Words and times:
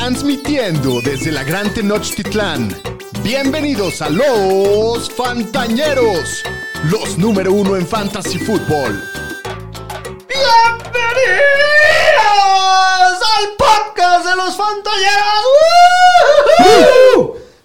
Transmitiendo 0.00 1.02
desde 1.02 1.30
la 1.30 1.44
Gran 1.44 1.74
Tenochtitlán. 1.74 2.74
Bienvenidos 3.22 4.00
a 4.00 4.08
los 4.08 5.10
Fantañeros, 5.10 6.42
los 6.90 7.18
número 7.18 7.52
uno 7.52 7.76
en 7.76 7.86
Fantasy 7.86 8.38
Football. 8.38 8.98
¡Bienvenidos 10.26 10.80
al 13.36 13.46
podcast 13.58 14.24
de 14.26 14.36
los 14.36 14.56
Fantañeros! 14.56 15.12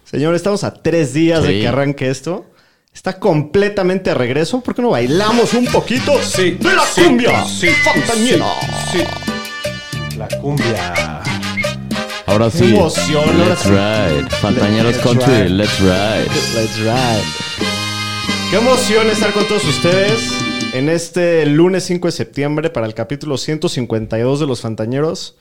Señor, 0.04 0.36
estamos 0.36 0.66
a 0.66 0.74
tres 0.74 1.14
días 1.14 1.42
de 1.42 1.62
que 1.62 1.70
arranque 1.70 2.10
esto. 2.10 2.48
Está 2.94 3.18
completamente 3.18 4.10
de 4.10 4.14
regreso. 4.14 4.60
¿Por 4.60 4.76
qué 4.76 4.82
no 4.82 4.90
bailamos 4.90 5.54
un 5.54 5.68
poquito 5.68 6.22
Sí, 6.22 6.52
de 6.52 6.76
la 6.76 6.84
sí, 6.84 7.02
cumbia 7.06 7.46
sí, 7.46 7.70
fantañera? 7.70 8.46
Sí. 8.92 9.06
La 10.18 10.28
cumbia. 10.42 11.15
Ahora 12.28 12.50
Qué 12.50 12.58
sí. 12.58 12.76
emoción, 12.76 13.24
ahora 13.30 13.50
Let's 13.50 13.62
sí. 13.62 13.70
ride. 13.70 14.30
Fantañeros 14.42 14.98
Country, 14.98 15.34
ride. 15.34 15.50
let's 15.50 15.80
ride. 15.80 16.28
Let's 16.56 16.78
ride. 16.80 17.24
Qué 18.50 18.58
emoción 18.58 19.10
estar 19.10 19.32
con 19.32 19.48
todos 19.48 19.64
ustedes 19.66 20.32
en 20.74 20.90
este 20.90 21.46
lunes 21.46 21.84
5 21.86 22.08
de 22.08 22.12
septiembre 22.12 22.70
para 22.70 22.88
el 22.88 22.94
capítulo 22.94 23.38
152 23.38 24.40
de 24.40 24.48
Los 24.48 24.62
Fantañeros. 24.62 25.36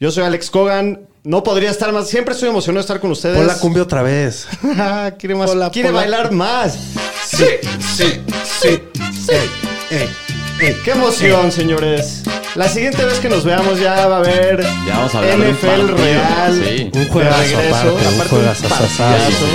Yo 0.00 0.10
soy 0.10 0.24
Alex 0.24 0.50
Cogan. 0.50 1.00
No 1.24 1.42
podría 1.42 1.70
estar 1.70 1.92
más. 1.92 2.08
Siempre 2.08 2.34
estoy 2.34 2.50
emocionado 2.50 2.78
de 2.78 2.82
estar 2.82 3.00
con 3.00 3.10
ustedes. 3.10 3.36
Pon 3.36 3.46
la 3.46 3.58
cumbia 3.58 3.82
otra 3.82 4.02
vez. 4.02 4.46
quiere 5.18 5.34
más. 5.34 5.50
Ponla, 5.50 5.70
quiere 5.70 5.88
ponla. 5.88 6.02
bailar 6.02 6.32
más. 6.32 6.78
Sí, 7.26 7.44
sí, 7.96 8.20
sí, 8.60 8.78
sí. 9.26 9.32
Ey, 9.90 10.08
ey. 10.60 10.76
Qué 10.84 10.90
emoción, 10.92 11.50
señores. 11.50 12.22
La 12.54 12.68
siguiente 12.68 13.04
vez 13.04 13.18
que 13.20 13.28
nos 13.28 13.44
veamos 13.44 13.78
ya 13.78 14.06
va 14.08 14.16
a 14.16 14.18
haber 14.18 14.62
Ya 14.86 14.96
vamos 14.96 15.14
a 15.14 15.20
un 15.20 15.26
NFL 15.26 15.88
real. 15.96 16.62
Sí. 16.64 16.84
Un 16.84 16.90
de 16.92 17.06
juegazo 17.06 17.38
regreso. 17.42 17.74
aparte, 17.76 17.88
un 17.90 18.14
Aparte, 18.14 18.28
juegazo 18.30 18.68
partidazo. 18.68 19.04
asasazo. 19.04 19.46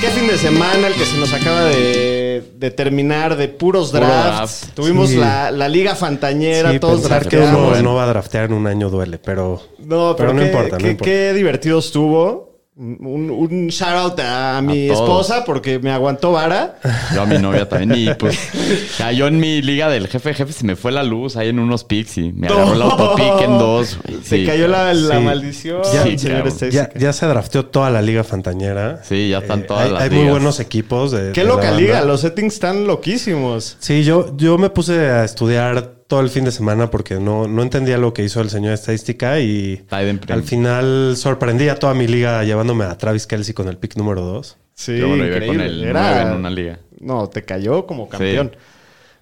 Qué 0.00 0.08
fin 0.10 0.26
de 0.28 0.36
semana 0.38 0.86
el 0.88 0.94
que 0.94 1.04
se 1.06 1.16
nos 1.18 1.32
acaba 1.32 1.64
de, 1.64 2.42
de 2.56 2.70
terminar 2.70 3.36
de 3.36 3.48
puros 3.48 3.90
Puro 3.90 4.00
drafts. 4.06 4.60
draft. 4.62 4.74
Tuvimos 4.74 5.10
Sí. 5.10 5.16
la, 5.16 5.50
la 5.50 5.68
liga 5.68 5.94
fantañera, 5.94 6.72
Sí, 6.72 6.78
todos 6.78 7.00
pensar 7.00 7.26
que 7.28 7.38
uno 7.38 7.74
no 7.82 7.94
va 7.94 8.04
a 8.04 8.06
draftear 8.08 8.44
en 8.46 8.52
un 8.54 8.66
año 8.66 8.90
duele, 8.90 9.18
pero... 9.18 9.62
No, 9.78 10.14
pero, 10.16 10.30
Pero 10.30 10.32
no 10.34 10.40
qué, 10.40 10.46
importa, 10.46 10.76
no 10.76 10.78
qué- 10.84 10.90
importa. 10.90 11.04
qué 11.10 11.32
divertido 11.34 11.78
estuvo. 11.78 12.53
Un, 12.76 13.30
un 13.30 13.68
shout 13.68 13.94
out 13.94 14.20
a 14.20 14.60
mi 14.60 14.88
todos. 14.88 15.00
esposa 15.00 15.44
porque 15.44 15.78
me 15.78 15.92
aguantó 15.92 16.32
vara. 16.32 16.74
Yo 17.14 17.22
a 17.22 17.26
mi 17.26 17.38
novia 17.38 17.68
también. 17.68 17.94
Y 18.10 18.14
pues 18.14 18.36
cayó 18.98 19.28
en 19.28 19.38
mi 19.38 19.62
liga 19.62 19.88
del 19.88 20.08
jefe 20.08 20.30
de 20.30 20.34
jefe. 20.34 20.52
Se 20.52 20.64
me 20.64 20.74
fue 20.74 20.90
la 20.90 21.04
luz 21.04 21.36
ahí 21.36 21.50
en 21.50 21.60
unos 21.60 21.84
picks 21.84 22.18
y 22.18 22.32
me 22.32 22.48
agarró 22.48 22.72
el 22.72 22.78
No. 22.80 22.84
autopick 22.90 23.42
en 23.42 23.58
dos. 23.58 23.98
Se 24.24 24.44
cayó 24.44 24.66
la, 24.66 24.92
la 24.92 25.18
Sí. 25.18 25.22
maldición. 25.24 25.82
Ya- 25.92 26.02
Sí. 26.02 26.70
Ya, 26.72 26.90
ya 26.96 27.12
se 27.12 27.26
drafteó 27.26 27.64
toda 27.66 27.90
la 27.90 28.02
liga 28.02 28.24
fantañera. 28.24 29.00
Sí, 29.04 29.28
ya 29.28 29.38
están 29.38 29.60
Eh, 29.60 29.64
todas 29.68 29.84
hay, 29.86 29.92
las 29.92 30.02
hay 30.02 30.10
muy 30.10 30.28
buenos 30.30 30.58
equipos 30.58 31.12
de 31.12 31.30
Qué 31.30 31.42
de 31.42 31.46
la 31.48 31.54
loca 31.54 31.70
liga, 31.70 32.02
los 32.04 32.22
settings 32.22 32.54
están 32.54 32.88
loquísimos. 32.88 33.76
Sí, 33.78 34.02
yo, 34.02 34.36
yo 34.36 34.58
me 34.58 34.68
puse 34.70 34.98
a 34.98 35.22
estudiar 35.24 35.93
todo 36.06 36.20
el 36.20 36.28
fin 36.28 36.44
de 36.44 36.52
semana 36.52 36.90
porque 36.90 37.14
no, 37.16 37.48
no 37.48 37.62
entendía 37.62 37.96
lo 37.98 38.12
que 38.12 38.22
hizo 38.24 38.40
el 38.40 38.50
señor 38.50 38.72
estadística 38.74 39.40
y 39.40 39.84
al 39.90 40.42
final 40.42 41.14
sorprendí 41.16 41.68
a 41.68 41.76
toda 41.76 41.94
mi 41.94 42.06
liga 42.06 42.44
llevándome 42.44 42.84
a 42.84 42.96
Travis 42.98 43.26
Kelsey 43.26 43.54
con 43.54 43.68
el 43.68 43.78
pick 43.78 43.96
número 43.96 44.20
2. 44.22 44.56
Sí, 44.74 44.98
Yo 44.98 45.08
bueno, 45.08 45.24
iba 45.24 45.34
con 45.36 45.44
increíble. 45.54 45.66
el 45.66 45.84
Era- 45.84 46.10
9 46.14 46.30
en 46.30 46.36
una 46.36 46.50
liga. 46.50 46.78
No, 47.00 47.28
te 47.28 47.42
cayó 47.44 47.86
como 47.86 48.08
campeón. 48.08 48.54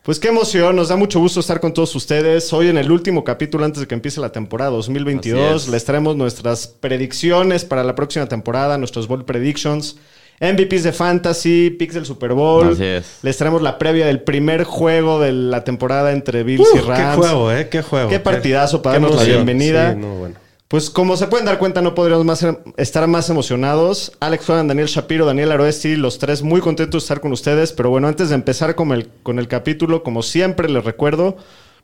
Pues 0.03 0.19
qué 0.19 0.29
emoción, 0.29 0.75
nos 0.75 0.89
da 0.89 0.97
mucho 0.97 1.21
gusto 1.21 1.39
estar 1.39 1.61
con 1.61 1.73
todos 1.73 1.95
ustedes. 1.95 2.53
Hoy 2.53 2.67
en 2.69 2.77
el 2.79 2.91
último 2.91 3.23
capítulo 3.23 3.65
antes 3.65 3.81
de 3.81 3.87
que 3.87 3.95
empiece 3.95 4.21
la 4.21 4.33
temporada 4.33 4.71
2022 4.73 5.41
Así 5.55 5.67
es. 5.67 5.69
les 5.73 5.85
traemos 5.85 6.17
nuestras 6.17 6.67
predicciones 6.67 7.65
para 7.65 7.85
la 7.85 7.95
próxima 7.95 8.27
temporada, 8.27 8.79
nuestros 8.79 9.07
Bowl 9.07 9.25
Predictions, 9.25 9.97
MVPs 10.43 10.83
de 10.83 10.93
Fantasy, 10.93 11.71
picks 11.71 11.95
del 11.95 12.05
Super 12.05 12.33
Bowl. 12.33 12.73
Así 12.73 12.85
es. 12.85 13.21
Les 13.23 13.37
traemos 13.37 13.63
la 13.63 13.79
previa 13.79 14.07
del 14.07 14.20
primer 14.20 14.64
juego 14.64 15.20
de 15.20 15.30
la 15.30 15.63
temporada 15.63 16.11
entre 16.11 16.42
Bills 16.42 16.69
y 16.75 16.79
Rams. 16.80 16.98
qué 16.98 17.17
juego, 17.17 17.53
¿eh? 17.53 17.69
Qué 17.69 17.83
juego. 17.83 18.11
Qué 18.11 18.19
partidazo 18.19 18.83
para 18.83 18.98
darnos 18.98 19.14
la 19.17 19.23
bienvenida. 19.23 19.92
Sí, 19.92 19.98
no, 20.01 20.14
bueno. 20.17 20.35
Pues 20.67 20.91
como 20.91 21.17
se 21.17 21.29
pueden 21.29 21.47
dar 21.47 21.58
cuenta, 21.58 21.80
no 21.80 21.95
podríamos 21.95 22.25
más 22.25 22.45
estar 22.77 23.07
más 23.07 23.30
emocionados. 23.30 24.13
Alex 24.19 24.47
Juan, 24.47 24.67
Daniel 24.67 24.89
Shapiro, 24.89 25.27
Daniel 25.27 25.53
Aroesti, 25.53 25.95
los 25.97 26.19
tres 26.19 26.42
muy 26.42 26.61
contentos 26.61 27.03
de 27.03 27.05
estar 27.05 27.20
con 27.20 27.30
ustedes. 27.30 27.73
Pero 27.73 27.91
bueno, 27.91 28.09
antes 28.09 28.30
de 28.30 28.35
empezar 28.35 28.74
con 28.74 28.91
el, 28.91 29.11
con 29.23 29.39
el 29.39 29.47
capítulo, 29.47 30.03
como 30.03 30.23
siempre 30.23 30.69
les 30.69 30.83
recuerdo, 30.83 31.36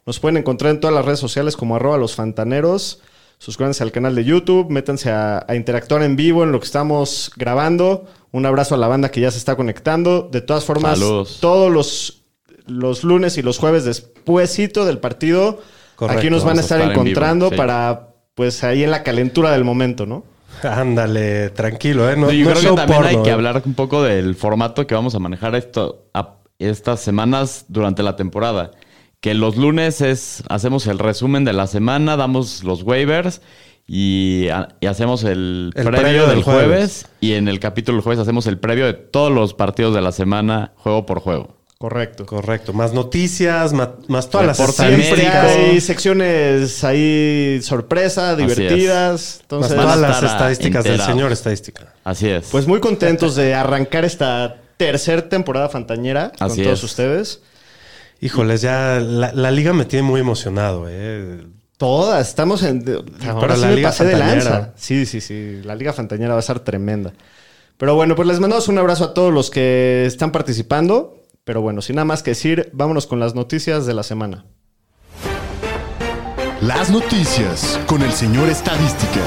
nos 0.04 0.18
pueden 0.18 0.38
encontrar 0.38 0.72
en 0.72 0.80
todas 0.80 0.96
las 0.96 1.04
redes 1.04 1.20
sociales 1.20 1.54
como 1.54 1.76
arroba 1.76 1.96
los 1.96 2.16
fantaneros. 2.16 3.02
Suscríbanse 3.38 3.82
al 3.84 3.92
canal 3.92 4.14
de 4.14 4.24
YouTube, 4.24 4.68
métanse 4.68 5.10
a, 5.10 5.44
a 5.48 5.54
interactuar 5.54 6.02
en 6.02 6.16
vivo 6.16 6.42
en 6.42 6.50
lo 6.52 6.58
que 6.58 6.66
estamos 6.66 7.30
grabando. 7.36 8.06
Un 8.32 8.44
abrazo 8.46 8.74
a 8.74 8.78
la 8.78 8.88
banda 8.88 9.10
que 9.10 9.20
ya 9.20 9.30
se 9.30 9.38
está 9.38 9.54
conectando. 9.56 10.28
De 10.30 10.40
todas 10.40 10.64
formas, 10.64 10.98
Saludos. 10.98 11.38
todos 11.40 11.70
los, 11.72 12.22
los 12.66 13.04
lunes 13.04 13.38
y 13.38 13.42
los 13.42 13.58
jueves 13.58 13.84
despuésito 13.84 14.84
del 14.84 14.98
partido, 14.98 15.60
Correcto, 15.96 16.18
aquí 16.18 16.30
nos 16.30 16.44
van 16.44 16.58
a 16.58 16.60
estar, 16.60 16.78
estar 16.80 16.80
en 16.80 16.88
vivo, 16.94 17.00
encontrando 17.10 17.50
sí. 17.50 17.56
para, 17.56 18.08
pues 18.34 18.64
ahí 18.64 18.82
en 18.84 18.90
la 18.90 19.02
calentura 19.04 19.52
del 19.52 19.64
momento, 19.64 20.04
¿no? 20.04 20.24
Ándale, 20.62 21.50
tranquilo, 21.50 22.10
¿eh? 22.10 22.16
No, 22.16 22.30
yo 22.32 22.44
no 22.46 22.56
creo 22.56 22.70
que 22.74 22.76
también 22.76 23.04
hay 23.04 23.22
que 23.22 23.30
¿eh? 23.30 23.32
hablar 23.32 23.62
un 23.64 23.74
poco 23.74 24.02
del 24.02 24.34
formato 24.34 24.86
que 24.86 24.94
vamos 24.94 25.14
a 25.14 25.18
manejar 25.20 25.54
esto, 25.54 26.06
a- 26.12 26.34
estas 26.58 27.00
semanas 27.00 27.64
durante 27.68 28.02
la 28.02 28.16
temporada. 28.16 28.72
Que 29.20 29.34
los 29.34 29.56
lunes 29.56 30.00
es 30.00 30.42
hacemos 30.48 30.86
el 30.86 30.98
resumen 30.98 31.44
de 31.44 31.52
la 31.52 31.66
semana, 31.66 32.16
damos 32.16 32.62
los 32.62 32.82
waivers 32.84 33.40
y, 33.86 34.48
a- 34.48 34.68
y 34.80 34.86
hacemos 34.86 35.24
el, 35.24 35.72
El 35.74 35.84
previo, 35.86 36.00
previo 36.00 36.22
del 36.26 36.34
del 36.36 36.42
jueves. 36.44 36.66
jueves. 36.68 37.06
Y 37.20 37.32
en 37.34 37.48
el 37.48 37.58
capítulo 37.58 37.96
del 37.96 38.02
jueves 38.04 38.20
hacemos 38.20 38.46
el 38.46 38.58
previo 38.58 38.86
de 38.86 38.92
todos 38.94 39.32
los 39.32 39.54
partidos 39.54 39.94
de 39.94 40.02
la 40.02 40.12
semana, 40.12 40.72
juego 40.76 41.04
por 41.06 41.20
juego. 41.20 41.56
Correcto. 41.78 42.26
Correcto. 42.26 42.72
Más 42.72 42.92
noticias, 42.92 43.72
más, 43.72 43.90
más 44.08 44.28
todas 44.30 44.46
las 44.48 44.58
Reporte 44.58 44.82
Siempre 44.88 45.16
médico. 45.24 45.36
hay 45.46 45.80
secciones 45.80 46.82
ahí 46.84 47.60
sorpresa, 47.62 48.34
divertidas. 48.36 49.12
Más 49.12 49.38
Entonces, 49.42 49.72
a 49.72 49.82
todas 49.82 49.98
las 50.00 50.22
estadísticas 50.22 50.84
del 50.84 51.00
señor 51.00 51.30
estadística. 51.32 51.92
Así 52.04 52.28
es. 52.28 52.48
pues 52.50 52.66
muy 52.66 52.80
contentos 52.80 53.36
de 53.36 53.54
arrancar 53.54 54.04
esta 54.04 54.56
tercer 54.76 55.22
temporada 55.22 55.68
fantañera 55.68 56.32
con 56.38 56.48
todos 56.48 56.78
es. 56.78 56.84
ustedes. 56.84 57.42
Híjoles, 58.20 58.60
ya 58.62 58.98
la, 59.00 59.32
la 59.32 59.50
liga 59.50 59.72
me 59.72 59.84
tiene 59.84 60.02
muy 60.06 60.20
emocionado, 60.20 60.86
¿eh? 60.88 61.44
Todas, 61.76 62.28
estamos 62.28 62.64
en. 62.64 62.84
Ahora 63.24 63.40
Para 63.40 63.54
sí 63.54 63.60
la 63.60 63.66
me 63.68 63.76
Liga 63.76 63.88
pasé 63.90 64.04
de 64.04 64.12
Fantañera. 64.16 64.50
lanza. 64.50 64.72
Sí, 64.76 65.06
sí, 65.06 65.20
sí. 65.20 65.60
La 65.64 65.76
Liga 65.76 65.92
Fantañera 65.92 66.32
va 66.34 66.40
a 66.40 66.42
ser 66.42 66.58
tremenda. 66.60 67.12
Pero 67.76 67.94
bueno, 67.94 68.16
pues 68.16 68.26
les 68.26 68.40
mandamos 68.40 68.66
un 68.66 68.78
abrazo 68.78 69.04
a 69.04 69.14
todos 69.14 69.32
los 69.32 69.50
que 69.50 70.04
están 70.04 70.32
participando. 70.32 71.22
Pero 71.44 71.62
bueno, 71.62 71.80
sin 71.80 71.94
nada 71.96 72.04
más 72.04 72.24
que 72.24 72.32
decir, 72.32 72.68
vámonos 72.72 73.06
con 73.06 73.20
las 73.20 73.36
noticias 73.36 73.86
de 73.86 73.94
la 73.94 74.02
semana. 74.02 74.44
Las 76.60 76.90
noticias 76.90 77.78
con 77.86 78.02
el 78.02 78.12
señor 78.12 78.48
Estadística. 78.48 79.20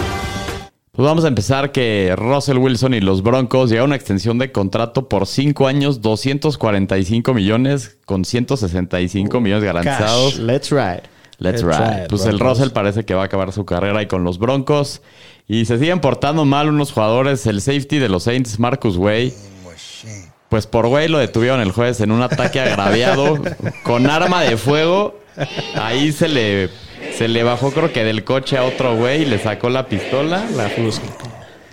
Pues 0.93 1.05
vamos 1.05 1.23
a 1.23 1.29
empezar 1.29 1.71
que 1.71 2.13
Russell 2.17 2.57
Wilson 2.57 2.93
y 2.93 2.99
los 2.99 3.23
Broncos 3.23 3.69
llegaron 3.69 3.91
a 3.91 3.91
una 3.91 3.95
extensión 3.95 4.37
de 4.39 4.51
contrato 4.51 5.07
por 5.07 5.25
5 5.25 5.65
años, 5.67 6.01
245 6.01 7.33
millones 7.33 7.97
con 8.05 8.25
165 8.25 9.39
millones 9.39 9.63
garantizados. 9.63 10.37
Let's 10.37 10.69
ride. 10.69 11.03
Let's 11.37 11.63
Let's 11.63 11.63
ride. 11.63 11.95
ride, 11.95 12.07
Pues 12.09 12.25
el. 12.25 12.39
Russell 12.39 12.71
parece 12.71 13.05
que 13.05 13.13
va 13.13 13.21
a 13.21 13.25
acabar 13.27 13.53
su 13.53 13.63
carrera 13.63 13.99
ahí 13.99 14.07
con 14.07 14.25
los 14.25 14.37
Broncos. 14.37 15.01
Y 15.47 15.63
se 15.63 15.79
siguen 15.79 16.01
portando 16.01 16.43
mal 16.43 16.67
unos 16.67 16.91
jugadores. 16.91 17.47
El 17.47 17.61
safety 17.61 17.97
de 17.97 18.09
los 18.09 18.23
Saints, 18.23 18.59
Marcus 18.59 18.97
Way. 18.97 19.33
Pues 20.49 20.67
por 20.67 20.87
Way 20.87 21.07
lo 21.07 21.19
detuvieron 21.19 21.61
el 21.61 21.71
jueves 21.71 22.01
en 22.01 22.11
un 22.11 22.21
ataque 22.21 22.59
agraviado 22.59 23.39
con 23.83 24.07
arma 24.09 24.41
de 24.41 24.57
fuego. 24.57 25.17
Ahí 25.75 26.11
se 26.11 26.27
le, 26.27 26.69
se 27.21 27.27
le 27.27 27.43
bajó 27.43 27.71
creo 27.71 27.93
que 27.93 28.03
del 28.03 28.23
coche 28.23 28.57
a 28.57 28.63
otro 28.63 28.95
güey 28.95 29.21
y 29.21 29.25
le 29.25 29.37
sacó 29.39 29.69
la 29.69 29.87
pistola. 29.87 30.43
La 30.55 30.69
Fusca. 30.69 31.05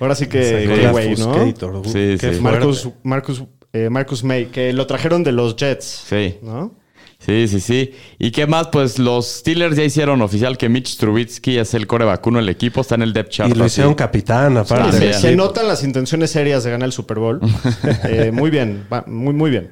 Ahora 0.00 0.14
sí 0.14 0.26
que, 0.26 0.88
güey, 0.90 1.14
¿no? 1.16 1.32
Uh, 1.32 1.84
Sí, 1.84 2.18
sí. 2.18 2.40
Marcus, 2.40 2.88
Marcus, 3.02 3.42
eh, 3.72 3.88
Marcus 3.90 4.22
May, 4.24 4.46
que 4.46 4.72
lo 4.72 4.86
trajeron 4.86 5.24
de 5.24 5.32
los 5.32 5.56
Jets. 5.56 6.04
Sí. 6.08 6.36
¿No? 6.42 6.74
Sí, 7.18 7.48
sí, 7.48 7.58
sí. 7.58 7.94
¿Y 8.18 8.30
qué 8.30 8.46
más? 8.46 8.68
Pues 8.68 8.98
los 9.00 9.26
Steelers 9.26 9.76
ya 9.76 9.82
hicieron 9.82 10.22
oficial 10.22 10.56
que 10.56 10.68
Mitch 10.68 10.96
Trubisky 10.98 11.58
es 11.58 11.74
el 11.74 11.88
core 11.88 12.04
vacuno 12.04 12.38
del 12.38 12.48
equipo, 12.48 12.82
está 12.82 12.94
en 12.94 13.02
el 13.02 13.12
depth 13.12 13.30
chart. 13.30 13.50
Y 13.50 13.54
lo 13.54 13.64
así. 13.64 13.72
hicieron 13.72 13.94
capitán, 13.94 14.56
aparte. 14.56 14.90
También. 14.92 15.14
Se, 15.14 15.20
se 15.20 15.34
notan 15.36 15.66
las 15.66 15.82
intenciones 15.82 16.30
serias 16.30 16.62
de 16.62 16.70
ganar 16.70 16.86
el 16.86 16.92
Super 16.92 17.18
Bowl. 17.18 17.40
Eh, 18.04 18.30
muy 18.32 18.50
bien, 18.50 18.86
va- 18.92 19.04
muy, 19.08 19.34
muy 19.34 19.50
bien. 19.50 19.70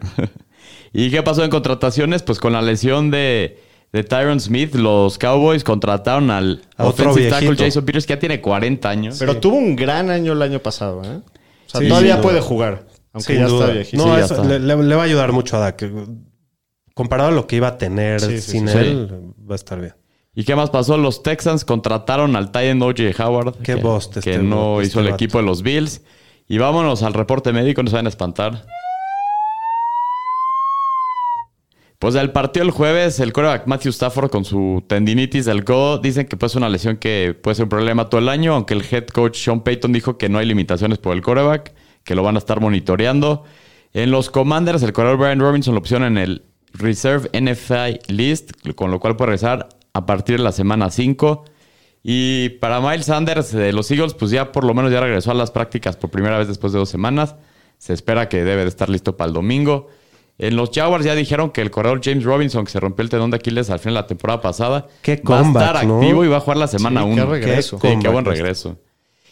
¿Y 0.93 1.11
qué 1.11 1.23
pasó 1.23 1.45
en 1.45 1.51
contrataciones? 1.51 2.23
Pues 2.23 2.39
con 2.41 2.53
la 2.53 2.63
lesión 2.63 3.11
de, 3.13 3.59
de 3.97 4.05
Tyron 4.05 4.39
Smith, 4.41 4.75
los 4.75 5.19
Cowboys 5.19 5.65
contrataron 5.65 6.31
al 6.31 6.63
A 6.77 6.85
otro 6.87 7.11
offensive 7.11 7.31
tackle 7.31 7.49
viejito. 7.49 7.65
Jason 7.65 7.85
Peters, 7.85 8.07
que 8.07 8.13
ya 8.15 8.19
tiene 8.19 8.41
40 8.41 8.89
años. 8.89 9.17
Pero 9.19 9.39
tuvo 9.39 9.57
un 9.57 9.75
gran 9.77 10.11
año 10.11 10.33
el 10.33 10.43
año 10.43 10.59
pasado, 10.61 11.03
¿eh? 11.05 11.19
O 11.19 11.69
sea, 11.69 11.81
Sí, 11.81 11.89
todavía 11.89 12.15
sin 12.15 12.23
puede 12.23 12.41
jugar, 12.41 12.87
aunque 13.13 13.33
Sin 13.33 13.43
ya 13.43 13.49
duda. 13.49 13.65
está 13.65 13.73
viejito. 13.75 14.07
No, 14.07 14.13
Sí, 14.15 14.19
ya 14.21 14.25
eso 14.27 14.35
está. 14.35 14.47
le, 14.47 14.59
le- 14.61 14.83
le 14.83 14.95
va 14.95 15.03
a 15.03 15.05
ayudar 15.07 15.33
mucho 15.33 15.57
a 15.57 15.61
Dak. 15.61 15.85
Comparado 16.95 17.29
a 17.31 17.33
lo 17.33 17.47
que 17.47 17.57
iba 17.57 17.69
a 17.69 17.79
tener 17.79 18.21
Sí, 18.21 18.41
sí, 18.41 18.51
sin 18.53 18.69
sí. 18.69 18.79
él, 18.79 19.11
va 19.49 19.55
a 19.55 19.57
estar 19.57 19.81
bien. 19.81 19.95
¿Y 20.35 20.45
qué 20.45 20.55
más 20.55 20.71
pasó? 20.71 20.97
Los 20.99 21.23
Texans 21.23 21.65
contrataron 21.65 22.37
al 22.37 22.47
Titan 22.53 22.81
O.J. 22.83 23.03
Howard. 23.25 23.55
Qué 23.63 23.75
que, 23.81 23.97
este- 23.99 24.39
no 24.39 24.81
este 24.81 24.89
hizo 24.89 25.01
el 25.01 25.07
vato. 25.07 25.15
equipo 25.17 25.39
de 25.39 25.45
los 25.45 25.63
Bills. 25.63 26.03
Y 26.49 26.59
vámonos 26.59 27.03
al 27.03 27.15
reporte 27.15 27.53
médico, 27.53 27.83
no 27.83 27.91
se 27.91 27.97
van 27.97 28.07
a 28.07 28.09
espantar. 28.09 28.65
Pues 32.07 32.15
del 32.15 32.31
partido 32.31 32.65
el 32.65 32.71
jueves, 32.71 33.19
el 33.19 33.33
quarterback 33.33 33.67
Matthew 33.67 33.91
Stafford 33.91 34.31
con 34.31 34.45
su 34.45 34.85
tendinitis 34.87 35.45
del 35.45 35.65
codo, 35.65 35.99
dicen 35.99 36.29
que 36.29 36.37
puede 36.37 36.51
ser 36.51 36.59
una 36.59 36.69
lesión 36.69 36.99
que 36.99 37.35
puede 37.35 37.57
ser 37.57 37.65
un 37.65 37.69
problema 37.69 38.09
todo 38.09 38.21
el 38.21 38.29
año, 38.29 38.55
aunque 38.55 38.75
el 38.75 38.85
head 38.89 39.09
coach 39.09 39.37
Sean 39.37 39.63
Payton 39.63 39.93
dijo 39.93 40.17
que 40.17 40.29
no 40.29 40.39
hay 40.39 40.47
limitaciones 40.47 40.99
por 40.99 41.17
el 41.17 41.23
quarterback, 41.25 41.75
que 42.05 42.15
lo 42.15 42.23
van 42.23 42.37
a 42.37 42.39
estar 42.39 42.61
monitoreando. 42.61 43.43
En 43.93 44.13
los 44.13 44.31
Commanders, 44.31 44.85
el 44.85 44.93
corredor 44.93 45.19
Brian 45.19 45.41
Robinson 45.41 45.75
lo 45.75 45.81
opción 45.81 46.05
en 46.05 46.17
el 46.17 46.45
Reserve 46.75 47.29
NFI 47.33 47.99
List, 48.07 48.53
con 48.77 48.93
lo 48.93 49.01
cual 49.01 49.17
puede 49.17 49.31
regresar 49.31 49.69
a 49.93 50.07
partir 50.07 50.37
de 50.37 50.45
la 50.45 50.53
semana 50.53 50.93
5. 50.93 51.45
Y 52.05 52.51
para 52.61 52.81
Miles 52.81 53.07
Sanders 53.07 53.51
de 53.51 53.73
los 53.73 53.91
Eagles, 53.91 54.15
pues 54.15 54.31
ya 54.31 54.53
por 54.53 54.63
lo 54.63 54.75
menos 54.75 54.93
ya 54.93 55.01
regresó 55.01 55.33
a 55.33 55.35
las 55.35 55.51
prácticas 55.51 55.97
por 55.97 56.11
primera 56.11 56.39
vez 56.39 56.47
después 56.47 56.73
de 56.73 56.79
dos 56.79 56.89
semanas. 56.89 57.35
Se 57.79 57.93
espera 57.93 58.29
que 58.29 58.45
debe 58.45 58.63
de 58.63 58.69
estar 58.69 58.89
listo 58.89 59.17
para 59.17 59.27
el 59.27 59.35
domingo. 59.35 59.89
En 60.39 60.55
los 60.57 60.71
Jaguars 60.71 61.05
ya 61.05 61.15
dijeron 61.15 61.51
que 61.51 61.63
el 61.63 61.71
corredor 61.71 62.01
James 62.05 62.25
Robinson, 62.25 62.65
que 62.65 62.71
se 62.71 62.79
rompió 62.81 63.03
el 63.03 63.09
tendón 63.09 63.31
de 63.31 63.37
Aquiles 63.39 63.71
al 63.71 63.79
final 63.79 63.95
de 63.95 64.01
la 64.03 64.07
temporada 64.07 64.41
pasada, 64.43 64.87
Qué 65.03 65.23
va 65.29 65.41
a 65.41 65.47
estar 65.49 65.77
activo 65.79 66.25
y 66.25 66.29
va 66.29 66.37
a 66.37 66.41
jugar 66.41 66.59
la 66.59 66.67
semana 66.67 67.03
Sí, 67.03 67.09
1. 67.09 67.15
qué 67.17 67.25
regreso. 67.31 67.79
Sí, 67.81 67.89
qué 68.01 68.09
buen 68.09 68.25
regreso. 68.25 68.77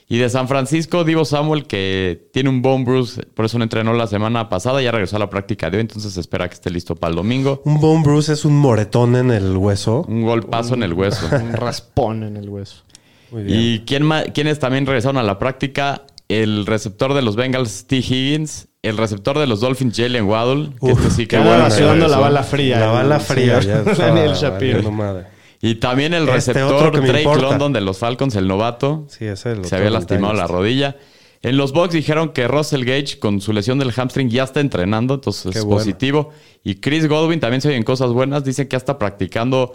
Y 0.06 0.19
de 0.19 0.29
San 0.29 0.49
Francisco, 0.49 1.03
Divo 1.05 1.25
Samuel, 1.25 1.67
que 1.67 2.29
tiene 2.33 2.51
un 2.51 2.61
bone 2.61 2.85
bruise, 2.85 3.23
por 3.35 3.47
eso 3.47 3.56
no 3.56 3.65
entrenó 3.65 3.95
la 3.95 4.06
semana 4.06 4.51
pasada, 4.51 4.83
ya 4.83 4.93
regresó 4.93 5.17
a 5.17 5.19
la 5.19 5.31
práctica 5.31 5.71
de 5.71 5.79
hoy, 5.79 5.81
entonces 5.81 6.12
se 6.12 6.21
espera 6.21 6.47
que 6.47 6.55
esté 6.55 6.69
listo 6.71 6.95
para 6.95 7.11
el 7.11 7.17
domingo. 7.17 7.62
Un 7.65 7.81
bone 7.81 8.03
bruise 8.03 8.29
es 8.31 8.45
un 8.45 8.56
moretón 8.59 9.17
en 9.17 9.31
el 9.31 9.56
hueso. 9.56 10.05
Un 10.09 10.23
golpazo 10.23 10.75
en 10.75 10.83
el 10.83 10.93
hueso. 10.93 11.27
Un 11.43 11.53
raspón 11.55 12.23
en 12.23 12.37
el 12.37 12.49
hueso. 12.51 12.83
Muy 13.31 13.45
bien. 13.45 13.59
¿Y 13.61 13.79
quién 13.87 14.09
quiénes 14.35 14.59
también 14.59 14.85
regresaron 14.87 15.17
a 15.17 15.23
la 15.23 15.39
práctica? 15.39 16.03
El 16.29 16.67
receptor 16.67 17.15
de 17.15 17.23
los 17.23 17.35
Bengals, 17.37 17.87
T. 17.87 17.97
Higgins. 17.97 18.69
El 18.89 18.97
receptor 18.97 19.39
de 19.39 19.47
los 19.47 19.61
Dolphins, 19.61 19.97
Jalen 19.97 20.25
Waddle. 20.25 20.71
Que 20.81 20.93
Uf, 20.93 20.99
este 21.01 21.11
sí 21.11 21.27
que 21.27 21.39
bueno. 21.39 21.71
sudando 21.71 22.07
la 22.09 22.19
bala 22.19 22.43
fría. 22.43 22.79
La 22.81 22.87
el 22.87 22.93
bala 22.93 23.21
fría. 23.21 23.61
Ya 23.61 23.83
Daniel 23.83 23.97
valiendo 23.99 24.35
Shapiro. 24.35 24.91
madre. 24.91 25.27
Y 25.63 25.77
también 25.77 26.13
el 26.13 26.29
Este 26.29 26.53
receptor 26.53 26.93
Drake 27.01 27.23
importa. 27.23 27.43
London 27.43 27.73
de 27.73 27.81
los 27.81 27.99
Falcons, 27.99 28.35
el 28.37 28.47
novato. 28.47 29.07
Sí, 29.09 29.25
ese 29.25 29.57
lo 29.57 29.65
se 29.65 29.77
había 29.77 29.91
lastimado 29.91 30.35
la 30.35 30.47
rodilla. 30.47 30.97
En 31.43 31.57
los 31.57 31.73
Bucks 31.73 31.93
dijeron 31.95 32.31
que 32.31 32.49
Russell 32.49 32.85
Gage 32.85 33.19
con 33.19 33.41
su 33.41 33.53
lesión 33.53 33.79
del 33.79 33.93
hamstring 33.93 34.29
ya 34.31 34.45
está 34.45 34.61
entrenando, 34.61 35.15
entonces 35.15 35.53
Qué 35.53 35.59
es 35.59 35.65
bueno. 35.65 35.79
positivo. 35.79 36.31
Y 36.63 36.77
Chris 36.77 37.07
Godwin 37.09 37.41
también 37.41 37.61
se 37.61 37.69
oyen 37.69 37.83
cosas 37.83 38.11
buenas. 38.13 38.45
Dicen 38.45 38.67
que 38.67 38.73
ya 38.75 38.79
está 38.79 38.99
practicando 38.99 39.73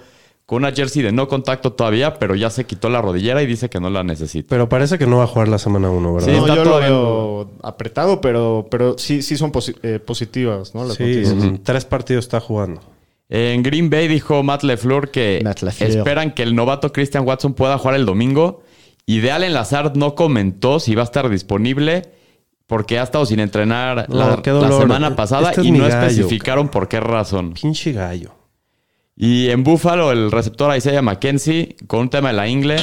con 0.50 0.63
una 0.63 0.72
jersey 0.72 1.04
de 1.04 1.12
no 1.12 1.28
contacto 1.28 1.74
todavía, 1.74 2.16
pero 2.16 2.34
ya 2.34 2.50
se 2.50 2.63
quitó 2.66 2.90
la 2.90 3.04
rodillera 3.04 3.44
y 3.44 3.46
dice 3.46 3.69
que 3.69 3.80
no 3.80 3.92
la 3.92 4.04
necesita. 4.04 4.48
Pero 4.50 4.68
parece 4.68 4.98
que 4.98 5.06
no 5.06 5.18
va 5.19 5.25
a 5.25 5.28
jugar 5.28 5.48
la 5.48 5.60
semana 5.60 5.92
1, 5.92 6.12
¿verdad? 6.16 6.28
Sí, 6.28 6.34
No, 6.34 6.40
está 6.48 6.56
yo 6.56 6.63
todo 6.63 6.74
lo 6.74 6.80
veo 6.80 7.51
apretado, 7.62 8.19
pero, 8.19 8.66
pero 8.72 8.98
sí, 8.98 9.22
sí 9.22 9.38
son 9.38 9.51
posi- 9.51 9.75
eh, 9.84 10.00
positivas, 10.00 10.74
¿no? 10.74 10.86
Las 10.86 10.98
Sí, 10.98 11.04
noticias. 11.04 11.60
tres 11.62 11.86
partidos 11.86 12.25
está 12.25 12.40
jugando. 12.40 12.81
En 13.30 13.62
Green 13.62 13.92
Bay 13.92 14.07
dijo 14.07 14.42
Matt 14.42 14.63
LeFleur 14.63 15.12
que 15.12 15.40
Matt 15.44 15.62
esperan 15.81 16.31
que 16.34 16.42
el 16.42 16.56
novato 16.56 16.92
Christian 16.92 17.28
Watson 17.28 17.54
pueda 17.54 17.78
jugar 17.78 17.94
el 17.98 18.07
domingo. 18.07 18.63
Y 19.06 19.19
de 19.19 19.31
Allen 19.31 19.54
Lazard 19.54 19.95
no 19.98 20.16
comentó 20.16 20.80
si 20.80 20.95
va 20.95 21.04
a 21.04 21.06
estar 21.06 21.30
disponible 21.30 22.10
porque 22.66 22.98
ha 22.98 23.04
estado 23.04 23.28
sin 23.28 23.40
entrenar 23.40 24.07
No, 24.10 24.42
la, 24.42 24.72
semana 24.80 25.16
pasada 25.16 25.50
Este 25.50 25.62
es 25.62 25.68
y 25.68 25.72
no 25.74 25.88
gallo, 25.88 26.07
especificaron 26.07 26.69
por 26.69 26.88
qué 26.88 27.00
razón. 27.00 27.54
Pinche 27.54 27.92
gallo. 27.92 28.31
Y 29.21 29.50
en 29.50 29.66
Buffalo, 29.66 30.13
el 30.13 30.31
receptor 30.31 30.74
Isaiah 30.75 31.01
McKenzie, 31.01 31.75
con 31.88 32.00
un 32.00 32.10
tema 32.10 32.30
de 32.30 32.36
la 32.36 32.48
ingle. 32.48 32.77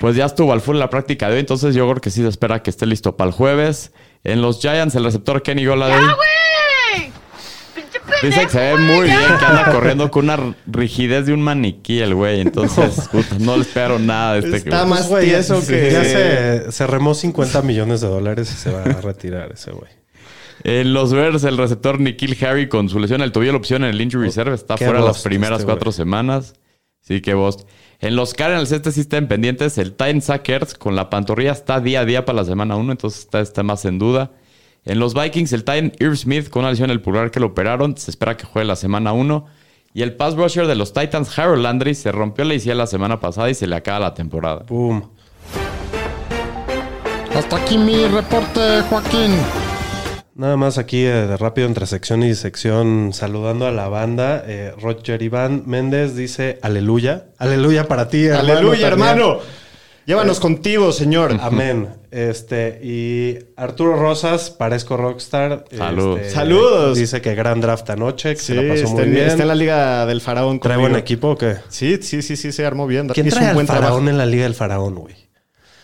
Pues 0.00 0.16
ya 0.16 0.24
estuvo 0.24 0.54
al 0.54 0.62
full 0.62 0.76
en 0.76 0.80
la 0.80 0.88
práctica 0.88 1.28
de 1.28 1.34
hoy, 1.34 1.40
entonces 1.40 1.74
yo 1.74 1.86
creo 1.86 2.00
que 2.00 2.10
sí 2.10 2.22
se 2.22 2.28
espera 2.28 2.62
que 2.62 2.70
esté 2.70 2.86
listo 2.86 3.18
para 3.18 3.28
el 3.28 3.34
jueves. 3.36 3.92
En 4.24 4.40
los 4.40 4.60
Giants, 4.60 4.94
el 4.94 5.04
receptor 5.04 5.42
Kenny 5.42 5.66
Golladay. 5.66 6.00
Dice 8.22 8.42
que 8.44 8.48
se 8.48 8.58
ve 8.58 8.76
muy 8.78 9.06
bien, 9.06 9.18
que 9.38 9.44
anda 9.44 9.70
corriendo 9.72 10.10
con 10.10 10.24
una 10.30 10.54
rigidez 10.66 11.26
de 11.26 11.34
un 11.34 11.42
maniquí 11.42 12.00
el 12.00 12.14
güey. 12.14 12.40
Entonces, 12.40 13.08
puta, 13.12 13.36
no 13.40 13.56
le 13.56 13.62
espero 13.62 13.98
nada 13.98 14.34
de 14.34 14.40
este 14.40 14.56
Está 14.56 14.86
más 14.86 15.06
Pues, 15.06 15.26
güey, 15.26 15.60
sí, 15.60 15.66
que- 15.66 15.90
Ya 15.92 16.04
se, 16.04 16.72
se 16.72 16.86
remó 16.86 17.14
50 17.14 17.60
millones 17.62 18.00
de 18.00 18.08
dólares 18.08 18.50
y 18.52 18.54
se 18.56 18.70
va 18.72 18.82
a 18.82 19.00
retirar 19.02 19.52
ese 19.52 19.70
güey. 19.70 19.99
En 20.62 20.92
los 20.92 21.12
Bears, 21.12 21.44
el 21.44 21.56
receptor 21.56 22.00
Nikhil 22.00 22.36
Harry 22.44 22.68
con 22.68 22.88
su 22.88 22.98
lesión 22.98 23.20
en 23.20 23.26
el 23.26 23.32
tobillo, 23.32 23.52
la 23.52 23.58
opción 23.58 23.84
en 23.84 23.90
el 23.90 24.00
injury 24.00 24.26
reserve, 24.26 24.54
está 24.54 24.76
Qué 24.76 24.84
fuera 24.84 25.00
las 25.00 25.16
bust 25.16 25.24
primeras 25.24 25.60
este 25.60 25.66
cuatro 25.72 25.92
semanas. 25.92 26.54
Sí, 27.00 27.20
que 27.22 27.34
vos. 27.34 27.66
En 27.98 28.14
los 28.14 28.34
Cardinals, 28.34 28.72
este 28.72 28.92
sí 28.92 29.00
está 29.00 29.16
en 29.16 29.26
pendientes. 29.26 29.78
El 29.78 29.92
Titan 29.92 30.20
Sackers 30.20 30.74
con 30.74 30.96
la 30.96 31.10
pantorrilla 31.10 31.52
está 31.52 31.80
día 31.80 32.00
a 32.00 32.04
día 32.04 32.24
para 32.24 32.36
la 32.36 32.44
semana 32.44 32.76
1, 32.76 32.92
entonces 32.92 33.20
está, 33.20 33.40
está 33.40 33.62
más 33.62 33.84
en 33.84 33.98
duda. 33.98 34.32
En 34.84 34.98
los 34.98 35.14
Vikings, 35.14 35.52
el 35.52 35.64
Titan 35.64 35.92
Irv 35.98 36.16
Smith 36.16 36.48
con 36.48 36.60
una 36.60 36.70
lesión 36.70 36.90
en 36.90 36.94
el 36.94 37.02
pulgar 37.02 37.30
que 37.30 37.40
lo 37.40 37.46
operaron, 37.46 37.96
se 37.96 38.10
espera 38.10 38.36
que 38.36 38.44
juegue 38.44 38.66
la 38.66 38.76
semana 38.76 39.12
1. 39.12 39.46
Y 39.92 40.02
el 40.02 40.14
pass 40.14 40.36
rusher 40.36 40.66
de 40.66 40.76
los 40.76 40.92
Titans, 40.92 41.36
Harold 41.36 41.62
Landry, 41.62 41.94
se 41.94 42.12
rompió 42.12 42.44
la 42.44 42.54
ACL 42.54 42.76
la 42.76 42.86
semana 42.86 43.18
pasada 43.18 43.50
y 43.50 43.54
se 43.54 43.66
le 43.66 43.76
acaba 43.76 43.98
la 43.98 44.14
temporada. 44.14 44.64
Boom. 44.68 45.10
Hasta 47.34 47.56
aquí 47.56 47.76
mi 47.76 48.06
reporte, 48.06 48.82
Joaquín. 48.88 49.32
Nada 50.40 50.56
más 50.56 50.78
aquí 50.78 51.04
eh, 51.04 51.10
de 51.26 51.36
rápido 51.36 51.66
entre 51.68 51.86
sección 51.86 52.22
y 52.22 52.34
sección 52.34 53.10
saludando 53.12 53.66
a 53.66 53.70
la 53.72 53.88
banda. 53.88 54.42
Eh, 54.46 54.72
Roger 54.80 55.20
Iván 55.20 55.64
Méndez 55.66 56.16
dice 56.16 56.58
aleluya. 56.62 57.26
Aleluya 57.36 57.86
para 57.88 58.08
ti, 58.08 58.24
hermano. 58.24 58.52
Aleluya, 58.52 58.88
también. 58.88 59.08
hermano. 59.10 59.38
Llévanos 60.06 60.40
contigo, 60.40 60.92
señor. 60.92 61.36
Amén. 61.42 61.90
Este, 62.10 62.80
y 62.82 63.38
Arturo 63.54 63.96
Rosas, 63.96 64.48
parezco 64.48 64.96
rockstar. 64.96 65.66
Salud. 65.76 66.16
Este, 66.18 66.30
Saludos. 66.30 66.96
Dice 66.96 67.20
que 67.20 67.34
gran 67.34 67.60
draft 67.60 67.90
anoche, 67.90 68.30
que 68.34 68.40
Sí, 68.40 68.54
se 68.54 68.62
la 68.62 68.74
pasó 68.74 68.88
muy 68.94 69.02
en, 69.02 69.10
bien. 69.12 69.26
está 69.26 69.42
en 69.42 69.48
la 69.48 69.54
Liga 69.54 70.06
del 70.06 70.22
Faraón. 70.22 70.58
¿Trae 70.58 70.76
conmigo. 70.76 70.88
buen 70.92 70.98
equipo 71.02 71.32
o 71.32 71.36
qué? 71.36 71.56
Sí, 71.68 71.98
sí, 72.00 72.22
sí, 72.22 72.36
sí, 72.38 72.50
se 72.50 72.64
armó 72.64 72.86
bien. 72.86 73.08
¿Quién 73.08 73.26
Hizo 73.26 73.36
trae 73.36 73.44
un 73.44 73.50
al 73.50 73.54
buen 73.56 73.66
faraón 73.66 73.84
trabajo. 73.84 74.08
en 74.08 74.16
la 74.16 74.24
Liga 74.24 74.44
del 74.44 74.54
Faraón, 74.54 74.94
güey? 74.94 75.14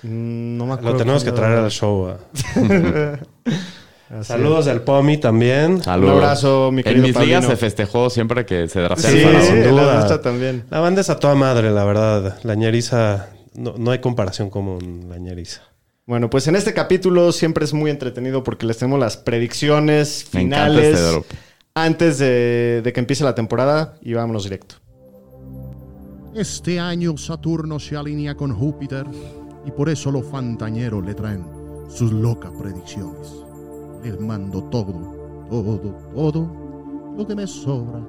Mm, 0.02 0.56
No 0.56 0.64
me 0.64 0.73
acuerdo. 0.73 0.93
Lo 0.93 0.97
tenemos 0.97 1.23
que 1.25 1.32
traer 1.32 1.59
al 1.59 1.70
show. 1.70 2.17
Saludos 4.23 4.67
del 4.67 4.82
Pomi 4.82 5.19
también. 5.19 5.82
Saludos. 5.82 6.14
abrazo, 6.17 6.70
mi 6.73 6.81
En 6.81 6.85
querido 6.85 7.03
mis 7.08 7.17
ligas 7.17 7.29
Pablino. 7.44 7.49
se 7.50 7.56
festejó 7.56 8.08
siempre 8.11 8.47
que 8.47 8.69
se 8.69 8.81
draftea 8.81 9.11
Sí, 9.11 9.19
el 9.19 9.43
sin 9.43 9.61
la 9.64 9.70
duda. 9.70 9.94
nuestra 9.94 10.23
también. 10.23 10.64
La 10.70 10.79
banda 10.81 11.00
es 11.00 11.11
a 11.11 11.19
toda 11.19 11.35
madre, 11.35 11.70
la 11.70 11.85
verdad. 11.85 12.38
La 12.44 12.55
ñeriza, 12.55 13.31
no, 13.55 13.75
no 13.76 13.91
hay 13.91 13.99
comparación 14.00 14.49
con 14.49 15.09
la 15.09 15.19
ñeriza. 15.19 15.62
Bueno, 16.07 16.31
pues 16.31 16.47
en 16.47 16.54
este 16.54 16.73
capítulo 16.73 17.33
siempre 17.33 17.64
es 17.64 17.75
muy 17.75 17.90
entretenido 17.90 18.45
porque 18.45 18.64
les 18.64 18.78
tenemos 18.78 19.00
las 19.00 19.16
predicciones 19.16 20.25
finales 20.25 20.95
este 20.95 21.02
drop. 21.11 21.26
antes 21.75 22.19
de, 22.19 22.81
de 22.85 22.92
que 22.92 23.00
empiece 23.00 23.25
la 23.25 23.35
temporada 23.35 23.97
y 24.02 24.14
vámonos 24.14 24.45
directo. 24.45 24.76
Este 26.35 26.78
año 26.78 27.16
Saturno 27.16 27.81
se 27.81 27.97
alinea 27.97 28.37
con 28.37 28.54
Júpiter 28.54 29.04
y 29.66 29.71
por 29.73 29.88
eso 29.88 30.12
los 30.12 30.25
fantañeros 30.26 31.04
le 31.04 31.14
traen 31.14 31.45
sus 31.88 32.12
locas 32.12 32.52
predicciones. 32.61 33.33
Les 34.03 34.19
mando 34.21 34.62
todo, 34.65 35.47
todo, 35.50 35.79
todo 36.15 37.15
lo 37.17 37.26
que 37.26 37.35
me 37.35 37.47
sobra. 37.47 38.00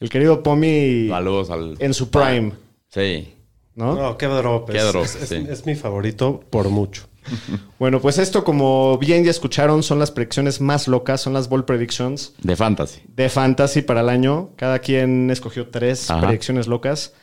El 0.00 0.08
querido 0.08 0.42
Pomi 0.42 1.08
Saludos 1.08 1.50
al. 1.50 1.76
en 1.78 1.94
su 1.94 2.10
prime, 2.10 2.52
Sí. 2.88 3.34
¿no? 3.74 3.94
No, 3.94 4.16
qué 4.18 4.26
drop. 4.26 4.70
Qué 4.70 4.78
es, 4.78 4.88
drop, 4.92 5.04
es- 5.04 5.16
es- 5.16 5.28
sí. 5.28 5.46
es 5.48 5.66
mi 5.66 5.74
favorito 5.74 6.40
por 6.50 6.68
mucho. 6.68 7.04
Bueno, 7.78 8.00
pues 8.00 8.18
esto, 8.18 8.44
como 8.44 8.98
bien 8.98 9.24
ya 9.24 9.30
escucharon, 9.30 9.82
son 9.82 9.98
las 9.98 10.10
predicciones 10.10 10.60
más 10.60 10.88
locas, 10.88 11.20
son 11.20 11.32
las 11.32 11.48
ball 11.48 11.64
predictions 11.64 12.34
De 12.42 12.56
fantasy. 12.56 13.00
de 13.14 13.28
fantasy 13.28 13.82
para 13.82 14.00
el 14.00 14.08
año. 14.08 14.50
Cada 14.56 14.78
quien 14.80 15.30
escogió 15.30 15.68
tres 15.68 16.10
Ajá. 16.10 16.26
predicciones 16.26 16.66
locas. 16.66 17.14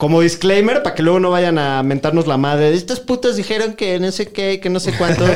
Como 0.00 0.22
disclaimer, 0.22 0.82
para 0.82 0.94
que 0.94 1.02
luego 1.02 1.20
no 1.20 1.30
vayan 1.30 1.58
a 1.58 1.82
mentarnos 1.82 2.26
la 2.26 2.38
madre. 2.38 2.72
Estos 2.72 3.00
putos 3.00 3.36
dijeron 3.36 3.74
que 3.74 4.00
no 4.00 4.10
sé 4.10 4.32
qué, 4.32 4.58
que 4.58 4.70
no 4.70 4.80
sé 4.80 4.94
cuánto. 4.96 5.26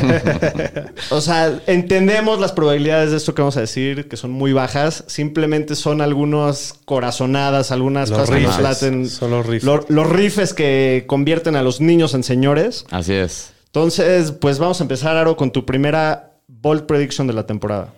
o 1.10 1.20
sea, 1.20 1.60
entendemos 1.66 2.40
las 2.40 2.52
probabilidades 2.52 3.10
de 3.10 3.18
esto 3.18 3.34
que 3.34 3.42
vamos 3.42 3.58
a 3.58 3.60
decir, 3.60 4.08
que 4.08 4.16
son 4.16 4.30
muy 4.30 4.54
bajas. 4.54 5.04
Simplemente 5.06 5.74
son 5.74 6.00
algunas 6.00 6.76
corazonadas, 6.86 7.72
algunas 7.72 8.08
Los 8.08 8.20
cosas 8.20 8.34
que 8.36 8.40
nos 8.42 8.56
rifes. 8.56 8.62
laten. 8.82 9.08
Son 9.10 9.30
los 9.30 9.44
rifes. 9.44 9.64
Lo- 9.64 9.84
los 9.88 10.08
rifes 10.08 10.54
que 10.54 11.04
convierten 11.06 11.56
a 11.56 11.62
los 11.62 11.82
niños 11.82 12.14
en 12.14 12.22
señores. 12.22 12.86
Así 12.90 13.12
es. 13.12 13.52
Entonces, 13.66 14.32
pues 14.32 14.58
vamos 14.58 14.80
a 14.80 14.84
empezar, 14.84 15.16
Aro, 15.18 15.36
con 15.36 15.50
tu 15.50 15.66
primera 15.66 16.30
bold 16.48 16.86
prediction 16.86 17.26
de 17.26 17.34
la 17.34 17.46
temporada. 17.46 17.92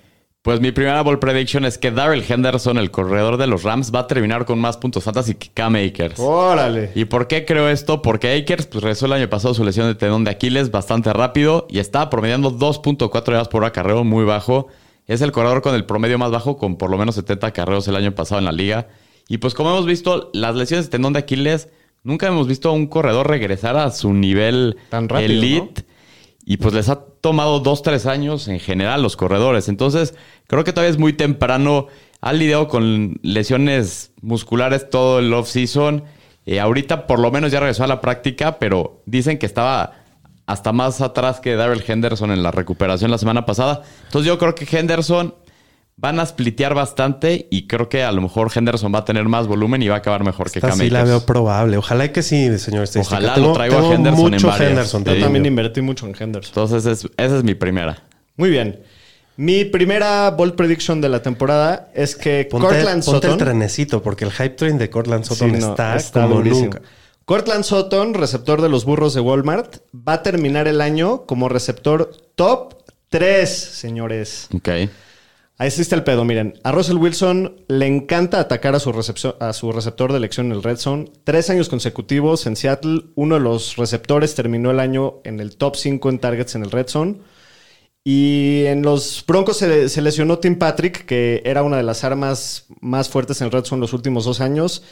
Pues 0.47 0.61
mi 0.61 0.71
primera 0.71 1.03
ball 1.03 1.19
prediction 1.19 1.65
es 1.65 1.77
que 1.77 1.91
Darrell 1.91 2.23
Henderson, 2.23 2.79
el 2.79 2.93
corredor 2.93 3.37
de 3.37 3.49
los 3.49 3.65
Rams, 3.65 3.93
va 3.93 3.99
a 3.99 4.07
terminar 4.07 4.45
con 4.45 4.61
más 4.61 4.77
puntos 4.77 5.03
fantasy 5.03 5.35
que 5.35 5.49
Cam 5.53 5.75
Akers. 5.75 6.21
Órale. 6.21 6.93
¿Y 6.95 7.07
por 7.07 7.27
qué 7.27 7.45
creo 7.45 7.69
esto? 7.69 8.01
Porque 8.01 8.33
Akers 8.33 8.67
pues, 8.67 8.85
regresó 8.85 9.07
el 9.07 9.15
año 9.15 9.29
pasado 9.29 9.55
su 9.55 9.65
lesión 9.65 9.89
de 9.89 9.97
tendón 9.97 10.23
de 10.23 10.31
Aquiles 10.31 10.71
bastante 10.71 11.13
rápido 11.13 11.67
y 11.69 11.81
estaba 11.81 12.11
promediando 12.11 12.53
2.4 12.53 13.27
yardas 13.27 13.49
por 13.49 13.65
acarreo 13.65 14.05
muy 14.05 14.25
bajo. 14.25 14.69
Es 15.09 15.21
el 15.21 15.33
corredor 15.33 15.63
con 15.63 15.75
el 15.75 15.85
promedio 15.85 16.17
más 16.17 16.31
bajo, 16.31 16.57
con 16.57 16.77
por 16.77 16.91
lo 16.91 16.97
menos 16.97 17.17
70 17.17 17.51
carreros 17.51 17.89
el 17.89 17.97
año 17.97 18.15
pasado 18.15 18.39
en 18.39 18.45
la 18.45 18.53
liga. 18.53 18.87
Y 19.27 19.39
pues 19.39 19.53
como 19.53 19.71
hemos 19.71 19.85
visto, 19.85 20.31
las 20.33 20.55
lesiones 20.55 20.87
de 20.87 20.91
tendón 20.93 21.15
de 21.15 21.19
Aquiles, 21.19 21.71
nunca 22.05 22.29
hemos 22.29 22.47
visto 22.47 22.69
a 22.69 22.73
un 22.73 22.87
corredor 22.87 23.29
regresar 23.29 23.77
a 23.77 23.91
su 23.91 24.15
nivel 24.15 24.77
Tan 24.91 25.09
rápido, 25.09 25.33
elite. 25.33 25.85
Y 26.49 26.59
pues 26.59 26.73
les 26.73 26.89
ha 26.89 27.01
tomado 27.21 27.59
dos, 27.59 27.83
tres 27.83 28.07
años 28.07 28.47
en 28.47 28.61
general 28.61 29.03
los 29.03 29.17
corredores. 29.17 29.69
Entonces, 29.69 30.15
creo 30.47 30.63
que 30.63 30.73
todavía 30.73 30.93
es 30.93 30.99
muy 30.99 31.13
temprano. 31.13 31.89
Han 32.21 32.39
lidiado 32.39 32.69
con 32.69 33.19
lesiones 33.23 34.13
musculares 34.23 34.89
todo 34.89 35.19
el 35.19 35.35
off-season. 35.35 36.05
Eh, 36.47 36.61
ahorita 36.61 37.09
por 37.09 37.19
lo 37.19 37.33
menos 37.33 37.51
ya 37.51 37.59
regresó 37.59 37.83
a 37.83 37.89
la 37.89 38.01
práctica, 38.01 38.61
pero 38.61 39.03
dicen 39.07 39.39
que 39.39 39.47
estaba 39.47 39.95
hasta 40.47 40.71
más 40.73 41.01
atrás 41.01 41.41
que 41.41 41.57
Darrell 41.57 41.83
Henderson 41.85 42.31
en 42.31 42.45
la 42.45 42.53
recuperación 42.53 43.11
la 43.11 43.19
semana 43.19 43.45
pasada. 43.45 43.83
Entonces 44.05 44.29
yo 44.29 44.39
creo 44.39 44.55
que 44.55 44.69
Henderson 44.71 45.35
van 45.99 46.21
a 46.21 46.27
splitear 46.27 46.75
bastante 46.75 47.47
y 47.51 47.67
creo 47.67 47.89
que 47.89 48.03
a 48.03 48.13
lo 48.13 48.21
mejor 48.21 48.51
Henderson 48.55 48.95
va 48.95 48.99
a 49.01 49.05
tener 49.07 49.25
más 49.25 49.47
volumen 49.47 49.83
y 49.83 49.89
va 49.89 49.95
a 49.95 49.99
acabar 49.99 50.25
mejor 50.25 50.51
que 50.51 50.59
Esta 50.59 50.69
Cam 50.69 50.79
sí 50.79 50.91
la 50.91 51.05
veo 51.05 51.25
probable. 51.25 51.79
Ojalá 51.79 52.13
que 52.13 52.23
sí, 52.23 52.59
señor. 52.59 52.87
Ojalá 52.97 53.35
Tengo- 53.35 53.49
lo 53.49 53.53
traigo 53.55 53.79
a 53.79 53.95
Henderson 53.95 54.35
en 54.35 54.43
varias. 54.43 54.61
Henderson. 54.71 55.05
Yo 55.05 55.19
también. 55.21 55.47
invertí 55.47 55.81
mucho 55.81 56.07
en 56.07 56.15
Henderson. 56.19 56.51
Entonces 56.51 56.85
es- 56.85 57.11
esa 57.17 57.39
es 57.39 57.45
mi 57.45 57.55
primera. 57.55 58.03
Muy 58.37 58.51
bien. 58.51 58.81
Mi 59.39 59.65
primera 59.65 60.31
bold 60.31 60.55
prediction 60.55 61.01
de 61.01 61.09
la 61.09 61.23
temporada 61.23 61.91
es 61.95 62.15
que 62.15 62.47
Ponte, 62.51 62.67
Cortland 62.69 63.05
ponte 63.05 63.27
el 63.27 63.33
Sutton... 63.33 63.39
trenecito, 63.39 64.03
porque 64.03 64.25
el 64.27 64.33
hype 64.33 64.51
train 64.51 64.79
de 64.79 64.89
Cortland 64.91 65.25
Sutton 65.25 65.55
Sí, 65.55 65.61
no, 65.61 65.73
está, 65.73 65.99
como 66.13 66.37
durísimo. 66.37 66.65
nunca. 66.65 66.83
Cortland 67.25 67.65
Sutton, 67.65 68.15
receptor 68.15 68.63
de 68.63 68.69
los 68.69 68.85
burros 68.85 69.13
de 69.15 69.21
Walmart, 69.21 69.79
va 69.95 70.15
a 70.15 70.23
terminar 70.23 70.69
el 70.69 70.81
año 70.81 71.25
como 71.27 71.49
receptor 71.49 72.13
top 72.35 72.75
3, 73.11 73.49
señores. 73.51 74.49
Ok. 74.55 74.69
Ahí 75.59 75.69
está 75.69 75.95
el 75.97 76.05
pedo, 76.05 76.25
miren. 76.27 76.61
A 76.65 76.73
Russell 76.73 76.99
Wilson 76.99 77.63
le 77.69 77.87
encanta 77.87 78.41
atacar 78.41 78.75
a 78.75 78.81
su, 78.81 78.93
recepcio- 78.93 79.37
a 79.41 79.55
su 79.55 79.73
receptor 79.73 80.13
de 80.13 80.19
elección 80.19 80.47
en 80.47 80.53
el 80.53 80.63
Red 80.63 80.77
Zone. 80.77 81.11
Tres 81.25 81.49
años 81.49 81.71
consecutivos 81.71 82.47
en 82.47 82.57
Seattle. 82.57 83.05
Uno 83.15 83.37
de 83.37 83.41
los 83.41 83.77
receptores 83.77 84.35
terminó 84.35 84.71
el 84.71 84.81
año 84.81 85.21
en 85.25 85.41
el 85.41 85.57
top 85.57 85.77
5 85.77 86.11
en 86.11 86.19
targets 86.19 86.57
en 86.57 86.63
el 86.65 86.71
Red 86.71 86.89
Zone. 86.89 87.17
Y 88.05 88.65
en 88.67 88.83
los 88.83 89.25
Broncos 89.27 89.57
se, 89.57 89.89
se 89.89 90.03
lesionó 90.03 90.39
Tim 90.39 90.59
Patrick, 90.59 91.07
que 91.07 91.43
era 91.47 91.63
una 91.63 91.79
de 91.79 91.83
las 91.85 92.05
armas 92.05 92.67
más 92.81 93.09
fuertes 93.09 93.41
en 93.41 93.47
el 93.47 93.53
Red 93.53 93.65
Zone 93.65 93.81
los 93.81 93.95
últimos 93.95 94.27
dos 94.27 94.43
años. 94.43 94.83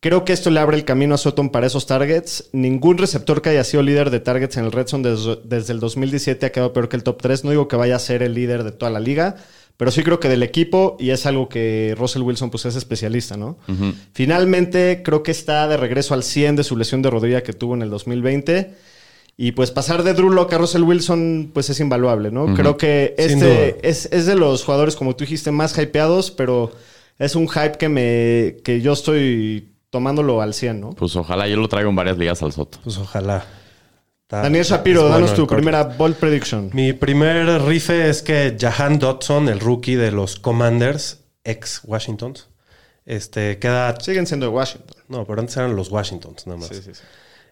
Creo 0.00 0.24
que 0.24 0.32
esto 0.32 0.50
le 0.50 0.58
abre 0.58 0.76
el 0.78 0.84
camino 0.84 1.14
a 1.14 1.18
Sutton 1.18 1.50
para 1.50 1.66
esos 1.66 1.86
targets. 1.86 2.48
Ningún 2.52 2.96
receptor 2.98 3.42
que 3.42 3.50
haya 3.50 3.62
sido 3.62 3.82
líder 3.84 4.08
de 4.10 4.20
targets 4.20 4.56
en 4.56 4.64
el 4.64 4.72
Red 4.72 4.88
Zone 4.88 5.08
desde, 5.10 5.36
desde 5.44 5.74
el 5.74 5.80
2017 5.80 6.46
ha 6.46 6.50
quedado 6.50 6.72
peor 6.72 6.88
que 6.88 6.96
el 6.96 7.04
top 7.04 7.20
3. 7.20 7.44
No 7.44 7.50
digo 7.50 7.68
que 7.68 7.76
vaya 7.76 7.94
a 7.96 8.00
ser 8.00 8.22
el 8.22 8.34
líder 8.34 8.64
de 8.64 8.72
toda 8.72 8.90
la 8.90 8.98
liga, 8.98 9.36
pero 9.82 9.90
sí 9.90 10.04
creo 10.04 10.20
que 10.20 10.28
del 10.28 10.44
equipo, 10.44 10.96
y 11.00 11.10
es 11.10 11.26
algo 11.26 11.48
que 11.48 11.96
Russell 11.98 12.22
Wilson 12.22 12.50
pues 12.50 12.66
es 12.66 12.76
especialista, 12.76 13.36
¿no? 13.36 13.58
Finalmente 14.12 15.02
creo 15.04 15.24
que 15.24 15.32
está 15.32 15.66
de 15.66 15.76
regreso 15.76 16.14
al 16.14 16.22
100 16.22 16.54
de 16.54 16.62
su 16.62 16.76
lesión 16.76 17.02
de 17.02 17.10
rodilla 17.10 17.42
que 17.42 17.52
tuvo 17.52 17.74
en 17.74 17.82
el 17.82 17.90
2020. 17.90 18.76
Y 19.36 19.50
pues 19.50 19.72
pasar 19.72 20.04
de 20.04 20.14
Drew 20.14 20.30
Lock 20.30 20.52
a 20.52 20.58
Russell 20.58 20.84
Wilson 20.84 21.50
pues 21.52 21.68
es 21.68 21.80
invaluable, 21.80 22.30
¿no? 22.30 22.54
Creo 22.54 22.76
que 22.76 23.16
este 23.18 23.76
es, 23.82 24.08
es 24.12 24.26
de 24.26 24.36
los 24.36 24.62
jugadores, 24.62 24.94
como 24.94 25.16
tú 25.16 25.24
dijiste, 25.24 25.50
más 25.50 25.76
hypeados, 25.76 26.30
pero 26.30 26.70
es 27.18 27.34
un 27.34 27.48
hype 27.48 27.76
que 27.76 27.88
me 27.88 28.58
que 28.62 28.82
yo 28.82 28.92
estoy 28.92 29.68
tomándolo 29.90 30.42
al 30.42 30.54
100, 30.54 30.80
¿no? 30.80 30.90
Pues 30.90 31.16
ojalá 31.16 31.48
yo 31.48 31.56
lo 31.56 31.66
traigo 31.66 31.90
en 31.90 31.96
varias 31.96 32.18
ligas 32.18 32.40
al 32.44 32.52
Soto. 32.52 32.78
Pues 32.84 32.98
ojalá. 32.98 33.44
Daniel 34.40 34.64
Shapiro, 34.64 35.02
bueno 35.02 35.14
danos 35.14 35.30
el 35.30 35.36
tu 35.36 35.46
primera 35.46 35.82
bold 35.84 36.16
prediction. 36.16 36.70
Mi 36.72 36.94
primer 36.94 37.62
rife 37.62 38.08
es 38.08 38.22
que 38.22 38.56
Jahan 38.58 38.98
Dodson, 38.98 39.48
el 39.48 39.60
rookie 39.60 39.94
de 39.94 40.10
los 40.10 40.38
Commanders, 40.38 41.24
ex 41.44 41.82
Washingtons, 41.84 42.48
este, 43.04 43.58
queda... 43.58 43.94
Siguen 44.00 44.26
siendo 44.26 44.46
de 44.46 44.52
Washington. 44.52 44.96
No, 45.08 45.26
pero 45.26 45.40
antes 45.40 45.56
eran 45.56 45.76
los 45.76 45.90
Washingtons, 45.90 46.46
nada 46.46 46.60
más. 46.60 46.70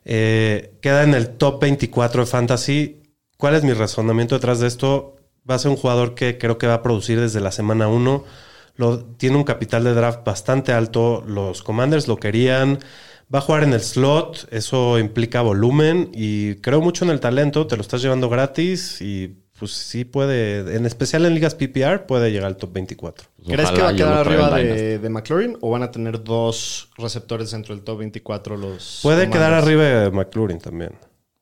Eh, 0.06 0.78
queda 0.80 1.02
en 1.02 1.12
el 1.12 1.36
top 1.36 1.60
24 1.60 2.22
de 2.22 2.26
Fantasy. 2.26 3.02
¿Cuál 3.36 3.56
es 3.56 3.62
mi 3.62 3.74
razonamiento 3.74 4.34
detrás 4.34 4.60
de 4.60 4.66
esto? 4.66 5.16
Va 5.48 5.56
a 5.56 5.58
ser 5.58 5.70
un 5.70 5.76
jugador 5.76 6.14
que 6.14 6.38
creo 6.38 6.56
que 6.56 6.66
va 6.66 6.74
a 6.74 6.82
producir 6.82 7.20
desde 7.20 7.40
la 7.40 7.52
semana 7.52 7.88
1. 7.88 8.24
Lo, 8.76 9.04
tiene 9.04 9.36
un 9.36 9.44
capital 9.44 9.84
de 9.84 9.92
draft 9.92 10.24
bastante 10.24 10.72
alto. 10.72 11.22
Los 11.26 11.62
Commanders 11.62 12.08
lo 12.08 12.16
querían. 12.16 12.78
Va 13.32 13.38
a 13.38 13.42
jugar 13.42 13.62
en 13.62 13.72
el 13.72 13.80
slot. 13.80 14.48
Eso 14.50 14.98
implica 14.98 15.42
volumen. 15.42 16.10
Y 16.14 16.56
creo 16.56 16.80
mucho 16.80 17.04
en 17.04 17.10
el 17.10 17.20
talento. 17.20 17.66
Te 17.66 17.76
lo 17.76 17.82
estás 17.82 18.02
llevando 18.02 18.28
gratis. 18.28 19.00
Y 19.00 19.36
pues 19.60 19.72
sí 19.72 20.06
puede, 20.06 20.74
en 20.74 20.86
especial 20.86 21.26
en 21.26 21.34
ligas 21.34 21.54
PPR, 21.54 22.06
puede 22.06 22.32
llegar 22.32 22.46
al 22.46 22.56
top 22.56 22.72
24. 22.72 23.28
Pues 23.36 23.48
¿Crees 23.48 23.70
que 23.70 23.82
va 23.82 23.90
a 23.90 23.94
quedar 23.94 24.14
arriba 24.14 24.56
de, 24.56 24.98
de 24.98 25.08
McLaurin 25.10 25.58
o 25.60 25.70
van 25.70 25.82
a 25.82 25.90
tener 25.90 26.24
dos 26.24 26.88
receptores 26.96 27.50
dentro 27.50 27.74
del 27.74 27.84
top 27.84 27.98
24 27.98 28.56
los 28.56 29.00
Puede 29.02 29.28
quedar 29.28 29.52
arriba 29.52 29.82
de 29.82 30.10
McLaurin 30.10 30.58
también, 30.58 30.92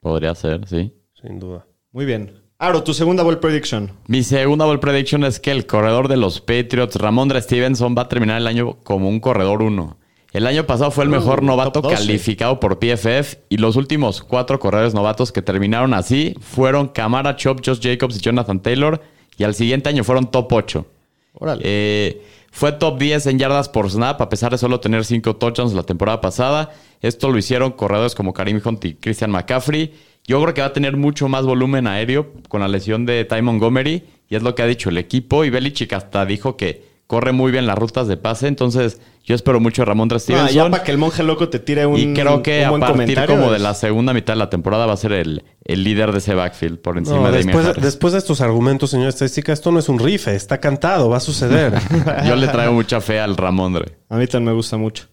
Podría 0.01 0.35
ser, 0.35 0.67
sí. 0.67 0.93
sin 1.23 1.39
duda. 1.39 1.65
Muy 1.93 2.07
bien. 2.07 2.43
Aro, 2.59 2.83
tu 2.83 2.93
segunda 2.93 3.23
bold 3.23 3.39
prediction. 3.39 3.93
Mi 4.09 4.25
segunda 4.25 4.65
ball 4.65 4.81
prediction 4.81 5.23
es 5.23 5.39
que 5.39 5.53
el 5.53 5.65
corredor 5.65 6.09
de 6.09 6.17
los 6.17 6.41
Patriots, 6.41 6.97
Ramondre 6.97 7.41
Stevenson, 7.41 7.95
va 7.97 8.03
a 8.03 8.09
terminar 8.09 8.39
el 8.39 8.49
año 8.49 8.81
como 8.83 9.09
un 9.09 9.21
corredor 9.21 9.63
1. 9.63 9.97
El 10.33 10.47
año 10.47 10.67
pasado 10.67 10.91
fue 10.91 11.05
el 11.05 11.11
mejor 11.11 11.43
Uh, 11.43 11.47
novato 11.47 11.81
top 11.81 11.91
12. 11.91 11.97
calificado 11.97 12.61
por 12.61 12.79
PFF 12.79 13.37
y 13.49 13.57
los 13.57 13.77
últimos 13.77 14.23
cuatro 14.23 14.59
corredores 14.59 14.95
novatos 14.95 15.33
que 15.33 15.41
terminaron 15.41 15.95
así 15.95 16.35
fueron 16.41 16.89
Camara, 16.89 17.37
Chop, 17.37 17.61
Josh 17.65 17.81
Jacobs 17.81 18.17
y 18.17 18.21
Jonathan 18.21 18.61
Taylor 18.61 19.01
y 19.39 19.45
al 19.45 19.55
siguiente 19.55 19.89
año 19.89 20.05
fueron 20.05 20.31
top 20.31 20.53
8. 20.53 20.87
Órale. 21.35 21.63
Eh, 21.65 22.23
fue 22.51 22.73
top 22.73 22.99
10 22.99 23.27
en 23.27 23.39
yardas 23.39 23.69
por 23.69 23.91
snap, 23.91 24.21
a 24.21 24.29
pesar 24.29 24.51
de 24.51 24.59
solo 24.59 24.81
tener 24.81 25.05
5 25.05 25.37
touchdowns 25.37 25.75
la 25.75 25.85
temporada 25.85 26.21
pasada. 26.21 26.71
Esto 27.01 27.31
lo 27.31 27.39
hicieron 27.39 27.73
corredores 27.73 28.15
como 28.15 28.33
Karim 28.35 28.61
Hunt 28.65 28.85
y 28.85 28.95
Christian 28.95 29.31
McCaffrey. 29.31 29.95
Yo 30.27 30.43
creo 30.43 30.55
que 30.55 30.61
va 30.61 30.67
a 30.69 30.73
tener 30.73 30.97
mucho 30.97 31.29
más 31.29 31.47
volumen 31.47 31.87
aéreo 31.87 32.33
con 32.49 32.61
la 32.61 32.69
lesión 32.69 33.07
de 33.07 33.25
Ty 33.25 33.43
Montgomery. 33.43 34.05
Y 34.29 34.35
es 34.35 34.43
lo 34.43 34.55
que 34.55 34.63
ha 34.63 34.67
dicho 34.67 34.91
el 34.91 34.99
equipo. 34.99 35.45
Y 35.45 35.51
Belichick 35.51 35.93
hasta 35.93 36.27
dijo 36.27 36.57
que 36.57 36.85
corre 37.07 37.33
muy 37.33 37.53
bien 37.53 37.67
las 37.67 37.79
rutas 37.79 38.09
de 38.09 38.17
pase. 38.17 38.49
Entonces, 38.49 39.01
yo 39.29 39.35
espero 39.35 39.61
mucho 39.61 39.83
de 39.83 39.87
Ramondre 39.87 40.17
No, 40.17 40.21
Stevenson. 40.21 40.49
ya 40.55 40.71
para 40.71 40.83
que 40.83 40.91
el 40.91 40.97
monje 40.99 41.23
loco 41.23 41.51
te 41.51 41.59
tire 41.59 41.85
un 41.85 41.99
y 41.99 42.15
creo 42.15 42.43
que 42.43 42.61
un 42.61 42.65
a 42.65 42.71
buen 42.71 42.81
partir 42.81 42.97
comentario 42.97 43.37
como 43.37 43.53
de 43.53 43.59
la 43.59 43.75
segunda 43.75 44.15
mitad 44.15 44.33
de 44.33 44.39
la 44.39 44.49
temporada 44.49 44.87
va 44.87 44.95
a 44.95 44.97
ser 44.97 45.13
el, 45.13 45.45
el 45.65 45.85
líder 45.85 46.13
de 46.13 46.19
ese 46.19 46.35
backfield 46.35 46.79
por 46.81 46.97
encima 46.97 47.19
No, 47.19 47.31
de 47.31 47.43
después, 47.45 47.67
Harris. 47.67 47.85
después 47.85 48.13
de 48.15 48.19
estos 48.21 48.41
argumentos, 48.41 48.89
señor 48.91 49.09
estadística, 49.09 49.53
esto 49.53 49.71
no 49.71 49.79
es 49.81 49.89
un 49.91 49.99
rife, 49.99 50.35
está 50.35 50.59
cantado, 50.59 51.11
va 51.11 51.19
a 51.19 51.21
suceder. 51.21 51.75
Yo 52.27 52.37
le 52.37 52.49
traigo 52.49 52.73
mucha 52.73 53.01
fe 53.03 53.21
al 53.21 53.37
Ramondre. 53.37 53.99
A 54.09 54.17
mí 54.17 54.27
también 54.27 54.53
me 54.53 54.57
gusta 54.57 54.77
mucho. 54.79 55.05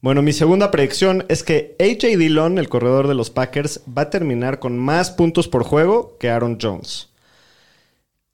Bueno, 0.00 0.22
mi 0.22 0.32
segunda 0.32 0.70
predicción 0.70 1.26
es 1.28 1.42
que 1.42 1.76
AJ 1.80 2.16
Dillon, 2.16 2.58
el 2.58 2.68
corredor 2.68 3.06
de 3.08 3.14
los 3.14 3.30
Packers, 3.30 3.80
va 3.86 4.02
a 4.02 4.10
terminar 4.10 4.60
con 4.60 4.78
más 4.78 5.10
puntos 5.10 5.46
por 5.48 5.64
juego 5.64 6.16
que 6.18 6.30
Aaron 6.30 6.56
Jones. 6.62 7.08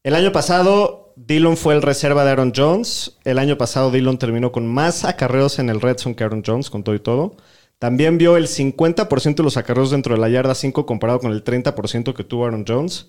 El 0.03 0.15
año 0.15 0.31
pasado, 0.33 1.04
Dillon 1.17 1.57
fue 1.57 1.75
el 1.75 1.83
reserva 1.83 2.25
de 2.25 2.31
Aaron 2.31 2.53
Jones. 2.55 3.19
El 3.25 3.39
año 3.39 3.57
pasado, 3.57 3.91
Dillon 3.91 4.19
terminó 4.19 4.53
con 4.53 4.67
más 4.67 5.05
acarreos 5.05 5.59
en 5.59 5.71
el 5.71 5.81
Red 5.81 5.99
Zone 5.99 6.17
que 6.17 6.25
Aaron 6.25 6.43
Jones, 6.45 6.71
con 6.71 6.83
todo 6.83 6.95
y 6.95 7.01
todo. 7.01 7.37
También 7.79 8.19
vio 8.19 8.37
el 8.37 8.49
50% 8.49 9.37
de 9.37 9.43
los 9.43 9.57
acarreos 9.57 9.91
dentro 9.91 10.15
de 10.15 10.21
la 10.21 10.29
yarda 10.29 10.55
5 10.55 10.87
comparado 10.87 11.21
con 11.21 11.33
el 11.33 11.45
30% 11.45 12.15
que 12.15 12.25
tuvo 12.25 12.47
Aaron 12.47 12.65
Jones. 12.67 13.09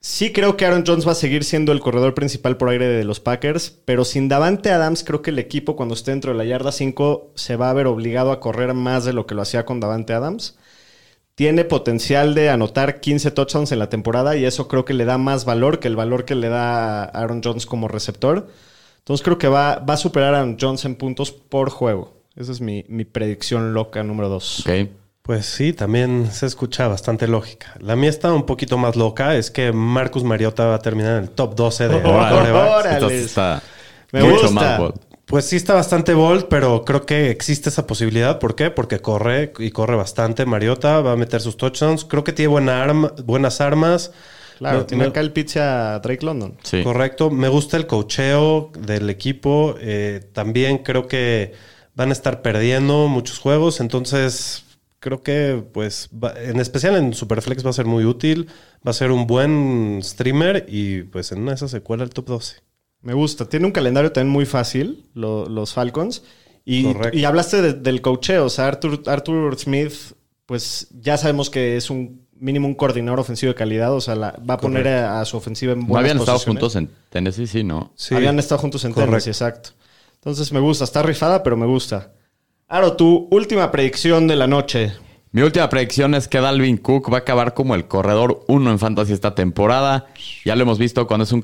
Sí 0.00 0.32
creo 0.32 0.56
que 0.56 0.64
Aaron 0.64 0.84
Jones 0.86 1.06
va 1.06 1.12
a 1.12 1.16
seguir 1.16 1.42
siendo 1.44 1.72
el 1.72 1.80
corredor 1.80 2.14
principal 2.14 2.56
por 2.56 2.68
aire 2.68 2.86
de 2.86 3.04
los 3.04 3.18
Packers, 3.18 3.70
pero 3.84 4.04
sin 4.04 4.28
Davante 4.28 4.70
Adams 4.70 5.02
creo 5.02 5.22
que 5.22 5.30
el 5.30 5.40
equipo 5.40 5.74
cuando 5.74 5.94
esté 5.94 6.12
dentro 6.12 6.32
de 6.32 6.38
la 6.38 6.44
yarda 6.44 6.70
5 6.70 7.32
se 7.34 7.56
va 7.56 7.68
a 7.68 7.72
ver 7.74 7.88
obligado 7.88 8.30
a 8.30 8.38
correr 8.40 8.74
más 8.74 9.04
de 9.04 9.12
lo 9.12 9.26
que 9.26 9.34
lo 9.34 9.42
hacía 9.42 9.64
con 9.64 9.80
Davante 9.80 10.12
Adams. 10.12 10.56
Tiene 11.38 11.64
potencial 11.64 12.34
de 12.34 12.50
anotar 12.50 12.98
15 12.98 13.30
touchdowns 13.30 13.70
en 13.70 13.78
la 13.78 13.88
temporada 13.88 14.34
y 14.34 14.44
eso 14.44 14.66
creo 14.66 14.84
que 14.84 14.92
le 14.92 15.04
da 15.04 15.18
más 15.18 15.44
valor 15.44 15.78
que 15.78 15.86
el 15.86 15.94
valor 15.94 16.24
que 16.24 16.34
le 16.34 16.48
da 16.48 17.04
a 17.04 17.04
Aaron 17.04 17.42
Jones 17.44 17.64
como 17.64 17.86
receptor. 17.86 18.48
Entonces 18.98 19.22
creo 19.22 19.38
que 19.38 19.46
va, 19.46 19.76
va 19.76 19.94
a 19.94 19.98
superar 19.98 20.34
a 20.34 20.38
Aaron 20.38 20.56
Jones 20.60 20.84
en 20.84 20.96
puntos 20.96 21.30
por 21.30 21.70
juego. 21.70 22.12
Esa 22.34 22.50
es 22.50 22.60
mi, 22.60 22.84
mi 22.88 23.04
predicción 23.04 23.72
loca 23.72 24.02
número 24.02 24.28
2. 24.28 24.66
Ok. 24.66 24.88
Pues 25.22 25.46
sí, 25.46 25.72
también 25.72 26.28
se 26.32 26.46
escucha 26.46 26.88
bastante 26.88 27.28
lógica. 27.28 27.72
La 27.78 27.94
mía 27.94 28.10
está 28.10 28.32
un 28.32 28.44
poquito 28.44 28.76
más 28.76 28.96
loca, 28.96 29.36
es 29.36 29.52
que 29.52 29.70
Marcus 29.70 30.24
Mariota 30.24 30.66
va 30.66 30.74
a 30.74 30.78
terminar 30.80 31.18
en 31.18 31.22
el 31.22 31.30
top 31.30 31.54
12 31.54 31.86
de. 31.86 31.94
Órale. 32.04 32.94
Entonces 32.94 33.26
está 33.26 33.62
Me 34.10 34.24
mucho 34.24 34.48
gusta. 34.48 34.50
más 34.54 34.78
bold. 34.80 35.07
Pues 35.28 35.44
sí 35.44 35.56
está 35.56 35.74
bastante 35.74 36.14
bold, 36.14 36.46
pero 36.48 36.84
creo 36.86 37.04
que 37.04 37.30
existe 37.30 37.68
esa 37.68 37.86
posibilidad. 37.86 38.38
¿Por 38.38 38.54
qué? 38.54 38.70
Porque 38.70 39.00
corre 39.00 39.52
y 39.58 39.70
corre 39.70 39.94
bastante. 39.94 40.46
Mariota 40.46 41.00
va 41.02 41.12
a 41.12 41.16
meter 41.16 41.40
sus 41.42 41.56
touchdowns. 41.58 42.04
Creo 42.06 42.24
que 42.24 42.32
tiene 42.32 42.48
buena 42.48 42.82
arma, 42.82 43.12
buenas 43.24 43.60
armas. 43.60 44.10
Claro, 44.56 44.78
Me- 44.78 44.84
tiene 44.84 45.04
me- 45.04 45.10
acá 45.10 45.20
el 45.20 45.32
pitch 45.32 45.58
a 45.58 45.98
Drake 46.00 46.24
London. 46.24 46.56
Sí. 46.62 46.82
Correcto. 46.82 47.30
Me 47.30 47.48
gusta 47.48 47.76
el 47.76 47.86
cocheo 47.86 48.70
del 48.78 49.10
equipo. 49.10 49.74
Eh, 49.80 50.20
también 50.32 50.78
creo 50.78 51.06
que 51.06 51.52
van 51.94 52.08
a 52.08 52.12
estar 52.12 52.40
perdiendo 52.40 53.06
muchos 53.08 53.38
juegos. 53.38 53.80
Entonces, 53.80 54.64
creo 54.98 55.22
que, 55.22 55.62
pues, 55.74 56.08
va- 56.12 56.34
en 56.42 56.58
especial 56.58 56.96
en 56.96 57.12
Superflex 57.12 57.66
va 57.66 57.70
a 57.70 57.74
ser 57.74 57.84
muy 57.84 58.04
útil. 58.06 58.48
Va 58.86 58.92
a 58.92 58.94
ser 58.94 59.10
un 59.10 59.26
buen 59.26 60.00
streamer 60.02 60.64
y, 60.68 61.02
pues, 61.02 61.32
en 61.32 61.42
una 61.42 61.50
de 61.50 61.56
esas 61.56 61.70
se 61.70 61.82
cuela 61.82 62.02
el 62.04 62.10
top 62.10 62.26
12. 62.28 62.56
Me 63.02 63.14
gusta. 63.14 63.48
Tiene 63.48 63.66
un 63.66 63.72
calendario 63.72 64.12
también 64.12 64.32
muy 64.32 64.46
fácil, 64.46 65.04
lo- 65.14 65.46
los 65.48 65.72
Falcons. 65.72 66.22
Y, 66.64 67.24
hablaste 67.24 67.62
de- 67.62 67.72
del 67.72 68.02
cocheo. 68.02 68.44
O 68.46 68.50
sea, 68.50 68.66
Arthur, 68.66 69.02
Arthur 69.06 69.58
Smith, 69.58 69.92
pues 70.46 70.88
ya 71.00 71.16
sabemos 71.16 71.48
que 71.48 71.76
es 71.76 71.88
un 71.90 72.26
mínimo 72.40 72.68
un 72.68 72.74
coordinador 72.74 73.20
ofensivo 73.20 73.50
de 73.52 73.56
calidad. 73.56 73.92
O 73.94 74.00
sea, 74.00 74.14
la- 74.14 74.38
va 74.48 74.54
a 74.54 74.58
poner 74.58 74.86
a, 74.88 75.20
a 75.20 75.24
su 75.24 75.36
ofensiva 75.36 75.72
en 75.72 75.80
No 75.80 75.86
buenas 75.86 76.10
habían 76.10 76.18
estado 76.20 76.38
juntos 76.40 76.76
en 76.76 76.90
Tennessee, 77.10 77.46
sí, 77.46 77.64
¿no? 77.64 77.92
Sí. 77.96 78.14
Habían 78.14 78.38
estado 78.38 78.60
juntos 78.60 78.84
en 78.84 78.92
Correcto. 78.92 79.12
Tennessee, 79.12 79.30
exacto. 79.30 79.70
Entonces 80.16 80.52
me 80.52 80.60
gusta. 80.60 80.84
Está 80.84 81.02
rifada, 81.02 81.42
pero 81.42 81.56
me 81.56 81.66
gusta. 81.66 82.12
Aro, 82.66 82.94
tu 82.96 83.28
última 83.30 83.70
predicción 83.70 84.26
de 84.26 84.36
la 84.36 84.46
noche. 84.46 84.92
Mi 85.32 85.42
última 85.42 85.68
predicción 85.70 86.14
es 86.14 86.28
que 86.28 86.38
Dalvin 86.40 86.76
Cook 86.78 87.10
va 87.12 87.18
a 87.18 87.20
acabar 87.20 87.54
como 87.54 87.74
el 87.74 87.86
corredor 87.86 88.44
uno 88.48 88.70
en 88.70 88.78
Fantasy 88.78 89.12
esta 89.14 89.34
temporada. 89.34 90.06
Ya 90.44 90.54
lo 90.56 90.62
hemos 90.62 90.78
visto 90.78 91.06
cuando, 91.06 91.24
es 91.24 91.32
un 91.32 91.40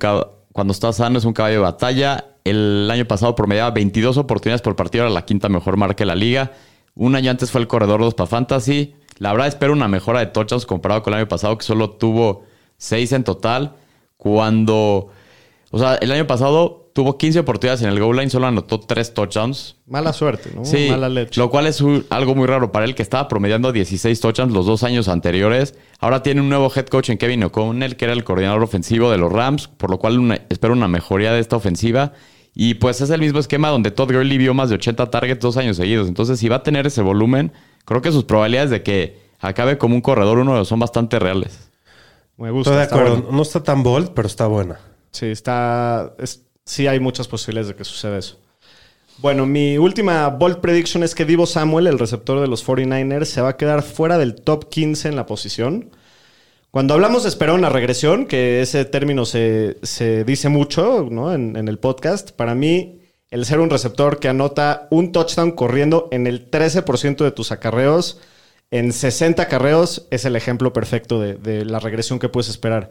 cuando 0.54 0.72
está 0.72 0.92
sano, 0.92 1.18
es 1.18 1.24
un 1.24 1.32
caballo 1.32 1.56
de 1.56 1.62
batalla. 1.62 2.26
El 2.44 2.88
año 2.88 3.04
pasado 3.06 3.34
promediaba 3.34 3.72
22 3.72 4.18
oportunidades 4.18 4.62
por 4.62 4.76
partido, 4.76 5.02
era 5.02 5.12
la 5.12 5.24
quinta 5.24 5.48
mejor 5.48 5.76
marca 5.76 6.04
de 6.04 6.06
la 6.06 6.14
liga. 6.14 6.52
Un 6.94 7.16
año 7.16 7.32
antes 7.32 7.50
fue 7.50 7.60
el 7.60 7.66
corredor 7.66 8.00
2 8.00 8.14
para 8.14 8.28
Fantasy. 8.28 8.94
La 9.18 9.32
verdad, 9.32 9.48
espero 9.48 9.72
una 9.72 9.88
mejora 9.88 10.20
de 10.20 10.26
touchdowns 10.26 10.64
comparado 10.64 11.02
con 11.02 11.12
el 11.12 11.18
año 11.18 11.28
pasado, 11.28 11.58
que 11.58 11.64
solo 11.64 11.90
tuvo 11.90 12.44
6 12.76 13.10
en 13.14 13.24
total. 13.24 13.74
Cuando. 14.16 15.08
O 15.72 15.78
sea, 15.80 15.96
el 15.96 16.12
año 16.12 16.28
pasado 16.28 16.83
tuvo 16.94 17.18
15 17.18 17.40
oportunidades 17.40 17.82
en 17.82 17.88
el 17.90 18.00
goal 18.00 18.16
line, 18.16 18.30
solo 18.30 18.46
anotó 18.46 18.80
3 18.80 19.12
touchdowns. 19.12 19.76
Mala 19.86 20.12
suerte, 20.14 20.50
¿no? 20.54 20.64
Sí, 20.64 20.86
Mala 20.88 21.08
leche. 21.10 21.38
lo 21.40 21.50
cual 21.50 21.66
es 21.66 21.80
un- 21.82 22.06
algo 22.08 22.34
muy 22.34 22.46
raro 22.46 22.72
para 22.72 22.86
él, 22.86 22.94
que 22.94 23.02
estaba 23.02 23.28
promediando 23.28 23.72
16 23.72 24.20
touchdowns 24.20 24.52
los 24.54 24.64
dos 24.64 24.82
años 24.84 25.08
anteriores. 25.08 25.74
Ahora 26.00 26.22
tiene 26.22 26.40
un 26.40 26.48
nuevo 26.48 26.72
head 26.74 26.86
coach 26.86 27.10
en 27.10 27.18
Kevin 27.18 27.44
O'Connell, 27.44 27.96
que 27.96 28.06
era 28.06 28.14
el 28.14 28.24
coordinador 28.24 28.62
ofensivo 28.62 29.10
de 29.10 29.18
los 29.18 29.30
Rams, 29.30 29.68
por 29.68 29.90
lo 29.90 29.98
cual 29.98 30.18
una- 30.18 30.40
espero 30.48 30.72
una 30.72 30.88
mejoría 30.88 31.32
de 31.32 31.40
esta 31.40 31.56
ofensiva. 31.56 32.12
Y 32.54 32.74
pues 32.74 33.00
es 33.00 33.10
el 33.10 33.20
mismo 33.20 33.40
esquema 33.40 33.68
donde 33.70 33.90
Todd 33.90 34.12
Gurley 34.12 34.38
vio 34.38 34.54
más 34.54 34.68
de 34.68 34.76
80 34.76 35.10
targets 35.10 35.40
dos 35.40 35.56
años 35.56 35.76
seguidos. 35.76 36.06
Entonces, 36.06 36.38
si 36.38 36.48
va 36.48 36.56
a 36.56 36.62
tener 36.62 36.86
ese 36.86 37.02
volumen, 37.02 37.52
creo 37.84 38.00
que 38.00 38.12
sus 38.12 38.22
probabilidades 38.22 38.70
de 38.70 38.84
que 38.84 39.18
acabe 39.40 39.76
como 39.76 39.96
un 39.96 40.00
corredor 40.00 40.38
uno 40.38 40.64
son 40.64 40.78
bastante 40.78 41.18
reales. 41.18 41.70
Me 42.36 42.52
gusta. 42.52 42.70
Estoy 42.70 42.86
de 42.86 43.00
acuerdo. 43.02 43.22
bueno. 43.22 43.36
No 43.36 43.42
está 43.42 43.62
tan 43.64 43.82
bold, 43.82 44.10
pero 44.14 44.28
está 44.28 44.46
buena. 44.46 44.78
Sí, 45.10 45.26
está. 45.26 46.14
es- 46.20 46.42
sí, 46.64 46.86
hay 46.86 47.00
muchas 47.00 47.28
posibilidades 47.28 47.68
de 47.68 47.76
que 47.76 47.84
suceda 47.84 48.18
eso. 48.18 48.38
Bueno, 49.18 49.46
mi 49.46 49.78
última 49.78 50.28
bold 50.28 50.60
prediction 50.60 51.04
es 51.04 51.14
que 51.14 51.24
Divo 51.24 51.46
Samuel, 51.46 51.86
el 51.86 51.98
receptor 51.98 52.40
de 52.40 52.48
los 52.48 52.66
49ers, 52.66 53.26
se 53.26 53.40
va 53.40 53.50
a 53.50 53.56
quedar 53.56 53.82
fuera 53.82 54.18
del 54.18 54.34
top 54.34 54.68
15 54.68 55.08
en 55.08 55.16
la 55.16 55.26
posición. 55.26 55.90
Cuando 56.72 56.94
hablamos 56.94 57.22
de 57.22 57.28
esperar 57.28 57.54
una 57.54 57.68
regresión, 57.68 58.26
que 58.26 58.60
ese 58.60 58.84
término 58.84 59.24
se, 59.24 59.78
se 59.82 60.24
dice 60.24 60.48
mucho 60.48 61.06
¿no? 61.08 61.32
en, 61.32 61.68
el 61.68 61.78
podcast, 61.78 62.32
para 62.32 62.56
mí 62.56 62.98
el 63.30 63.44
ser 63.46 63.60
un 63.60 63.70
receptor 63.70 64.18
que 64.18 64.28
anota 64.28 64.88
un 64.90 65.12
touchdown 65.12 65.52
corriendo 65.52 66.08
en 66.10 66.26
el 66.26 66.50
13% 66.50 67.22
de 67.22 67.30
tus 67.30 67.52
acarreos, 67.52 68.20
en 68.72 68.92
60 68.92 69.40
acarreos, 69.44 70.08
es 70.10 70.24
el 70.24 70.34
ejemplo 70.34 70.72
perfecto 70.72 71.20
de, 71.20 71.34
de 71.34 71.64
la 71.64 71.78
regresión 71.78 72.18
que 72.18 72.28
puedes 72.28 72.48
esperar. 72.48 72.90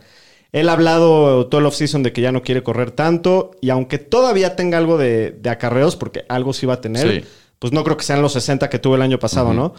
Él 0.54 0.70
ha 0.70 0.74
hablado 0.74 1.48
todo 1.48 1.60
el 1.60 1.66
offseason 1.68 2.02
de 2.04 2.14
que 2.14 2.22
ya 2.22 2.32
no 2.32 2.42
quiere 2.42 2.64
correr 2.64 2.92
tanto 2.92 3.52
y 3.60 3.70
aunque 3.72 3.98
todavía 3.98 4.56
tenga 4.56 4.78
algo 4.78 4.98
de, 4.98 5.32
de 5.32 5.50
acarreos, 5.50 5.98
porque 5.98 6.24
algo 6.30 6.54
sí 6.54 6.66
va 6.66 6.76
a 6.76 6.82
tener, 6.82 7.22
Sí. 7.24 7.28
pues 7.60 7.74
no 7.74 7.84
creo 7.84 7.98
que 7.98 8.06
sean 8.06 8.22
los 8.22 8.32
60 8.34 8.70
que 8.70 8.80
tuvo 8.80 8.96
el 8.96 9.02
año 9.02 9.20
pasado, 9.20 9.54
¿no? 9.54 9.74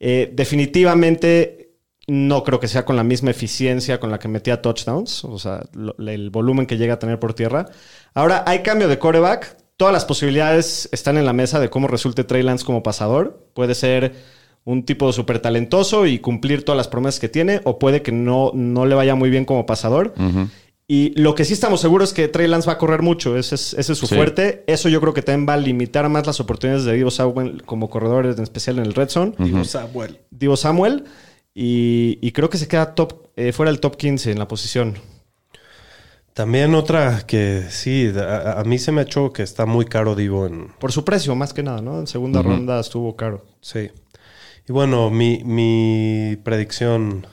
Eh, 0.00 0.30
definitivamente 0.32 1.70
no 2.06 2.44
creo 2.44 2.60
que 2.60 2.68
sea 2.68 2.84
con 2.84 2.96
la 2.96 3.02
misma 3.04 3.30
eficiencia 3.30 3.98
con 3.98 4.10
la 4.10 4.18
que 4.18 4.28
metía 4.28 4.60
touchdowns, 4.60 5.24
o 5.24 5.38
sea, 5.38 5.62
lo- 5.72 5.96
el 6.06 6.28
volumen 6.30 6.66
que 6.66 6.76
llega 6.76 6.94
a 6.94 6.98
tener 6.98 7.18
por 7.18 7.32
tierra. 7.34 7.66
Ahora, 8.12 8.44
hay 8.46 8.58
cambio 8.62 8.88
de 8.88 8.98
coreback. 8.98 9.56
Todas 9.76 9.92
las 9.94 10.04
posibilidades 10.04 10.88
están 10.92 11.16
en 11.16 11.24
la 11.24 11.32
mesa 11.32 11.58
de 11.60 11.70
cómo 11.70 11.88
resulte 11.88 12.22
Trey 12.22 12.42
Lance 12.42 12.64
como 12.64 12.82
pasador. 12.82 13.48
Puede 13.54 13.74
ser 13.74 14.12
un 14.64 14.84
tipo 14.84 15.12
súper 15.12 15.40
talentoso 15.40 16.06
y 16.06 16.18
cumplir 16.18 16.64
todas 16.64 16.76
las 16.76 16.88
promesas 16.88 17.20
que 17.20 17.28
tiene, 17.28 17.60
o 17.64 17.78
puede 17.78 18.02
que 18.02 18.12
no, 18.12 18.50
no 18.54 18.86
le 18.86 18.94
vaya 18.94 19.14
muy 19.14 19.30
bien 19.30 19.44
como 19.44 19.66
pasador. 19.66 20.14
Y 20.86 21.18
lo 21.18 21.34
que 21.34 21.44
sí 21.46 21.54
estamos 21.54 21.80
seguros 21.80 22.10
es 22.10 22.14
que 22.14 22.28
Trey 22.28 22.46
Lance 22.46 22.66
va 22.66 22.74
a 22.74 22.78
correr 22.78 23.00
mucho. 23.00 23.38
Ese 23.38 23.54
es, 23.54 23.72
ese 23.74 23.92
es 23.92 23.98
su 23.98 24.06
Sí. 24.06 24.14
fuerte. 24.16 24.64
Eso 24.66 24.90
yo 24.90 25.00
creo 25.00 25.14
que 25.14 25.22
también 25.22 25.48
va 25.48 25.54
a 25.54 25.56
limitar 25.56 26.06
más 26.10 26.26
las 26.26 26.40
oportunidades 26.40 26.84
de 26.84 26.92
Divo 26.92 27.10
Samuel 27.10 27.62
como 27.64 27.88
corredor, 27.88 28.26
en 28.26 28.42
especial 28.42 28.78
en 28.78 28.84
el 28.84 28.92
red 28.94 29.08
zone. 29.08 29.32
Digo, 29.38 29.64
Samuel. 29.64 30.18
Divo 30.30 30.56
Samuel. 30.58 31.04
Y, 31.54 32.18
y 32.20 32.32
creo 32.32 32.50
que 32.50 32.58
se 32.58 32.68
queda 32.68 32.94
top, 32.94 33.28
eh, 33.36 33.52
fuera 33.52 33.70
del 33.70 33.80
top 33.80 33.96
15 33.96 34.32
en 34.32 34.38
la 34.38 34.46
posición. 34.48 34.94
También 36.34 36.74
otra 36.74 37.22
que 37.26 37.62
sí, 37.70 38.10
a, 38.16 38.60
a 38.60 38.64
mí 38.64 38.78
se 38.78 38.90
me 38.90 39.00
ha 39.00 39.04
hecho 39.04 39.32
que 39.32 39.44
está 39.44 39.66
muy 39.66 39.84
caro 39.84 40.16
Divo 40.16 40.46
en... 40.46 40.68
Por 40.80 40.90
su 40.90 41.04
precio, 41.04 41.34
más 41.36 41.54
que 41.54 41.62
nada, 41.62 41.80
¿no? 41.80 42.00
En 42.00 42.08
segunda 42.08 42.42
ronda 42.42 42.80
estuvo 42.80 43.14
caro. 43.14 43.44
Sí. 43.60 43.90
Y 44.66 44.72
bueno, 44.72 45.10
mi, 45.10 45.42
mi 45.44 46.36
predicción 46.42 47.26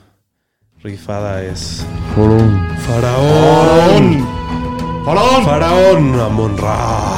rifada 0.82 1.42
es... 1.42 1.86
Faraón. 2.14 4.26
¡Faraón! 5.06 5.44
Faraón 5.46 6.20
Amon 6.20 6.58
Ra. 6.58 7.16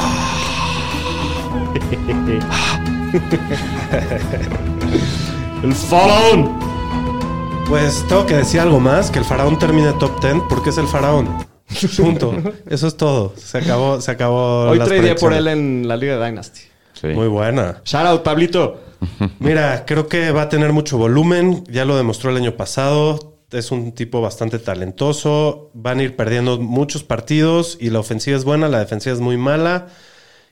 ¡El 5.64 5.74
faraón! 5.74 6.60
Pues 7.68 8.04
tengo 8.08 8.24
que 8.24 8.36
decir 8.36 8.60
algo 8.60 8.78
más, 8.78 9.10
que 9.10 9.18
el 9.18 9.24
faraón 9.24 9.58
termine 9.58 9.92
top 9.94 10.22
10 10.22 10.44
porque 10.48 10.70
es 10.70 10.78
el 10.78 10.86
faraón. 10.86 11.26
Punto. 11.96 12.36
Eso 12.68 12.86
es 12.86 12.96
todo. 12.96 13.32
Se 13.36 13.58
acabó, 13.58 14.00
se 14.00 14.12
acabó. 14.12 14.68
Hoy 14.68 14.78
las 14.78 14.86
traería 14.86 15.16
por 15.16 15.32
él 15.32 15.48
en 15.48 15.88
la 15.88 15.96
Liga 15.96 16.18
de 16.18 16.24
Dynasty. 16.24 16.60
Sí. 16.92 17.08
Muy 17.08 17.26
buena. 17.26 17.82
Shout 17.84 18.06
out, 18.06 18.22
Pablito. 18.22 18.83
Mira, 19.38 19.84
creo 19.86 20.08
que 20.08 20.30
va 20.30 20.42
a 20.42 20.48
tener 20.48 20.72
mucho 20.72 20.98
volumen. 20.98 21.64
Ya 21.68 21.84
lo 21.84 21.96
demostró 21.96 22.30
el 22.30 22.36
año 22.36 22.56
pasado. 22.56 23.32
Es 23.50 23.70
un 23.70 23.92
tipo 23.92 24.20
bastante 24.20 24.58
talentoso. 24.58 25.70
Van 25.74 25.98
a 26.00 26.02
ir 26.02 26.16
perdiendo 26.16 26.58
muchos 26.58 27.04
partidos 27.04 27.76
y 27.80 27.90
la 27.90 28.00
ofensiva 28.00 28.36
es 28.36 28.44
buena, 28.44 28.68
la 28.68 28.78
defensiva 28.80 29.14
es 29.14 29.20
muy 29.20 29.36
mala. 29.36 29.88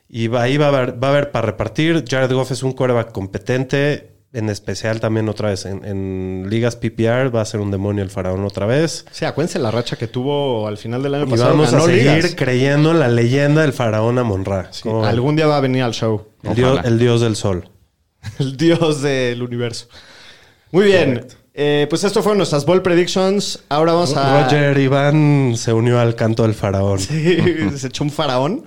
Y 0.07 0.27
va- 0.27 0.43
ahí 0.43 0.57
va 0.57 0.65
a 0.65 0.69
haber, 0.69 1.03
va 1.03 1.07
a 1.07 1.11
haber 1.11 1.31
para 1.31 1.47
repartir. 1.47 2.05
Jared 2.07 2.31
Goff 2.31 2.51
es 2.51 2.63
un 2.63 2.71
quarterback 2.73 3.11
competente. 3.11 4.09
En 4.31 4.49
especial 4.49 4.99
también 4.99 5.29
otra 5.29 5.49
vez 5.49 5.65
en, 5.67 5.85
en 5.85 6.49
ligas 6.49 6.75
PPR 6.75 7.29
va 7.35 7.41
a 7.41 7.45
ser 7.45 7.59
un 7.59 7.69
demonio 7.69 8.03
el 8.03 8.09
faraón 8.09 8.43
otra 8.45 8.65
vez. 8.65 9.05
Sí, 9.11 9.25
acuérdense 9.25 9.59
la 9.59 9.69
racha 9.69 9.95
que 9.95 10.07
tuvo 10.07 10.67
al 10.67 10.77
final 10.79 11.03
del 11.03 11.13
año 11.13 11.25
Y 11.27 11.29
pasado. 11.29 11.51
vamos 11.51 11.71
a 11.71 11.81
seguir 11.81 12.11
ligas. 12.13 12.33
creyendo 12.35 12.89
en 12.91 12.99
la 12.99 13.09
leyenda 13.09 13.61
del 13.61 13.73
faraón 13.73 14.17
Amon-Ra. 14.17 14.69
Sí, 14.71 14.89
algún 14.89 15.35
día 15.35 15.45
va 15.45 15.57
a 15.57 15.59
venir 15.61 15.83
al 15.83 15.93
show. 15.93 16.29
el, 16.41 16.55
dios, 16.55 16.71
Ojalá. 16.71 16.87
el 16.87 16.97
dios 16.97 17.21
del 17.21 17.35
sol. 17.35 17.69
El 18.39 18.57
dios 18.57 19.01
del 19.01 19.41
universo. 19.41 19.87
Muy 20.71 20.85
bien. 20.85 21.25
Eh, 21.55 21.85
pues 21.89 22.03
esto 22.03 22.23
fueron 22.23 22.37
nuestras 22.37 22.65
ball 22.65 22.81
predictions. 22.81 23.59
Ahora 23.69 23.93
vamos 23.93 24.15
a. 24.17 24.43
Roger 24.43 24.77
Iván 24.77 25.53
se 25.55 25.71
unió 25.71 25.99
al 25.99 26.15
canto 26.15 26.43
del 26.43 26.55
faraón. 26.55 26.99
Sí, 26.99 27.37
Sí, 27.37 27.69
se 27.77 27.87
echó 27.87 28.03
un 28.03 28.09
faraón. 28.09 28.63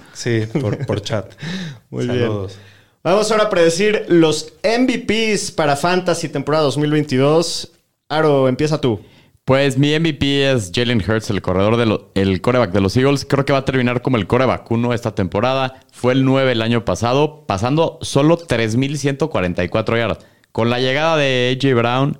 por, 0.61 0.87
por 0.87 1.03
chat. 1.03 1.33
Muy 1.90 2.07
Saludos. 2.07 2.53
bien. 2.53 2.66
Vamos 3.03 3.31
ahora 3.31 3.45
a 3.45 3.51
predecir 3.51 4.05
los 4.09 4.53
MVPs 4.64 5.53
para 5.53 5.77
Fantasy 5.77 6.29
temporada 6.29 6.64
2022. 6.64 7.71
Aro, 8.09 8.49
empieza 8.49 8.81
tú. 8.81 9.01
Pues 9.47 9.79
mi 9.79 9.95
MVP 9.95 10.51
es 10.51 10.73
Jalen 10.75 11.01
Hurts, 11.09 11.31
el 11.31 11.41
corredor 11.41 11.77
de 11.77 11.87
lo- 11.87 12.11
el 12.17 12.41
coreback 12.41 12.73
de 12.73 12.81
los 12.81 12.97
Eagles. 12.97 13.25
Creo 13.25 13.45
que 13.45 13.53
va 13.53 13.61
a 13.61 13.65
terminar 13.65 14.03
como 14.03 14.17
el 14.17 14.27
coreback 14.27 14.69
1 14.69 14.93
esta 14.93 15.15
temporada. 15.15 15.83
Fue 15.93 16.15
el 16.15 16.25
9 16.25 16.51
el 16.51 16.63
año 16.63 16.85
pasado, 16.85 17.45
pasando 17.47 17.99
solo 18.03 18.39
3.144 18.39 19.97
yardas. 19.97 20.19
Con 20.51 20.69
la 20.69 20.81
llegada 20.81 21.17
de 21.17 21.57
AJ 21.57 21.75
Brown, 21.77 22.19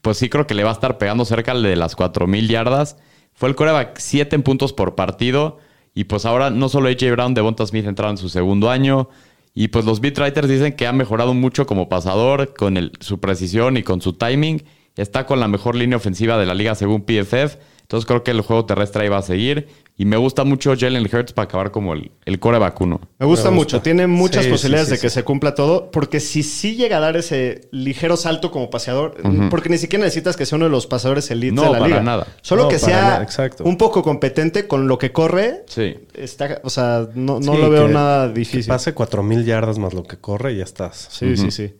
pues 0.00 0.16
sí 0.16 0.30
creo 0.30 0.46
que 0.46 0.54
le 0.54 0.64
va 0.64 0.70
a 0.70 0.72
estar 0.72 0.96
pegando 0.96 1.26
cerca 1.26 1.52
de 1.54 1.76
las 1.76 1.94
4.000 1.96 2.48
yardas. 2.48 2.96
Fue 3.34 3.50
el 3.50 3.56
coreback 3.56 3.98
7 3.98 4.34
en 4.34 4.42
puntos 4.42 4.72
por 4.72 4.94
partido. 4.94 5.58
Y 5.94 6.04
pues 6.04 6.24
ahora 6.24 6.48
no 6.48 6.70
solo 6.70 6.88
AJ 6.88 7.10
Brown, 7.12 7.34
Devonta 7.34 7.66
Smith 7.66 7.84
entraron 7.86 8.12
en 8.14 8.18
su 8.18 8.30
segundo 8.30 8.70
año. 8.70 9.10
Y 9.52 9.68
pues 9.68 9.84
los 9.84 10.00
beatwriters 10.00 10.48
dicen 10.48 10.72
que 10.72 10.86
ha 10.86 10.92
mejorado 10.92 11.34
mucho 11.34 11.66
como 11.66 11.90
pasador, 11.90 12.54
con 12.54 12.78
el- 12.78 12.92
su 13.00 13.20
precisión 13.20 13.76
y 13.76 13.82
con 13.82 14.00
su 14.00 14.14
timing. 14.14 14.64
Está 14.96 15.26
con 15.26 15.40
la 15.40 15.48
mejor 15.48 15.74
línea 15.74 15.96
ofensiva 15.96 16.38
de 16.38 16.46
la 16.46 16.54
liga 16.54 16.74
según 16.74 17.02
PFF. 17.02 17.58
Entonces 17.82 18.06
creo 18.06 18.22
que 18.24 18.30
el 18.30 18.40
juego 18.40 18.64
terrestre 18.64 19.02
ahí 19.02 19.08
va 19.10 19.18
a 19.18 19.22
seguir. 19.22 19.68
Y 19.96 20.06
me 20.06 20.16
gusta 20.16 20.42
mucho 20.44 20.74
Jalen 20.76 21.04
Hurts 21.12 21.32
para 21.34 21.44
acabar 21.44 21.70
como 21.70 21.92
el, 21.92 22.10
el 22.24 22.40
coreback 22.40 22.80
uno. 22.80 23.00
Me 23.18 23.26
gusta 23.26 23.50
Me 23.50 23.56
mucho. 23.56 23.80
Tiene 23.82 24.06
muchas 24.06 24.44
Sí, 24.46 24.50
posibilidades 24.50 24.88
sí, 24.88 24.94
sí, 24.94 24.96
de 24.96 25.02
que 25.02 25.10
se 25.10 25.22
cumpla 25.22 25.54
todo. 25.54 25.90
Porque 25.90 26.18
si 26.18 26.42
sí 26.42 26.76
llega 26.76 26.96
a 26.96 27.00
dar 27.00 27.16
ese 27.16 27.68
ligero 27.72 28.16
salto 28.16 28.50
como 28.50 28.70
paseador, 28.70 29.16
porque 29.50 29.68
ni 29.68 29.76
siquiera 29.78 30.04
necesitas 30.04 30.36
que 30.36 30.46
sea 30.46 30.56
uno 30.56 30.64
de 30.64 30.70
los 30.70 30.86
pasadores 30.86 31.30
elite 31.30 31.54
No, 31.54 31.62
de 31.64 31.68
la 31.70 31.78
para 31.78 31.86
liga. 31.88 32.00
nada. 32.02 32.26
Solo 32.40 32.62
No, 32.64 32.68
que 32.70 32.78
sea 32.78 33.26
un 33.64 33.76
poco 33.76 34.02
competente 34.02 34.66
con 34.66 34.88
lo 34.88 34.96
que 34.98 35.12
corre. 35.12 35.64
Sí. 35.66 35.94
Está, 36.14 36.60
o 36.64 36.70
sea, 36.70 37.06
no, 37.14 37.38
no 37.38 37.52
Sí, 37.54 37.58
lo 37.60 37.70
veo 37.70 37.86
que- 37.86 37.92
nada 37.92 38.28
Que 38.32 38.38
difícil. 38.40 38.66
pase 38.66 38.94
4000 38.94 39.44
yardas 39.44 39.78
más 39.78 39.92
lo 39.92 40.02
que 40.04 40.16
corre 40.16 40.54
y 40.54 40.56
ya 40.58 40.64
estás. 40.64 41.08
Sí, 41.10 41.36
sí, 41.36 41.50
sí. 41.50 41.74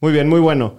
Muy 0.00 0.12
bien, 0.12 0.28
muy 0.28 0.40
bueno. 0.40 0.78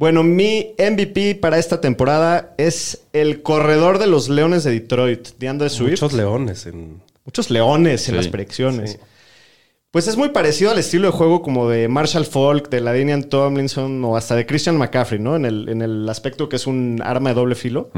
Bueno, 0.00 0.22
mi 0.22 0.74
MVP 0.78 1.34
para 1.34 1.58
esta 1.58 1.82
temporada 1.82 2.54
es 2.56 3.02
el 3.12 3.42
corredor 3.42 3.98
de 3.98 4.06
los 4.06 4.30
Leones 4.30 4.64
de 4.64 4.70
Detroit, 4.70 5.28
DeAndre 5.38 5.68
Swift. 5.68 5.90
Muchos 6.00 6.14
leones 6.14 6.64
en... 6.64 7.02
Muchos 7.26 7.50
leones 7.50 8.08
en 8.08 8.14
Sí, 8.14 8.16
las 8.16 8.28
predicciones. 8.28 8.92
sí. 8.92 8.98
Pues 9.90 10.08
es 10.08 10.16
muy 10.16 10.30
parecido 10.30 10.70
al 10.70 10.78
estilo 10.78 11.08
de 11.08 11.12
juego 11.12 11.42
como 11.42 11.68
de 11.68 11.86
Marshall 11.88 12.24
Falk, 12.24 12.70
de 12.70 12.80
Ladinian 12.80 13.24
Tomlinson 13.24 14.02
o 14.06 14.16
hasta 14.16 14.34
de 14.36 14.46
Christian 14.46 14.78
McCaffrey, 14.78 15.20
¿no? 15.20 15.36
En 15.36 15.44
el, 15.44 15.68
en 15.68 15.82
el 15.82 16.08
aspecto 16.08 16.48
que 16.48 16.56
es 16.56 16.66
un 16.66 17.02
arma 17.04 17.28
de 17.28 17.34
doble 17.34 17.54
filo. 17.54 17.90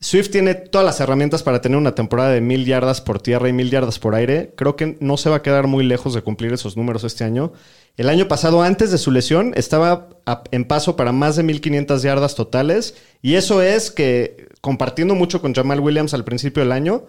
Swift 0.00 0.30
tiene 0.30 0.54
todas 0.54 0.86
las 0.86 0.98
herramientas 1.00 1.42
para 1.42 1.60
tener 1.60 1.76
una 1.76 1.94
temporada 1.94 2.30
de 2.30 2.40
mil 2.40 2.64
yardas 2.64 3.02
por 3.02 3.20
tierra 3.20 3.50
y 3.50 3.52
mil 3.52 3.68
yardas 3.70 3.98
por 3.98 4.14
aire. 4.14 4.54
Creo 4.56 4.76
que 4.76 4.96
no 5.00 5.18
se 5.18 5.28
va 5.28 5.36
a 5.36 5.42
quedar 5.42 5.66
muy 5.66 5.84
lejos 5.84 6.14
de 6.14 6.22
cumplir 6.22 6.54
esos 6.54 6.78
números 6.78 7.04
este 7.04 7.24
año. 7.24 7.52
El 7.96 8.08
año 8.08 8.26
pasado, 8.26 8.62
antes 8.62 8.90
de 8.90 8.98
su 8.98 9.12
lesión, 9.12 9.52
estaba 9.56 10.08
en 10.50 10.64
paso 10.64 10.96
para 10.96 11.12
más 11.12 11.36
de 11.36 11.44
1500 11.44 12.02
yardas 12.02 12.34
totales. 12.34 12.96
Y 13.22 13.34
eso 13.34 13.62
es 13.62 13.92
que, 13.92 14.48
compartiendo 14.60 15.14
mucho 15.14 15.40
con 15.40 15.54
Jamal 15.54 15.78
Williams 15.80 16.12
al 16.12 16.24
principio 16.24 16.62
del 16.62 16.72
año, 16.72 17.06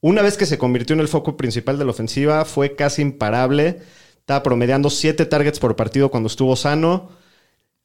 una 0.00 0.22
vez 0.22 0.36
que 0.36 0.46
se 0.46 0.58
convirtió 0.58 0.94
en 0.94 1.00
el 1.00 1.08
foco 1.08 1.36
principal 1.36 1.78
de 1.78 1.84
la 1.84 1.92
ofensiva, 1.92 2.44
fue 2.44 2.74
casi 2.74 3.02
imparable. 3.02 3.80
Estaba 4.18 4.42
promediando 4.42 4.90
7 4.90 5.24
targets 5.26 5.60
por 5.60 5.76
partido 5.76 6.10
cuando 6.10 6.26
estuvo 6.26 6.56
sano. 6.56 7.10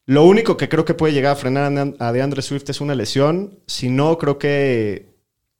Lo 0.06 0.26
único 0.26 0.58
que 0.58 0.70
creo 0.70 0.86
que 0.86 0.96
puede 0.96 1.14
llegar 1.14 1.34
a 1.34 1.36
frenar 1.36 1.94
a 2.00 2.12
DeAndre 2.12 2.42
Swift 2.42 2.68
es 2.70 2.82
una 2.82 2.96
lesión. 2.96 3.60
Si 3.68 3.90
no, 3.90 4.18
creo 4.18 4.40
que 4.40 5.09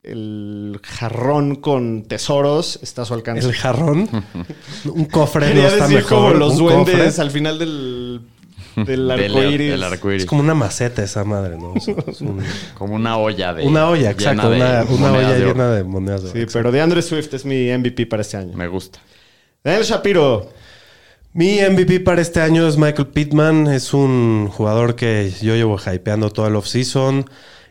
el 0.04 0.80
jarrón 0.84 1.56
con 1.58 2.04
tesoros 2.04 2.80
está 2.82 3.02
a 3.02 3.06
su 3.06 3.14
alcance. 3.14 3.46
El 3.48 3.54
jarrón. 3.54 4.10
Un 4.86 5.06
cofre 5.06 5.54
no 5.54 5.62
está 5.68 5.84
decir 5.84 5.98
mejor. 5.98 6.10
como 6.10 6.34
los 6.34 6.54
Un 6.54 6.60
duendes 6.60 6.96
cofre. 7.08 7.22
al 7.22 7.32
final 7.32 7.60
del, 7.60 8.22
del 8.78 9.08
Del, 9.08 9.84
arco. 9.84 10.10
Es 10.12 10.26
como 10.26 10.42
una 10.42 10.54
maceta 10.56 11.04
esa 11.04 11.24
madre, 11.26 11.58
¿no? 11.58 11.74
Es- 11.76 11.88
es 11.88 12.22
un- 12.22 12.42
Como 12.78 12.96
una 12.96 13.18
olla 13.18 13.54
de. 13.54 13.66
una 13.68 13.90
olla, 13.90 14.12
exacto. 14.12 14.50
de 14.50 14.58
Una, 14.58 15.12
olla 15.12 15.32
de 15.34 15.46
llena 15.46 15.70
de 15.72 15.84
monedas 15.84 16.24
de. 16.24 16.32
Sí, 16.46 16.52
pero 16.54 16.72
DeAndre 16.72 17.02
Swift 17.02 17.34
es 17.34 17.44
mi 17.46 17.70
MVP 17.78 18.06
para 18.08 18.22
este 18.22 18.38
año. 18.38 18.56
Me 18.56 18.68
gusta. 18.68 19.00
Daniel 19.64 19.84
Shapiro. 19.84 20.50
Mi 21.34 21.60
MVP 21.60 22.00
para 22.00 22.22
este 22.22 22.42
año 22.42 22.68
es 22.68 22.78
Michael 22.78 23.10
Pittman. 23.10 23.68
Es 23.68 23.94
un 23.94 24.48
jugador 24.52 24.96
que 24.96 25.32
yo 25.42 25.56
llevo 25.56 25.78
hypeando 25.78 26.32
todo 26.32 26.48
el 26.48 26.56
offseason. 26.56 27.30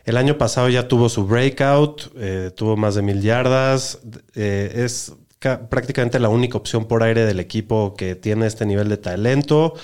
El 0.09 0.17
año 0.17 0.39
pasado 0.39 0.69
ya 0.69 0.87
tuvo 0.87 1.07
su 1.07 1.27
breakout, 1.27 2.11
eh, 2.17 2.49
tuvo 2.55 2.75
más 2.75 2.95
de 2.95 3.03
mil 3.03 3.21
yardas. 3.21 3.99
eh, 4.35 4.71
es 4.85 5.13
ca- 5.37 5.69
prácticamente 5.69 6.17
la 6.19 6.29
única 6.29 6.57
opción 6.57 6.85
por 6.85 7.03
aire 7.03 7.25
del 7.27 7.39
equipo 7.39 7.93
que 7.95 8.15
tiene 8.15 8.47
este 8.47 8.65
nivel 8.65 8.89
de 8.89 8.97
talento. 8.97 9.75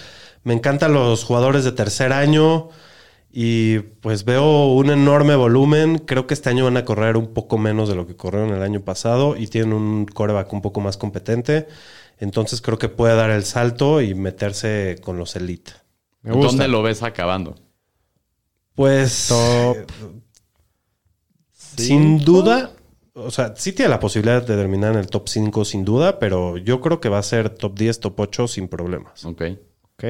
Me 0.43 0.53
encantan 0.55 0.93
los 0.93 1.23
jugadores 1.23 1.63
de 1.63 1.73
tercer 1.73 2.11
año 2.11 2.69
y 3.31 3.79
pues 4.01 4.25
veo 4.25 4.67
un 4.73 4.89
enorme 4.89 5.35
volumen. 5.35 5.99
Creo 5.99 6.25
que 6.25 6.33
este 6.33 6.49
año 6.49 6.63
van 6.65 6.77
a 6.77 6.85
correr 6.85 7.17
un 7.17 7.27
poco 7.33 7.59
menos 7.59 7.88
de 7.88 7.93
lo 7.95 8.07
que 8.07 8.15
corrieron 8.15 8.51
el 8.51 8.63
año 8.63 8.81
pasado 8.81 9.35
y 9.38 9.45
tienen 9.47 9.73
un 9.73 10.05
coreback 10.07 10.51
un 10.53 10.61
poco 10.63 10.81
más 10.81 10.97
competente. 10.97 11.67
Entonces 12.19 12.61
creo 12.61 12.79
que 12.79 12.89
puede 12.89 13.15
dar 13.15 13.29
el 13.29 13.43
salto 13.43 14.01
y 14.01 14.15
meterse 14.15 14.95
con 15.03 15.17
los 15.17 15.35
elite. 15.35 15.73
¿Dónde 16.23 16.67
lo 16.67 16.81
ves 16.81 17.03
acabando? 17.03 17.55
Pues 18.75 19.31
sin 21.77 22.19
duda, 22.19 22.71
o 23.13 23.31
sea, 23.31 23.53
sí 23.55 23.73
tiene 23.73 23.89
la 23.89 23.99
posibilidad 23.99 24.41
de 24.45 24.55
terminar 24.55 24.93
en 24.93 24.99
el 24.99 25.07
top 25.07 25.27
5 25.27 25.65
sin 25.65 25.85
duda, 25.85 26.19
pero 26.19 26.57
yo 26.57 26.81
creo 26.81 26.99
que 26.99 27.09
va 27.09 27.19
a 27.19 27.23
ser 27.23 27.49
top 27.49 27.77
10, 27.77 27.99
top 27.99 28.19
8 28.19 28.47
sin 28.47 28.67
problemas. 28.67 29.25
Ok. 29.25 29.43
Ok. 29.97 30.03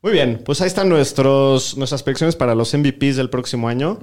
Muy 0.00 0.12
bien, 0.12 0.42
pues 0.44 0.60
ahí 0.60 0.68
están 0.68 0.88
nuestros, 0.88 1.76
nuestras 1.76 2.02
predicciones 2.02 2.36
para 2.36 2.54
los 2.54 2.72
MVPs 2.72 3.16
del 3.16 3.30
próximo 3.30 3.68
año. 3.68 3.98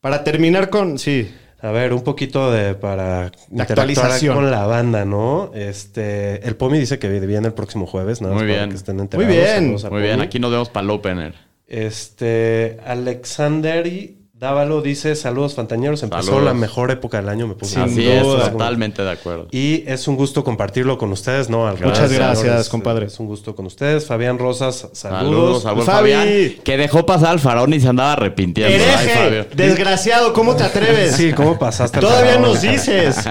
Para 0.00 0.22
terminar 0.24 0.70
con, 0.70 0.98
sí, 0.98 1.30
A 1.60 1.70
ver, 1.72 1.92
un 1.94 2.02
poquito 2.02 2.52
de 2.52 2.74
para 2.74 3.32
interactuar 3.50 3.78
actualización. 3.90 4.34
con 4.36 4.50
la 4.50 4.66
banda, 4.66 5.04
¿no? 5.04 5.50
Este, 5.54 6.46
el 6.46 6.54
Pomi 6.54 6.78
dice 6.78 6.98
que 6.98 7.08
viene 7.08 7.48
el 7.48 7.54
próximo 7.54 7.86
jueves, 7.86 8.20
nada 8.20 8.34
más 8.34 8.42
Muy 8.44 8.52
para 8.52 8.60
bien. 8.62 8.70
que 8.70 8.76
estén 8.76 9.00
enterados. 9.00 9.26
Muy 9.26 9.36
bien. 9.42 9.76
Muy 9.90 10.02
bien, 10.02 10.20
aquí 10.20 10.38
nos 10.38 10.50
vemos 10.52 10.68
para 10.68 10.84
el 10.84 10.90
opener. 10.90 11.34
Este, 11.66 12.78
Alexander 12.86 13.86
y 13.86 14.16
Dávalo 14.38 14.82
dice, 14.82 15.16
saludos 15.16 15.54
fantañeros, 15.54 16.02
empezó 16.02 16.24
Saludos. 16.24 16.44
la 16.44 16.52
mejor 16.52 16.90
época 16.90 17.16
del 17.16 17.30
año, 17.30 17.46
me. 17.46 17.54
Sin 17.62 17.80
Así 17.80 18.04
duda. 18.04 18.44
es, 18.44 18.52
totalmente 18.52 19.02
de 19.02 19.10
acuerdo. 19.10 19.48
Y 19.50 19.82
es 19.86 20.06
un 20.08 20.16
gusto 20.16 20.44
compartirlo 20.44 20.98
con 20.98 21.10
ustedes, 21.10 21.48
¿no? 21.48 21.66
Al 21.66 21.80
Muchas 21.80 22.12
gracias, 22.12 22.40
señores, 22.40 22.68
compadre. 22.68 23.06
Es 23.06 23.18
un 23.18 23.28
gusto 23.28 23.56
con 23.56 23.64
ustedes. 23.64 24.04
Fabián 24.04 24.38
Rosas, 24.38 24.88
saludos. 24.92 25.62
Saludos 25.62 25.86
Fabi. 25.86 26.12
Fabián, 26.12 26.28
que 26.62 26.76
dejó 26.76 27.06
pasar 27.06 27.30
al 27.30 27.40
faraón 27.40 27.72
y 27.72 27.80
se 27.80 27.88
andaba 27.88 28.12
arrepintiendo. 28.12 28.74
Hereje, 28.74 29.48
desgraciado, 29.54 30.34
¿cómo 30.34 30.54
te 30.54 30.64
atreves? 30.64 31.16
Sí, 31.16 31.32
¿cómo 31.32 31.58
pasaste? 31.58 31.98
Todavía 31.98 32.34
faraón? 32.34 32.52
nos 32.52 32.60
dices. 32.60 33.16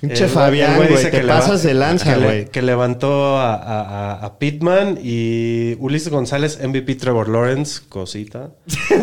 Pinche 0.00 0.24
El- 0.24 0.30
Fabián, 0.30 0.76
güey, 0.76 0.88
dice 0.88 1.04
te 1.04 1.10
que 1.10 1.22
leva- 1.24 1.40
pasas 1.40 1.62
de 1.62 1.74
lanza, 1.74 2.14
que 2.14 2.20
le- 2.20 2.26
güey. 2.26 2.44
Que 2.46 2.62
levantó 2.62 3.36
a, 3.38 3.54
a, 3.54 3.80
a- 4.14 4.24
a 4.26 4.38
Pittman 4.38 4.98
y 5.02 5.74
Ulises 5.78 6.08
González, 6.10 6.58
MVP 6.62 6.94
Trevor 6.94 7.28
Lawrence, 7.28 7.80
cosita. 7.88 8.48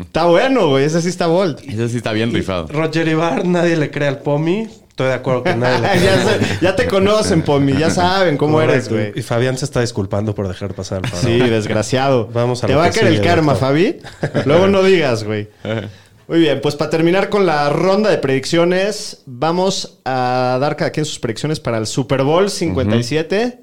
Está 0.00 0.24
bueno, 0.26 0.68
güey, 0.68 0.84
ese 0.84 1.02
sí 1.02 1.08
está 1.08 1.26
bold. 1.26 1.58
Ese 1.66 1.88
sí 1.88 1.96
está 1.96 2.12
bien 2.12 2.32
rifado. 2.32 2.66
Roger 2.68 3.08
Ibar, 3.08 3.44
nadie 3.46 3.76
le 3.76 3.90
cree 3.90 4.08
al 4.08 4.18
Pomi. 4.18 4.68
Estoy 4.88 5.08
de 5.08 5.14
acuerdo 5.14 5.42
que 5.42 5.54
nadie 5.54 5.80
le 5.80 5.88
cree. 5.90 6.04
ya, 6.04 6.22
sé- 6.22 6.58
ya 6.60 6.76
te 6.76 6.86
conocen, 6.86 7.42
Pomi, 7.42 7.72
ya 7.76 7.90
saben 7.90 8.36
cómo 8.36 8.60
eres, 8.60 8.88
güey. 8.88 9.12
Y 9.16 9.22
Fabián 9.22 9.56
se 9.56 9.64
está 9.64 9.80
disculpando 9.80 10.34
por 10.34 10.46
dejar 10.48 10.74
pasar. 10.74 11.02
Sí, 11.14 11.38
desgraciado. 11.38 12.28
Vamos 12.32 12.62
a 12.62 12.66
Te 12.66 12.74
va 12.74 12.84
a 12.84 12.90
caer 12.90 13.06
el 13.06 13.20
karma, 13.22 13.52
doctor. 13.54 13.68
Fabi. 13.70 13.96
Luego 14.44 14.68
no 14.68 14.82
digas, 14.82 15.24
güey. 15.24 15.48
Muy 16.28 16.38
bien, 16.38 16.60
pues 16.60 16.76
para 16.76 16.90
terminar 16.90 17.28
con 17.28 17.46
la 17.46 17.68
ronda 17.68 18.10
de 18.10 18.18
predicciones, 18.18 19.22
vamos 19.26 20.00
a 20.04 20.58
dar 20.60 20.76
cada 20.76 20.90
quien 20.90 21.04
sus 21.04 21.18
predicciones 21.18 21.60
para 21.60 21.78
el 21.78 21.86
Super 21.86 22.22
Bowl 22.22 22.48
57. 22.48 23.58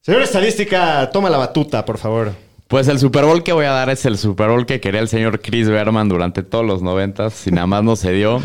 Señor 0.00 0.22
Estadística, 0.22 1.10
toma 1.10 1.28
la 1.28 1.38
batuta, 1.38 1.84
por 1.84 1.98
favor. 1.98 2.32
Pues 2.68 2.88
el 2.88 2.98
Super 2.98 3.24
Bowl 3.24 3.42
que 3.42 3.52
voy 3.52 3.66
a 3.66 3.70
dar 3.70 3.90
es 3.90 4.04
el 4.06 4.18
Super 4.18 4.48
Bowl 4.48 4.66
que 4.66 4.80
quería 4.80 5.00
el 5.00 5.08
señor 5.08 5.40
Chris 5.40 5.68
Berman 5.68 6.08
durante 6.08 6.42
todos 6.42 6.64
los 6.64 6.82
noventas, 6.82 7.32
si 7.32 7.50
nada 7.50 7.66
más 7.66 7.82
no 7.82 7.96
se 7.96 8.12
dio. 8.12 8.40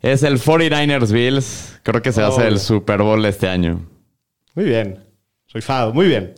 Es 0.00 0.22
el 0.22 0.38
49ers 0.38 1.12
Bills. 1.12 1.80
Creo 1.82 2.02
que 2.02 2.12
se 2.12 2.20
va 2.20 2.28
a 2.28 2.30
hacer 2.30 2.46
el 2.46 2.58
Super 2.58 3.02
Bowl 3.02 3.24
este 3.24 3.48
año. 3.48 3.86
Muy 4.54 4.64
bien. 4.64 5.04
Rifado, 5.52 5.92
muy 5.92 6.06
bien. 6.06 6.34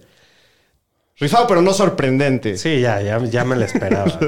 Rifado, 1.18 1.46
pero 1.46 1.62
no 1.62 1.72
sorprendente. 1.72 2.56
Sí, 2.58 2.80
ya, 2.80 3.00
ya, 3.00 3.18
ya 3.24 3.44
me 3.44 3.56
lo 3.56 3.64
esperaba. 3.64 4.06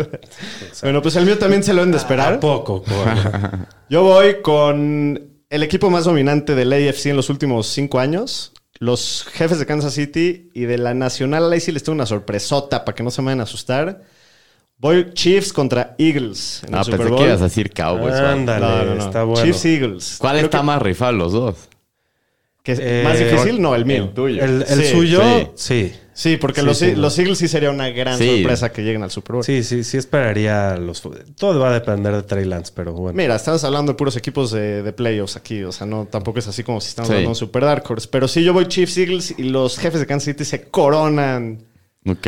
Bueno, 0.83 1.03
pues 1.03 1.17
el 1.17 1.25
mío 1.25 1.39
también 1.39 1.63
se 1.65 1.73
lo 1.75 1.83
han 1.83 1.91
de 1.91 1.97
esperar. 1.97 2.35
¿A 2.35 2.41
poco? 2.41 2.83
Coño. 2.85 3.67
Yo 3.91 4.03
voy 4.03 4.41
con 4.43 5.31
el 5.49 5.63
equipo 5.63 5.91
más 5.91 6.05
dominante 6.05 6.55
del 6.55 6.73
AFC 6.73 7.07
en 7.07 7.17
los 7.17 7.31
últimos 7.31 7.67
cinco 7.69 7.99
años. 7.99 8.53
Los 8.79 9.25
jefes 9.33 9.59
de 9.59 9.65
Kansas 9.67 9.95
City 9.95 10.51
y 10.55 10.63
de 10.67 10.77
la 10.79 10.93
Nacional. 10.95 11.51
Ahí 11.53 11.61
sí 11.61 11.73
les 11.73 11.83
tengo 11.83 11.95
una 11.95 12.05
sorpresota 12.07 12.85
para 12.85 12.95
que 12.95 13.03
no 13.03 13.11
se 13.11 13.23
me 13.23 13.27
vayan 13.27 13.41
a 13.41 13.45
asustar. 13.45 14.03
Voy 14.79 15.13
Chiefs 15.15 15.53
contra 15.55 15.95
Eagles 15.99 16.63
en 16.69 16.75
Ah, 16.75 16.79
el 16.81 16.85
Super 16.85 16.99
pensé 16.99 17.11
Bowl. 17.11 17.21
que 17.23 17.27
ibas 17.29 17.41
a 17.41 17.45
decir 17.45 17.71
Cowboys. 17.73 18.15
Ándale, 18.15 18.67
No, 18.67 18.85
no, 18.85 18.95
no. 18.97 19.07
está 19.07 19.25
bueno. 19.25 19.43
Chiefs 19.43 19.65
Eagles. 19.65 20.17
¿Cuál 20.19 20.35
Creo 20.35 20.45
está 20.45 20.59
que- 20.59 20.65
más 20.65 20.83
rifado 20.83 21.13
los 21.13 21.33
dos? 21.33 21.57
que 22.63 22.73
es 22.73 22.79
Eh, 22.83 23.01
¿Más 23.05 23.19
difícil? 23.19 23.63
No, 23.63 23.75
el 23.75 23.87
mío. 23.87 24.05
el 24.05 24.11
tuyo. 24.13 24.45
El, 24.45 24.63
el 24.69 24.83
Sí, 24.83 24.91
suyo, 24.93 25.23
sí. 25.23 25.47
sí. 25.55 25.93
Sí, 26.19 26.39
porque 26.39 26.61
Sí, 26.61 26.67
los, 26.67 26.79
sí, 26.79 26.95
los 26.95 27.19
Eagles 27.19 27.37
sí 27.37 27.47
sería 27.47 27.71
una 27.71 27.91
gran 27.91 28.17
Sí. 28.17 28.39
sorpresa 28.41 28.73
que 28.73 28.83
lleguen 28.83 29.03
al 29.03 29.11
Super 29.11 29.35
Bowl. 29.35 29.45
Sí, 29.45 29.63
sí, 29.63 29.85
sí 29.85 29.99
esperaría 29.99 30.77
los... 30.79 31.03
Todo 31.37 31.61
va 31.61 31.69
a 31.69 31.73
depender 31.75 32.15
de 32.15 32.23
Trey 32.23 32.47
Lance, 32.47 32.73
pero 32.75 32.95
bueno. 32.95 33.15
Mira, 33.17 33.37
estamos 33.37 33.63
hablando 33.65 33.93
de 33.93 33.97
puros 33.99 34.17
equipos 34.17 34.51
de, 34.51 34.83
de 34.83 34.93
playoffs 34.95 35.37
aquí. 35.37 35.63
O 35.63 35.73
sea, 35.73 35.87
no, 35.87 36.07
tampoco 36.07 36.39
es 36.39 36.49
así 36.49 36.63
como 36.65 36.81
si 36.81 36.89
estamos 36.89 37.09
Sí. 37.09 37.13
hablando 37.13 37.29
de 37.29 37.33
un 37.33 37.37
Super 37.37 37.65
Dark 37.65 37.85
Horse. 37.87 38.09
Pero 38.11 38.29
sí, 38.29 38.43
yo 38.43 38.55
voy 38.55 38.67
Chiefs 38.67 38.97
Eagles 38.97 39.35
y 39.37 39.43
los 39.45 39.79
jefes 39.79 40.01
de 40.01 40.07
Kansas 40.07 40.25
City 40.25 40.45
se 40.47 40.63
coronan 40.71 41.65
Ok. 42.07 42.27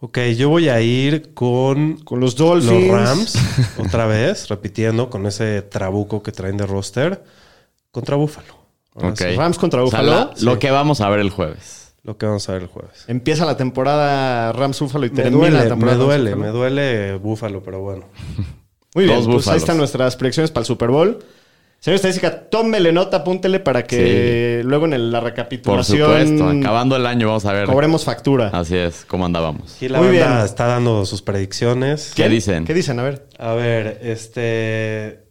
Ok, 0.00 0.18
yo 0.36 0.48
voy 0.50 0.68
a 0.70 0.80
ir 0.80 1.32
con 1.34 1.98
con 2.04 2.20
los 2.20 2.38
los 2.38 2.64
Dolphins. 2.66 2.90
Rams, 2.90 3.38
otra 3.78 4.06
vez, 4.06 4.48
repitiendo, 4.48 5.10
con 5.10 5.26
ese 5.26 5.60
trabuco 5.62 6.22
que 6.22 6.32
traen 6.32 6.56
de 6.56 6.64
roster, 6.66 7.22
contra 7.90 8.16
Búfalo. 8.16 8.54
Ahora 8.94 9.08
Ok. 9.10 9.18
sí, 9.18 9.36
Rams 9.36 9.58
contra 9.58 9.82
O 9.82 9.90
sea, 9.90 10.00
Buffalo. 10.00 10.30
la- 10.34 10.34
Lo 10.42 10.58
que 10.58 10.70
vamos 10.70 11.00
a 11.00 11.08
ver 11.10 11.20
el 11.20 11.30
jueves. 11.30 11.85
Lo 12.06 12.16
que 12.16 12.24
vamos 12.26 12.48
a 12.48 12.52
ver 12.52 12.62
el 12.62 12.68
jueves. 12.68 13.04
Empieza 13.08 13.44
la 13.44 13.56
temporada 13.56 14.52
Rams 14.52 14.78
Buffalo 14.80 15.06
y 15.06 15.10
Me 15.10 15.16
termina 15.16 15.38
la 15.42 15.48
duele, 15.50 15.62
me 15.64 15.68
temporada 15.68 15.98
Rams 15.98 16.06
duele, 16.06 16.36
me 16.36 16.48
duele 16.48 17.16
Búfalo, 17.16 17.62
pero 17.64 17.80
bueno. 17.80 18.06
Muy 18.94 19.04
bien, 19.04 19.16
Dos 19.16 19.24
pues 19.26 19.34
ahí 19.34 19.34
Búfalos. 19.38 19.62
están 19.62 19.76
nuestras 19.76 20.16
predicciones 20.16 20.50
para 20.52 20.62
el 20.62 20.66
Super 20.66 20.88
Bowl. 20.90 21.18
Señor 21.80 21.96
Estadística, 21.96 22.48
tómele 22.48 22.90
nota, 22.92 23.18
apúntele 23.18 23.60
para 23.60 23.84
que 23.84 24.62
luego 24.64 24.86
en 24.86 24.94
el- 24.94 25.10
la 25.12 25.18
Por 25.20 25.28
recapitulación 25.30 26.28
supuesto. 26.38 26.48
Acabando 26.60 26.96
el 26.96 27.04
año 27.06 27.26
vamos 27.26 27.44
a 27.44 27.52
ver. 27.52 27.66
cobremos 27.66 28.04
factura. 28.04 28.48
Así 28.48 28.76
es, 28.76 29.04
cómo 29.04 29.26
andábamos. 29.26 29.74
Aquí 29.74 29.88
la 29.88 29.98
Muy 29.98 30.16
banda 30.16 30.34
bien. 30.36 30.44
está 30.46 30.66
dando 30.66 31.04
sus 31.04 31.20
predicciones. 31.22 32.12
¿Qué 32.16 32.28
dicen? 32.30 32.64
¿Qué 32.64 32.72
dicen? 32.72 32.98
A 33.00 33.02
ver. 33.02 33.26
A 33.38 33.52
ver, 33.52 33.98
este... 34.02 35.26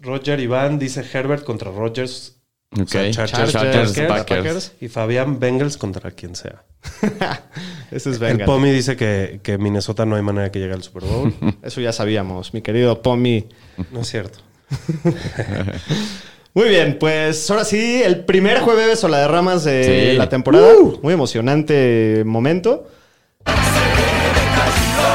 Roger 0.00 0.38
Iván 0.40 0.78
dice 0.78 1.04
Herbert 1.12 1.44
contra 1.44 1.70
Rogers 1.70 2.40
Ok. 2.80 2.88
sea, 2.88 3.10
Chargers, 3.10 3.52
Chargers, 3.52 3.92
Packers, 3.92 4.24
Packers. 4.24 4.72
Y 4.80 4.88
Fabián 4.88 5.38
Bengals 5.38 5.76
contra 5.76 6.10
quien 6.10 6.34
sea. 6.34 6.64
Ese 7.90 8.10
es 8.10 8.16
El 8.16 8.18
Venga. 8.18 8.44
Pomi 8.46 8.70
dice 8.70 8.96
que, 8.96 9.40
que 9.42 9.56
Minnesota 9.58 10.04
no 10.04 10.16
hay 10.16 10.22
manera 10.22 10.50
que 10.50 10.58
llegue 10.58 10.74
al 10.74 10.82
Super 10.82 11.04
Bowl. 11.04 11.34
Eso 11.62 11.80
ya 11.80 11.92
sabíamos, 11.92 12.52
mi 12.54 12.62
querido 12.62 13.00
Pomi. 13.02 13.46
no 13.92 14.00
es 14.00 14.08
cierto. 14.08 14.38
Muy 16.54 16.68
bien, 16.68 16.98
pues 17.00 17.50
ahora 17.50 17.64
sí, 17.64 18.00
el 18.04 18.24
primer 18.24 18.60
jueves 18.60 19.02
o 19.04 19.08
la 19.08 19.18
de 19.20 19.28
ramas 19.28 19.64
de 19.64 20.10
Sí. 20.12 20.16
la 20.18 20.28
temporada. 20.28 20.72
Muy 21.02 21.12
emocionante 21.14 22.22
momento. 22.24 22.88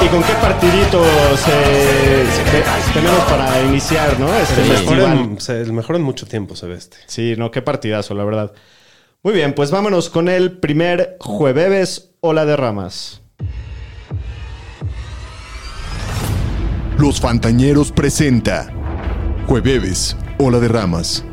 ¿Y 0.02 0.08
con 0.08 0.24
qué 0.24 0.34
partiditos 0.42 1.08
eh, 1.48 2.26
se- 2.34 2.94
tenemos 2.94 3.20
para 3.26 3.62
iniciar, 3.64 4.18
no? 4.20 4.34
Este 4.34 4.62
El 4.62 4.70
mejor, 4.70 4.96
festival. 4.96 5.18
en, 5.58 5.66
el 5.68 5.74
mejor 5.74 5.96
en 5.98 6.02
mucho 6.04 6.26
tiempo 6.26 6.56
se 6.56 6.68
ve 6.68 6.76
este. 6.76 6.98
Sí, 7.08 7.36
no, 7.38 7.52
qué 7.52 7.62
partidazo, 7.62 8.14
la 8.14 8.24
verdad. 8.24 8.52
Muy 9.24 9.34
bien, 9.34 9.54
pues 9.54 9.72
vámonos 9.72 10.10
con 10.10 10.30
el 10.30 10.54
primer 10.60 11.18
jueves 11.20 12.12
o 12.22 12.32
la 12.34 12.46
de 12.46 12.56
ramas. 12.56 13.22
Los 16.98 17.20
Fantañeros 17.20 17.92
presenta 17.92 18.72
Jueves, 19.48 20.16
Ola 20.38 20.60
de 20.60 20.68
Ramas. 20.68 21.24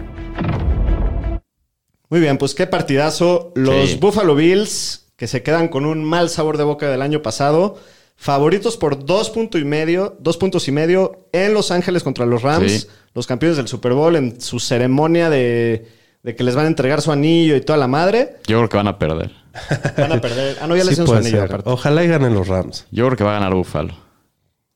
Muy 2.08 2.20
bien, 2.20 2.38
pues 2.38 2.54
qué 2.54 2.66
partidazo. 2.66 3.52
Los 3.56 3.90
Sí. 3.90 3.98
Buffalo 4.00 4.34
Bills, 4.36 5.08
que 5.16 5.26
se 5.26 5.42
quedan 5.42 5.68
con 5.68 5.84
un 5.86 6.04
mal 6.04 6.30
sabor 6.30 6.56
de 6.56 6.64
boca 6.64 6.88
del 6.88 7.02
año 7.02 7.20
pasado. 7.20 7.78
Favoritos 8.16 8.76
por 8.76 9.04
dos 9.04 9.28
puntos 9.30 9.60
y 9.60 9.64
medio, 9.64 10.16
dos 10.20 10.36
puntos 10.38 10.66
y 10.68 10.72
medio 10.72 11.28
en 11.32 11.52
Los 11.54 11.70
Ángeles 11.70 12.02
contra 12.02 12.24
los 12.26 12.42
Rams, 12.42 12.72
Sí. 12.72 12.86
los 13.14 13.26
campeones 13.26 13.56
del 13.58 13.68
Super 13.68 13.92
Bowl, 13.92 14.16
en 14.16 14.40
su 14.40 14.58
ceremonia 14.58 15.28
de, 15.28 15.86
de 16.22 16.34
que 16.34 16.42
les 16.42 16.54
van 16.54 16.64
a 16.64 16.68
entregar 16.68 17.02
su 17.02 17.12
anillo 17.12 17.54
y 17.56 17.60
toda 17.60 17.76
la 17.78 17.88
madre. 17.88 18.36
Yo 18.46 18.56
creo 18.58 18.68
que 18.70 18.76
van 18.78 18.88
a 18.88 18.98
perder. 18.98 19.30
Van 19.96 20.12
a 20.12 20.20
perder. 20.20 20.58
Ah, 20.60 20.66
no, 20.66 20.76
ya 20.76 20.84
les 20.84 20.96
Sí 20.96 21.06
su 21.06 21.14
anillo 21.14 21.42
aparte. 21.42 21.70
Ojalá 21.70 22.04
y 22.04 22.08
ganen 22.08 22.34
los 22.34 22.46
Rams. 22.46 22.86
Yo 22.90 23.06
creo 23.06 23.16
que 23.16 23.24
va 23.24 23.30
a 23.30 23.34
ganar 23.40 23.54
Buffalo. 23.54 23.94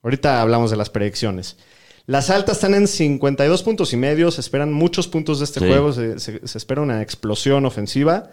Ahorita 0.02 0.40
hablamos 0.40 0.70
de 0.70 0.78
las 0.78 0.88
predicciones. 0.88 1.58
Las 2.06 2.30
altas 2.30 2.56
están 2.56 2.72
en 2.74 2.88
52 2.88 3.62
puntos 3.62 3.92
y 3.92 3.98
medio. 3.98 4.30
Se 4.30 4.40
esperan 4.40 4.72
muchos 4.72 5.06
puntos 5.06 5.38
de 5.38 5.44
este 5.44 5.60
Sí. 5.60 5.66
juego. 5.66 5.92
Se, 5.92 6.18
se- 6.18 6.46
se 6.48 6.56
espera 6.58 6.80
una 6.80 7.02
explosión 7.02 7.66
ofensiva. 7.66 8.30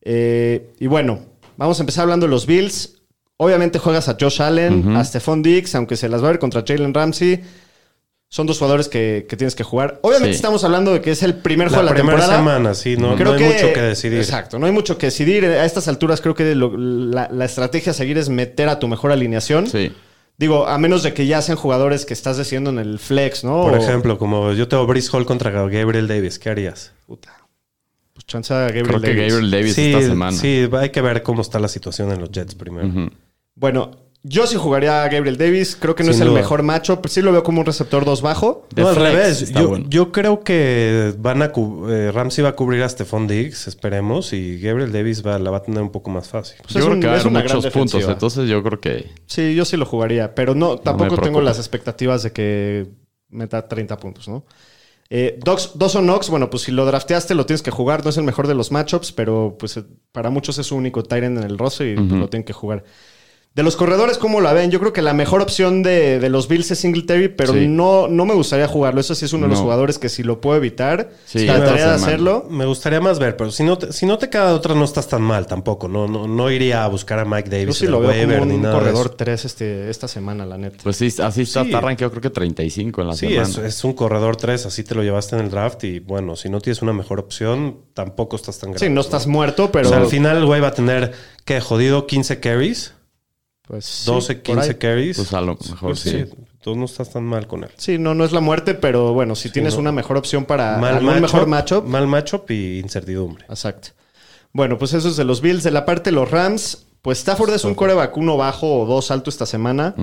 Eh, 0.00 0.72
y 0.78 0.86
bueno, 0.86 1.20
vamos 1.58 1.78
a 1.78 1.82
empezar 1.82 2.04
hablando 2.04 2.24
de 2.26 2.30
los 2.30 2.46
Bills. 2.46 2.99
Obviamente 3.42 3.78
juegas 3.78 4.06
a 4.10 4.18
Josh 4.20 4.42
Allen, 4.42 4.94
a 4.96 5.02
Stephon 5.02 5.42
Diggs, 5.42 5.74
aunque 5.74 5.96
se 5.96 6.10
las 6.10 6.22
va 6.22 6.26
a 6.28 6.30
ver 6.32 6.38
contra 6.38 6.62
Jalen 6.66 6.92
Ramsey. 6.92 7.40
Son 8.28 8.46
dos 8.46 8.58
jugadores 8.58 8.88
que, 8.88 9.24
que 9.28 9.34
tienes 9.36 9.54
que 9.54 9.64
jugar. 9.64 9.98
Obviamente 10.02 10.34
Sí. 10.34 10.36
estamos 10.36 10.62
hablando 10.62 10.92
de 10.92 11.00
que 11.00 11.10
es 11.10 11.22
el 11.22 11.34
primer 11.34 11.68
juego 11.68 11.82
La 11.82 11.88
de 11.90 11.94
la 11.98 12.00
primera 12.02 12.18
temporada. 12.18 12.38
semana, 12.38 12.74
sí, 12.74 12.96
no, 12.98 13.16
Creo 13.16 13.32
no 13.32 13.38
hay 13.38 13.44
mucho 13.44 13.72
que 13.72 13.80
decidir. 13.80 14.18
Exacto, 14.18 14.58
no 14.58 14.66
hay 14.66 14.72
mucho 14.72 14.98
que 14.98 15.06
decidir. 15.06 15.46
A 15.46 15.64
estas 15.64 15.88
alturas 15.88 16.20
creo 16.20 16.34
que 16.34 16.54
lo- 16.54 16.76
la, 16.76 17.28
la 17.32 17.44
estrategia 17.46 17.92
a 17.92 17.94
seguir 17.94 18.18
es 18.18 18.28
meter 18.28 18.68
a 18.68 18.78
tu 18.78 18.86
mejor 18.88 19.10
alineación. 19.10 19.66
Sí. 19.66 19.90
Digo, 20.36 20.66
a 20.66 20.76
menos 20.78 21.02
de 21.02 21.12
que 21.14 21.26
ya 21.26 21.40
sean 21.42 21.56
jugadores 21.56 22.04
que 22.06 22.12
estás 22.14 22.36
decidiendo 22.36 22.68
en 22.70 22.78
el 22.78 22.98
flex, 22.98 23.42
¿no? 23.42 23.62
Por 23.62 23.72
O- 23.72 23.76
ejemplo, 23.82 24.18
como 24.18 24.52
yo 24.52 24.68
tengo 24.68 24.86
Brice 24.86 25.08
Hall 25.12 25.24
contra 25.26 25.50
Gabriel 25.50 26.06
Davis, 26.06 26.38
¿qué 26.38 26.50
harías? 26.50 26.92
Puta. 27.06 27.30
Pues 28.12 28.26
chance 28.26 28.52
a 28.54 28.58
Gabriel 28.66 28.86
Creo 28.86 29.00
que 29.00 29.08
Davis. 29.14 29.32
Gabriel 29.32 29.50
Davis 29.50 29.74
sí, 29.74 29.92
esta 29.94 30.02
semana. 30.06 30.36
sí, 30.36 30.68
hay 30.78 30.90
que 30.90 31.00
ver 31.00 31.22
cómo 31.22 31.40
está 31.42 31.58
la 31.58 31.68
situación 31.68 32.12
en 32.12 32.20
los 32.20 32.30
Jets 32.30 32.54
primero. 32.54 33.10
Bueno, 33.60 33.90
yo 34.22 34.46
sí 34.46 34.56
jugaría 34.56 35.02
a 35.04 35.08
Gabriel 35.08 35.36
Davis. 35.38 35.76
Creo 35.76 35.94
que 35.94 36.02
no 36.02 36.08
Sin 36.12 36.16
es 36.16 36.20
el 36.22 36.28
duda. 36.28 36.40
mejor 36.40 36.62
macho. 36.62 37.00
Pero 37.00 37.12
sí 37.12 37.22
lo 37.22 37.30
veo 37.32 37.42
como 37.42 37.60
un 37.60 37.66
receptor 37.66 38.04
2 38.04 38.20
bajo. 38.22 38.66
De 38.74 38.82
no, 38.82 38.88
al 38.88 38.94
flex 38.96 39.12
revés. 39.12 39.52
Yo, 39.52 39.68
bueno. 39.68 39.86
yo 39.88 40.12
creo 40.12 40.40
que 40.42 41.14
van 41.18 41.42
a 41.42 41.52
cu- 41.52 41.86
eh, 41.88 42.10
Ramsey 42.12 42.42
va 42.42 42.50
a 42.50 42.56
cubrir 42.56 42.82
a 42.82 42.88
Stephon 42.88 43.26
Diggs, 43.26 43.66
esperemos, 43.68 44.32
y 44.32 44.58
Gabriel 44.60 44.92
Davis 44.92 45.24
va, 45.26 45.38
la 45.38 45.50
va 45.50 45.58
a 45.58 45.62
tener 45.62 45.82
un 45.82 45.90
poco 45.90 46.10
más 46.10 46.28
fácil. 46.28 46.56
Pues 46.62 46.74
yo 46.74 46.80
creo 46.80 46.94
un- 46.94 47.00
que 47.00 47.06
va 47.06 47.18
a 47.20 47.24
muchos 47.28 47.66
puntos. 47.68 48.04
Entonces 48.06 48.48
yo 48.48 48.62
creo 48.62 48.80
que 48.80 49.10
Sí, 49.26 49.54
yo 49.54 49.64
sí 49.64 49.76
lo 49.76 49.86
jugaría. 49.86 50.34
Pero 50.34 50.54
no, 50.54 50.78
tampoco 50.78 51.16
tengo 51.18 51.40
las 51.40 51.58
expectativas 51.58 52.22
de 52.22 52.32
que 52.32 52.88
meta 53.28 53.68
30 53.68 53.96
puntos, 53.98 54.26
¿no? 54.28 54.44
Eh, 55.12 55.40
Dox- 55.44 55.72
Dawson 55.74 56.04
Knox, 56.04 56.28
bueno, 56.28 56.50
pues 56.50 56.62
si 56.64 56.70
lo 56.72 56.84
drafteaste 56.86 57.34
lo 57.34 57.44
tienes 57.44 57.62
que 57.62 57.72
jugar. 57.72 58.04
No 58.04 58.10
es 58.10 58.16
el 58.16 58.22
mejor 58.22 58.46
de 58.46 58.54
los 58.54 58.70
matchups, 58.70 59.10
pero 59.10 59.56
pues 59.58 59.76
eh, 59.76 59.84
para 60.12 60.30
muchos 60.30 60.58
es 60.58 60.66
su 60.66 60.76
único 60.76 61.02
Tyrant 61.02 61.36
en 61.38 61.42
el 61.44 61.58
roster 61.58 61.88
y 61.88 61.94
pues, 61.96 62.12
lo 62.12 62.28
tienen 62.28 62.44
que 62.44 62.52
jugar. 62.52 62.84
De 63.52 63.64
los 63.64 63.74
corredores, 63.74 64.16
¿cómo 64.16 64.40
la 64.40 64.52
ven? 64.52 64.70
Yo 64.70 64.78
creo 64.78 64.92
que 64.92 65.02
la 65.02 65.12
mejor 65.12 65.42
opción 65.42 65.82
de, 65.82 66.20
de 66.20 66.28
los 66.30 66.46
Bills 66.46 66.70
es 66.70 66.78
Singletary, 66.78 67.26
pero 67.28 67.52
Sí. 67.52 67.66
no, 67.66 68.06
no 68.06 68.24
me 68.24 68.32
gustaría 68.34 68.68
jugarlo. 68.68 69.00
Eso 69.00 69.16
sí 69.16 69.24
es 69.24 69.32
uno 69.32 69.46
de 69.46 69.50
los 69.50 69.58
No. 69.58 69.64
jugadores 69.64 69.98
que 69.98 70.08
si 70.08 70.22
lo 70.22 70.40
puedo 70.40 70.56
evitar, 70.56 71.10
Sí, 71.26 71.46
trataría 71.46 71.88
de 71.88 71.94
hacerlo. 71.94 72.46
Me 72.48 72.64
gustaría 72.64 73.00
más 73.00 73.18
ver, 73.18 73.36
pero 73.36 73.50
si 73.50 73.64
no 73.64 73.76
te, 73.76 73.92
si 73.92 74.06
no 74.06 74.18
te 74.18 74.30
queda 74.30 74.46
de 74.46 74.52
otra, 74.54 74.76
no 74.76 74.84
estás 74.84 75.08
tan 75.08 75.22
mal 75.22 75.48
tampoco. 75.48 75.88
No, 75.88 76.06
no, 76.06 76.28
no 76.28 76.48
iría 76.48 76.84
a 76.84 76.88
buscar 76.88 77.18
a 77.18 77.24
Mike 77.24 77.50
Yo 77.50 77.56
Davis 77.58 77.76
sí 77.76 77.86
en 77.86 77.90
lo 77.90 77.98
veo 77.98 78.10
como 78.10 78.18
waiver 78.22 78.46
ni 78.46 78.54
un 78.54 78.62
corredor 78.62 79.06
eso. 79.06 79.14
3 79.16 79.44
este, 79.44 79.90
esta 79.90 80.06
semana, 80.06 80.46
la 80.46 80.56
neta. 80.56 80.76
Pues 80.84 80.94
sí, 80.96 81.06
así 81.20 81.42
está. 81.42 81.62
Sí. 81.64 81.70
Está 81.70 81.80
rankeado 81.80 82.12
creo 82.12 82.22
que 82.22 82.30
35 82.30 83.00
en 83.02 83.08
la 83.08 83.14
Sí, 83.14 83.26
semana. 83.30 83.42
es, 83.48 83.58
es 83.58 83.82
un 83.82 83.94
corredor 83.94 84.36
3, 84.36 84.64
así 84.66 84.84
te 84.84 84.94
lo 84.94 85.02
llevaste 85.02 85.34
en 85.34 85.42
el 85.42 85.50
draft 85.50 85.82
y 85.82 85.98
bueno, 85.98 86.36
si 86.36 86.48
no 86.50 86.60
tienes 86.60 86.82
una 86.82 86.92
mejor 86.92 87.18
opción, 87.18 87.78
tampoco 87.94 88.36
estás 88.36 88.60
tan 88.60 88.70
grave. 88.70 88.86
Sí, 88.86 88.92
no 88.92 89.00
estás 89.00 89.26
muerto, 89.26 89.72
pero... 89.72 89.88
O 89.88 89.90
sea, 89.90 89.98
al 90.00 90.06
final 90.06 90.36
el 90.36 90.46
güey 90.46 90.60
va 90.60 90.68
a 90.68 90.74
tener, 90.74 91.10
¿qué? 91.44 91.60
Jodido 91.60 92.06
15 92.06 92.38
carries, 92.38 92.94
pues, 93.70 93.84
sí, 93.84 94.10
12, 94.10 94.34
por 94.34 94.42
15 94.42 94.68
ahí. 94.68 94.74
carries. 94.74 95.16
Pues 95.16 95.32
a 95.32 95.40
lo 95.40 95.56
mejor 95.56 95.78
Pues 95.90 96.00
sí. 96.00 96.24
Tú 96.60 96.74
no 96.74 96.86
estás 96.86 97.10
tan 97.12 97.22
mal 97.22 97.46
con 97.46 97.62
él. 97.62 97.70
Sí, 97.76 97.98
no, 97.98 98.14
no 98.14 98.24
es 98.24 98.32
la 98.32 98.40
muerte, 98.40 98.74
pero 98.74 99.14
bueno, 99.14 99.36
si 99.36 99.48
tienes 99.48 99.74
no. 99.74 99.80
una 99.80 99.92
mejor 99.92 100.16
opción 100.16 100.44
para 100.44 100.76
Mal 100.78 100.96
algún 100.96 101.06
matchup, 101.06 101.22
mejor 101.22 101.46
matchup. 101.46 101.86
Mal 101.86 102.06
matchup 102.08 102.50
y 102.50 102.80
incertidumbre. 102.80 103.44
Exacto. 103.48 103.90
Bueno, 104.52 104.76
pues 104.76 104.92
eso 104.92 105.08
es 105.08 105.16
de 105.16 105.24
los 105.24 105.40
Bills. 105.40 105.62
De 105.62 105.70
la 105.70 105.86
parte 105.86 106.10
de 106.10 106.16
los 106.16 106.28
Rams, 106.28 106.86
pues 107.00 107.18
Stafford 107.18 107.54
es 107.54 107.62
un 107.62 107.76
coreback 107.76 108.16
uno 108.16 108.36
bajo 108.36 108.80
o 108.80 108.86
dos 108.86 109.12
alto 109.12 109.30
esta 109.30 109.46
semana. 109.46 109.94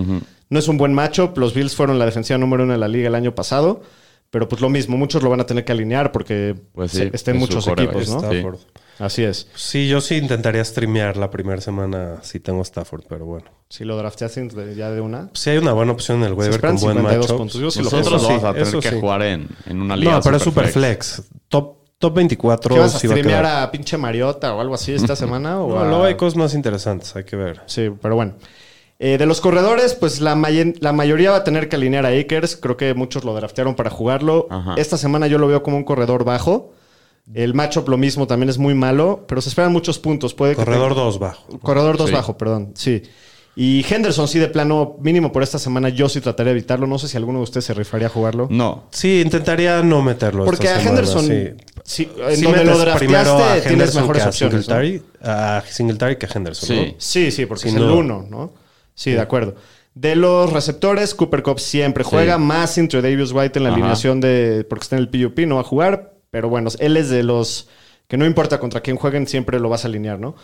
No 0.50 0.60
es 0.60 0.68
un 0.70 0.78
buen 0.78 0.94
matchup. 0.94 1.38
Los 1.38 1.54
Bills 1.54 1.76
fueron 1.76 2.00
la 2.00 2.06
defensiva 2.06 2.38
número 2.38 2.64
uno 2.64 2.72
de 2.72 2.80
la 2.80 2.88
liga 2.88 3.10
el 3.10 3.16
año 3.16 3.36
pasado. 3.36 3.82
Pero 4.30 4.48
pues 4.48 4.62
lo 4.62 4.70
mismo, 4.70 4.98
muchos 4.98 5.22
lo 5.22 5.30
van 5.30 5.42
a 5.42 5.46
tener 5.46 5.66
que 5.66 5.74
alinear 5.74 6.14
porque 6.14 6.56
Pues 6.74 6.92
sí, 6.92 7.10
estén 7.12 7.38
muchos 7.38 7.68
equipos, 7.68 8.10
¿no? 8.10 8.22
Sí. 8.32 8.42
Así 9.00 9.24
es. 9.24 9.48
Sí, 9.56 9.88
yo 9.88 10.02
sí 10.02 10.16
intentaría 10.16 10.64
streamear 10.66 11.18
la 11.18 11.30
primera 11.30 11.62
semana 11.62 12.18
si 12.24 12.40
tengo 12.40 12.62
Stafford, 12.64 13.04
pero 13.08 13.26
bueno. 13.26 13.46
Si 13.70 13.84
lo 13.86 13.96
drafteaste 13.98 14.48
ya 14.76 14.90
de 14.92 15.02
una. 15.02 15.30
Si 15.34 15.50
hay 15.50 15.58
una 15.58 15.74
buena 15.74 15.92
opción 15.92 16.18
en 16.20 16.24
el 16.26 16.34
waiver 16.34 16.60
con 16.60 16.78
buen 16.78 16.98
52 16.98 17.18
matchup. 17.20 17.38
puntos. 17.38 17.62
Yo 17.62 17.70
sí 17.72 17.80
lo 17.80 17.86
Nosotros 17.92 18.24
vamos 18.28 18.44
a 18.44 18.54
tener 18.54 18.74
que 18.80 18.90
sí. 18.90 19.00
jugar 19.00 19.22
en, 19.24 19.48
en 19.66 19.82
una 19.82 19.96
liga. 19.96 20.12
No, 20.14 20.22
pero 20.22 20.38
es 20.38 20.44
super 20.44 20.68
superflex. 20.68 21.16
flex. 21.16 21.30
Top, 21.50 21.76
top 22.00 22.14
24 22.16 22.74
¿Qué 22.76 22.80
vas 22.82 22.96
a 22.96 23.00
sí 23.00 23.08
va 23.08 23.14
a 23.14 23.18
streamear 23.18 23.46
a 23.46 23.72
pinche 23.72 23.98
Mariota 23.98 24.56
o 24.56 24.62
algo 24.62 24.74
así 24.76 24.94
esta 24.94 25.16
semana? 25.16 25.62
O 25.62 25.70
No, 25.76 25.80
a- 25.82 25.88
luego 25.88 26.04
hay 26.06 26.16
cosas 26.16 26.38
más 26.38 26.54
interesantes, 26.54 27.16
hay 27.16 27.24
que 27.24 27.36
ver. 27.36 27.62
Sí, 27.68 27.90
pero 28.02 28.16
bueno. 28.16 28.34
Eh, 29.00 29.20
de 29.20 29.28
los 29.28 29.42
corredores, 29.42 29.94
pues 29.94 30.22
la, 30.22 30.34
may- 30.36 30.74
la 30.80 30.92
mayoría 30.92 31.30
va 31.30 31.38
a 31.38 31.44
tener 31.44 31.70
que 31.70 31.76
alinear 31.76 32.06
a 32.08 32.10
Akers. 32.20 32.56
Creo 32.56 32.78
que 32.78 32.96
muchos 32.96 33.24
lo 33.26 33.36
draftearon 33.36 33.76
para 33.76 33.92
jugarlo. 33.92 34.48
Ajá. 34.50 34.74
Esta 34.78 34.98
semana 34.98 35.28
yo 35.28 35.38
lo 35.38 35.48
veo 35.48 35.62
como 35.62 35.78
un 35.78 35.84
corredor 35.84 36.24
bajo. 36.24 36.74
El 37.34 37.54
matchup 37.54 37.90
lo 37.90 37.98
mismo, 37.98 38.26
también 38.26 38.50
es 38.50 38.58
muy 38.58 38.74
malo, 38.74 39.26
pero 39.28 39.42
se 39.42 39.50
esperan 39.50 39.72
muchos 39.72 40.00
puntos. 40.00 40.34
Puede 40.34 40.56
Corredor 40.56 40.94
tenga- 40.94 41.04
2 41.04 41.20
bajo. 41.20 41.60
Corredor 41.60 41.98
2 41.98 42.10
Sí. 42.10 42.16
bajo, 42.16 42.38
perdón. 42.38 42.72
Sí. 42.76 43.04
Y 43.60 43.84
Henderson, 43.90 44.28
sí, 44.28 44.38
de 44.38 44.48
plano 44.50 44.98
mínimo 45.02 45.32
por 45.32 45.42
esta 45.42 45.58
semana, 45.58 45.90
yo 45.90 46.08
sí 46.10 46.22
trataría 46.22 46.54
de 46.54 46.60
evitarlo. 46.60 46.86
No 46.86 47.00
sé 47.00 47.08
si 47.08 47.18
alguno 47.18 47.40
de 47.40 47.44
ustedes 47.44 47.66
se 47.66 47.74
rifaría 47.74 48.06
a 48.08 48.10
jugarlo. 48.12 48.48
No. 48.52 48.84
Sí, 48.92 49.20
intentaría 49.20 49.82
no 49.82 50.02
meterlo. 50.04 50.46
Porque 50.46 50.66
esta 50.68 50.78
a 50.78 50.80
semana, 50.80 51.00
Henderson, 51.00 51.26
sí. 51.26 51.66
sí, 51.84 52.10
en 52.30 52.36
Sí 52.36 52.42
donde 52.44 52.64
lo 52.66 52.78
metes 52.78 52.96
primero 52.98 53.20
a 53.20 53.24
drafteaste, 53.24 53.68
tienes 53.68 53.96
mejores 53.96 54.22
que 54.22 54.26
a 54.26 54.30
opciones. 54.30 54.54
¿no? 54.54 54.62
Singletary, 54.76 55.02
a 55.24 55.64
Singletary 55.68 56.16
que 56.18 56.26
a 56.28 56.30
Henderson, 56.34 56.68
Sí. 56.70 56.76
¿no? 56.86 56.96
Sí, 57.00 57.32
sí, 57.32 57.46
porque 57.48 57.64
Sin 57.64 57.78
es 57.78 57.84
el 57.84 57.90
uno, 57.90 58.26
¿no? 58.30 58.54
Sí, 58.94 59.12
de 59.12 59.22
acuerdo. 59.22 59.56
De 59.96 60.16
los 60.16 60.54
receptores, 60.54 61.16
Cooper 61.16 61.42
Cup 61.42 61.60
siempre 61.60 62.04
juega, 62.04 62.36
Sí. 62.36 62.42
más 62.42 62.78
entre 62.78 63.02
Davis 63.02 63.32
White 63.32 63.58
en 63.58 63.64
la 63.64 63.70
Ajá. 63.70 63.76
alineación 63.78 64.22
de. 64.22 64.66
porque 64.70 64.84
está 64.84 64.96
en 64.98 65.02
el 65.02 65.10
PUP, 65.10 65.40
no 65.48 65.56
va 65.56 65.62
a 65.62 65.64
jugar. 65.64 66.14
Pero 66.32 66.50
bueno, 66.50 66.70
él 66.80 66.98
es 66.98 67.10
de 67.10 67.24
los 67.24 67.68
que 68.08 68.18
no 68.18 68.26
importa 68.26 68.60
contra 68.60 68.82
quién 68.82 68.96
jueguen, 68.98 69.28
siempre 69.28 69.60
lo 69.60 69.70
vas 69.70 69.86
a 69.86 69.88
alinear, 69.88 70.20
¿no? 70.20 70.36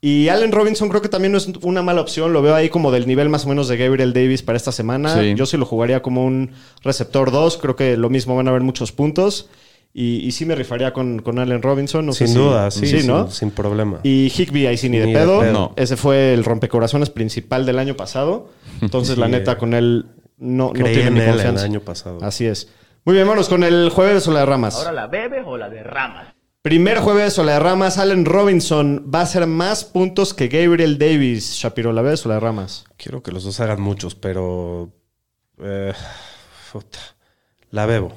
Y 0.00 0.28
Allen 0.28 0.50
Robinson 0.50 0.88
creo 0.88 1.00
que 1.00 1.08
también 1.08 1.30
no 1.30 1.38
es 1.38 1.48
una 1.62 1.80
mala 1.82 2.00
opción. 2.00 2.32
Lo 2.32 2.42
veo 2.42 2.56
ahí 2.56 2.68
como 2.68 2.90
del 2.90 3.06
nivel 3.06 3.28
más 3.28 3.46
o 3.46 3.48
menos 3.48 3.68
de 3.68 3.76
Gabriel 3.76 4.12
Davis 4.12 4.42
para 4.42 4.56
esta 4.56 4.72
semana. 4.72 5.16
Sí. 5.20 5.34
Yo 5.36 5.46
sí 5.46 5.56
lo 5.56 5.64
jugaría 5.64 6.02
como 6.02 6.24
un 6.24 6.50
receptor 6.82 7.30
2. 7.30 7.58
Creo 7.58 7.76
que 7.76 7.96
lo 7.96 8.10
mismo 8.10 8.34
van 8.34 8.48
a 8.48 8.50
haber 8.50 8.62
muchos 8.62 8.90
puntos. 8.90 9.48
Y, 9.94 10.16
y 10.26 10.32
sí 10.32 10.44
me 10.44 10.56
rifaría 10.56 10.92
con, 10.92 11.20
con 11.22 11.38
Allen 11.38 11.62
Robinson. 11.62 12.04
No 12.04 12.12
sé 12.14 12.26
Sin 12.26 12.34
si- 12.34 12.42
duda, 12.42 12.70
sí, 12.72 12.86
Sí, 12.88 12.98
sin, 13.02 13.06
¿no? 13.06 13.30
sin 13.30 13.52
problema. 13.52 14.00
Y 14.02 14.32
Higby 14.36 14.66
ahí 14.66 14.76
sí 14.76 14.88
ni 14.88 14.98
de 14.98 15.06
Ni 15.06 15.12
de 15.12 15.18
pedo. 15.20 15.38
pedo. 15.40 15.52
No. 15.52 15.72
Ese 15.76 15.96
fue 15.96 16.34
el 16.34 16.42
rompecorazones 16.42 17.08
principal 17.10 17.64
del 17.64 17.78
año 17.78 17.94
pasado. 17.94 18.48
Entonces, 18.80 19.18
la 19.18 19.26
Sí, 19.26 19.32
neta, 19.32 19.56
con 19.56 19.72
él 19.72 20.06
no, 20.36 20.68
no 20.68 20.72
tiene 20.72 21.02
en 21.06 21.14
mi 21.14 21.20
él 21.20 21.26
el 21.26 21.32
confianza. 21.34 21.64
año 21.64 21.78
pasado. 21.80 22.18
Así 22.22 22.44
es. 22.46 22.68
Muy 23.04 23.14
bien, 23.14 23.26
vámonos 23.26 23.48
con 23.48 23.64
el 23.64 23.90
jueves 23.90 24.26
o 24.28 24.32
la 24.32 24.40
de 24.40 24.46
ramas. 24.46 24.76
¿Ahora 24.76 24.92
la 24.92 25.06
bebes 25.08 25.42
o 25.46 25.56
la 25.56 25.68
derramas? 25.68 26.34
Primer 26.62 26.98
jueves 26.98 27.36
o 27.40 27.44
la 27.44 27.54
de 27.54 27.58
ramas. 27.58 27.98
Allen 27.98 28.24
Robinson 28.24 29.10
va 29.12 29.20
a 29.20 29.22
hacer 29.22 29.46
más 29.48 29.84
puntos 29.84 30.32
que 30.34 30.46
Gabriel 30.48 30.98
Davis. 30.98 31.54
Shapiro, 31.54 31.92
¿la 31.92 32.02
ves 32.02 32.24
o 32.24 32.28
la 32.28 32.34
de 32.36 32.40
ramas? 32.40 32.84
Quiero 32.96 33.22
que 33.22 33.32
los 33.32 33.42
dos 33.42 33.58
hagan 33.60 33.80
muchos, 33.80 34.14
pero. 34.14 34.90
eh, 35.58 35.92
puta. 36.72 36.98
La 37.70 37.86
bebo. 37.86 38.12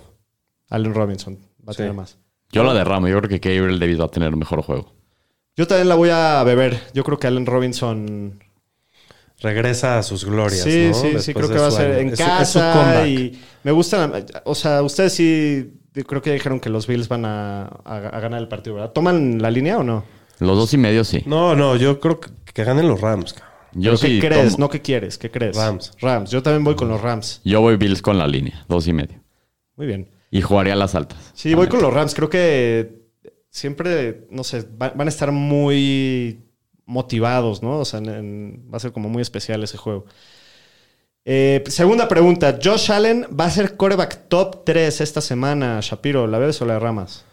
Allen 0.69 0.93
Robinson 0.93 1.37
va 1.67 1.71
a 1.71 1.73
Sí. 1.73 1.77
tener 1.77 1.93
más. 1.93 2.17
Yo 2.51 2.63
la 2.63 2.73
derramo. 2.73 3.07
Yo 3.07 3.19
creo 3.21 3.39
que 3.39 3.55
Gabriel 3.55 3.79
Davis 3.79 3.99
va 3.99 4.05
a 4.05 4.09
tener 4.11 4.35
mejor 4.35 4.61
juego. 4.61 4.93
Yo 5.57 5.65
también 5.67 5.89
la 5.89 5.95
voy 5.95 6.09
a 6.11 6.43
beber. 6.43 6.79
Yo 6.93 7.03
creo 7.03 7.17
que 7.17 7.27
Allen 7.27 7.45
Robinson. 7.47 8.43
Regresa 9.45 9.99
a 9.99 10.03
sus 10.03 10.25
glorias. 10.25 10.61
Sí, 10.63 10.87
¿no? 10.87 10.93
sí, 10.95 11.19
sí, 11.19 11.33
creo 11.35 11.47
que 11.49 11.59
va 11.59 11.67
a 11.67 11.71
ser 11.71 11.91
año. 11.91 11.99
en 11.99 12.09
Es 12.09 12.17
su- 12.19 12.23
es 12.41 12.49
su 12.49 12.59
casa. 12.59 13.07
y 13.07 13.39
me 13.63 13.71
gusta. 13.71 14.11
O 14.45 14.55
sea, 14.55 14.81
ustedes 14.81 15.13
sí. 15.13 15.71
Creo 16.07 16.21
que 16.21 16.31
ya 16.31 16.33
dijeron 16.33 16.59
que 16.59 16.69
los 16.69 16.87
Bills 16.87 17.07
van 17.07 17.25
a, 17.25 17.63
a- 17.85 18.09
a 18.11 18.19
ganar 18.19 18.41
el 18.41 18.47
partido, 18.47 18.75
¿verdad? 18.75 18.91
¿Toman 18.91 19.41
la 19.41 19.51
línea 19.51 19.77
o 19.77 19.83
no? 19.83 20.03
Los 20.39 20.57
dos 20.57 20.73
y 20.73 20.77
medio 20.77 21.03
sí. 21.03 21.21
No, 21.27 21.55
no, 21.55 21.75
yo 21.75 21.99
creo 21.99 22.19
que, 22.19 22.29
que 22.53 22.63
ganen 22.63 22.87
los 22.87 22.99
Rams. 22.99 23.33
cabrón. 23.33 23.51
Yo 23.73 23.91
¿Pero 23.91 23.97
sí 23.97 24.19
¿Qué 24.19 24.27
crees? 24.27 24.45
tomo- 24.53 24.57
¿No 24.65 24.69
qué 24.69 24.81
quieres? 24.81 25.17
¿Qué 25.17 25.29
crees? 25.29 25.55
Rams. 25.55 25.91
Rams. 26.01 26.31
Yo 26.31 26.41
también 26.41 26.63
voy 26.63 26.75
con 26.75 26.87
los 26.89 26.99
Rams. 27.01 27.41
Yo 27.45 27.61
voy 27.61 27.75
Bills 27.77 28.01
con 28.01 28.17
la 28.17 28.25
línea. 28.27 28.65
Dos 28.67 28.87
y 28.87 28.93
medio. 28.93 29.21
Muy 29.75 29.85
bien. 29.87 30.09
Y 30.31 30.41
jugaría 30.41 30.75
las 30.75 30.95
altas. 30.95 31.31
Sí, 31.33 31.53
voy 31.53 31.67
con 31.67 31.81
los 31.81 31.93
Rams. 31.93 32.15
Creo 32.15 32.29
que 32.29 33.03
siempre, 33.49 34.25
no 34.31 34.43
sé, 34.43 34.65
va- 34.81 34.91
van 34.95 35.07
a 35.07 35.09
estar 35.09 35.31
muy 35.31 36.44
motivados, 36.85 37.61
¿no? 37.63 37.79
O 37.79 37.85
sea, 37.85 37.99
en- 37.99 38.09
en- 38.09 38.69
va 38.71 38.77
a 38.77 38.79
ser 38.79 38.91
como 38.91 39.09
muy 39.09 39.21
especial 39.21 39.63
ese 39.63 39.77
juego. 39.77 40.05
Eh, 41.25 41.63
segunda 41.67 42.07
pregunta. 42.07 42.59
Josh 42.63 42.91
Allen 42.91 43.25
va 43.39 43.45
a 43.45 43.49
ser 43.49 43.75
coreback 43.75 44.27
top 44.27 44.63
3 44.63 45.01
esta 45.01 45.21
semana. 45.21 45.79
Shapiro, 45.81 46.27
¿la 46.27 46.37
ves 46.37 46.61
o 46.61 46.65
la 46.65 46.73
derramas? 46.75 47.25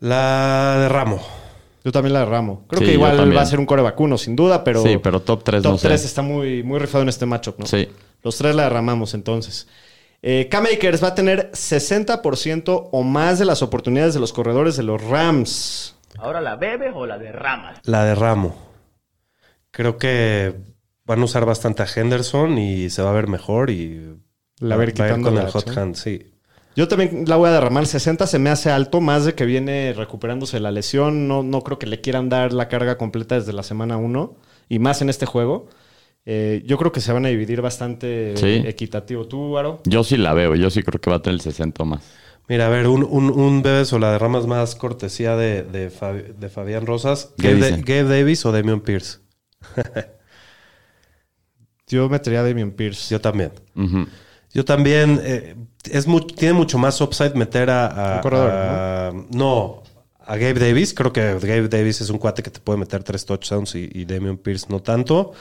La 0.00 0.76
derramo. 0.80 1.20
Yo 1.84 1.92
también 1.92 2.12
la 2.12 2.20
derramo. 2.20 2.64
Creo 2.68 2.80
Sí, 2.80 2.86
que 2.86 2.92
igual 2.92 3.34
va 3.36 3.40
a 3.42 3.46
ser 3.46 3.58
un 3.58 3.64
coreback 3.66 3.98
1, 3.98 4.18
sin 4.18 4.36
duda, 4.36 4.62
pero 4.64 4.82
sí, 4.82 4.98
pero 5.02 5.20
top 5.20 5.42
3 5.44 5.62
top 5.62 5.72
no 5.72 5.78
sé. 5.78 5.88
3 5.88 6.04
está 6.04 6.20
muy, 6.22 6.62
muy 6.62 6.78
rifado 6.78 7.02
en 7.02 7.08
este 7.08 7.24
matchup, 7.26 7.58
¿no? 7.58 7.66
Sí. 7.66 7.88
Los 8.22 8.36
tres 8.36 8.54
la 8.54 8.64
derramamos 8.64 9.14
entonces. 9.14 9.66
Eh, 10.22 10.48
Cam 10.50 10.66
Akers 10.66 11.02
va 11.02 11.08
a 11.08 11.14
tener 11.14 11.50
60% 11.54 12.88
o 12.92 13.02
más 13.02 13.38
de 13.38 13.46
las 13.46 13.62
oportunidades 13.62 14.12
de 14.12 14.20
los 14.20 14.34
corredores 14.34 14.76
de 14.76 14.82
los 14.82 15.02
Rams. 15.02 15.94
Ahora 16.18 16.40
la 16.40 16.56
bebes 16.56 16.92
o 16.94 17.06
la 17.06 17.18
derramas. 17.18 17.78
La 17.84 18.04
derramo. 18.04 18.56
Creo 19.70 19.98
que 19.98 20.54
van 21.04 21.20
a 21.20 21.24
usar 21.24 21.44
bastante 21.44 21.82
a 21.82 21.86
Henderson 21.94 22.58
y 22.58 22.90
se 22.90 23.02
va 23.02 23.10
a 23.10 23.14
ver 23.14 23.28
mejor 23.28 23.70
y 23.70 24.16
La 24.58 24.74
ir 24.74 24.78
va 24.78 24.82
a 24.82 24.84
ir 24.86 24.92
quitando 24.92 25.28
con 25.28 25.34
la 25.36 25.42
el 25.44 25.50
hot 25.50 25.76
hand, 25.76 25.94
sí. 25.94 26.26
Yo 26.76 26.86
también 26.88 27.24
la 27.26 27.36
voy 27.36 27.48
a 27.48 27.52
derramar. 27.52 27.86
60 27.86 28.26
se 28.26 28.38
me 28.38 28.50
hace 28.50 28.70
alto, 28.70 29.00
más 29.00 29.24
de 29.24 29.34
que 29.34 29.44
viene 29.44 29.92
recuperándose 29.96 30.60
la 30.60 30.70
lesión. 30.70 31.26
No, 31.26 31.42
no 31.42 31.62
creo 31.62 31.78
que 31.78 31.86
le 31.86 32.00
quieran 32.00 32.28
dar 32.28 32.52
la 32.52 32.68
carga 32.68 32.96
completa 32.96 33.34
desde 33.34 33.52
la 33.52 33.62
semana 33.62 33.96
1 33.96 34.36
y 34.68 34.78
más 34.78 35.02
en 35.02 35.08
este 35.08 35.26
juego. 35.26 35.68
Eh, 36.26 36.62
yo 36.66 36.78
creo 36.78 36.92
que 36.92 37.00
se 37.00 37.12
van 37.12 37.24
a 37.24 37.28
dividir 37.28 37.60
bastante 37.60 38.36
Sí. 38.36 38.62
equitativo. 38.66 39.26
¿Tú, 39.26 39.58
Aro? 39.58 39.80
Yo 39.84 40.04
sí 40.04 40.16
la 40.16 40.32
veo. 40.32 40.54
Yo 40.54 40.70
sí 40.70 40.82
creo 40.82 41.00
que 41.00 41.10
va 41.10 41.16
a 41.16 41.22
tener 41.22 41.34
el 41.34 41.40
60 41.40 41.82
o 41.82 41.86
más. 41.86 42.02
Mira, 42.50 42.66
a 42.66 42.68
ver, 42.68 42.88
un, 42.88 43.04
un, 43.04 43.30
un 43.30 43.62
bebes 43.62 43.92
o 43.92 43.98
la 44.00 44.10
derramas 44.12 44.46
más 44.46 44.74
cortesía 44.74 45.36
de, 45.36 45.62
de, 45.62 45.88
Fabi- 45.90 46.34
de 46.34 46.48
Fabián 46.48 46.84
Rosas. 46.84 47.30
¿Qué 47.38 47.54
Gabe, 47.54 48.02
Davis 48.18 48.44
o 48.44 48.50
Damian 48.52 48.80
Pierce. 48.80 49.20
Yo 51.86 52.08
metería 52.08 52.40
a 52.40 52.42
Damian 52.44 52.72
Pierce. 52.72 53.08
Yo 53.14 53.20
también. 53.20 53.52
Yo 54.52 54.64
también. 54.64 55.20
eh, 55.22 55.54
es 55.90 56.06
tiene 56.36 56.54
mucho 56.54 56.76
más 56.78 57.00
upside 57.00 57.34
meter 57.34 57.70
a. 57.70 57.86
a- 57.86 58.16
Un 58.16 58.22
corredor, 58.22 58.50
a- 58.50 59.12
¿no? 59.30 59.82
a 60.18 60.36
Gabe 60.36 60.54
Davis. 60.60 60.94
Creo 60.94 61.12
que 61.12 61.20
Gabe 61.34 61.68
Davis 61.68 62.00
es 62.00 62.10
un 62.10 62.18
cuate 62.18 62.42
que 62.42 62.50
te 62.50 62.60
puede 62.60 62.78
meter 62.78 63.02
tres 63.02 63.24
touchdowns 63.26 63.74
y, 63.74 63.88
y 63.92 64.04
Damian 64.04 64.36
Pierce 64.38 64.66
no 64.68 64.80
tanto. 64.80 65.32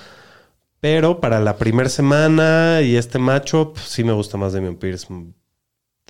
Pero 0.79 1.19
para 1.19 1.39
la 1.39 1.57
primera 1.57 1.89
semana 1.89 2.81
y 2.81 2.95
este 2.95 3.19
matchup, 3.19 3.77
sí 3.77 4.03
me 4.03 4.13
gusta 4.13 4.37
más 4.37 4.53
Damian 4.53 4.75
Pierce. 4.77 5.07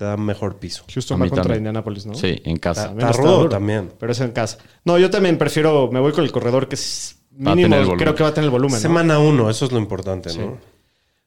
Te 0.00 0.06
da 0.06 0.16
mejor 0.16 0.56
piso. 0.56 0.82
Houston 0.94 1.20
va 1.20 1.26
contra 1.26 1.42
también. 1.42 1.58
Indianapolis, 1.58 2.06
¿no? 2.06 2.14
Sí, 2.14 2.40
en 2.42 2.56
casa. 2.56 2.86
También 2.86 3.06
Está 3.06 3.10
está 3.10 3.22
rudo 3.22 3.36
duro. 3.40 3.48
también. 3.50 3.92
Pero 3.98 4.12
es 4.12 4.20
en 4.22 4.30
casa. 4.30 4.56
No, 4.82 4.96
yo 4.98 5.10
también 5.10 5.36
prefiero, 5.36 5.90
me 5.92 6.00
voy 6.00 6.12
con 6.12 6.24
el 6.24 6.32
corredor 6.32 6.68
que 6.68 6.76
es 6.76 7.18
mínimo, 7.32 7.76
creo 7.98 8.14
que 8.14 8.22
va 8.22 8.30
a 8.30 8.32
tener 8.32 8.46
el 8.46 8.50
volumen. 8.50 8.76
¿no? 8.76 8.80
Semana 8.80 9.18
uno, 9.18 9.50
eso 9.50 9.66
es 9.66 9.72
lo 9.72 9.78
importante, 9.78 10.30
Sí. 10.30 10.38
¿no? 10.38 10.56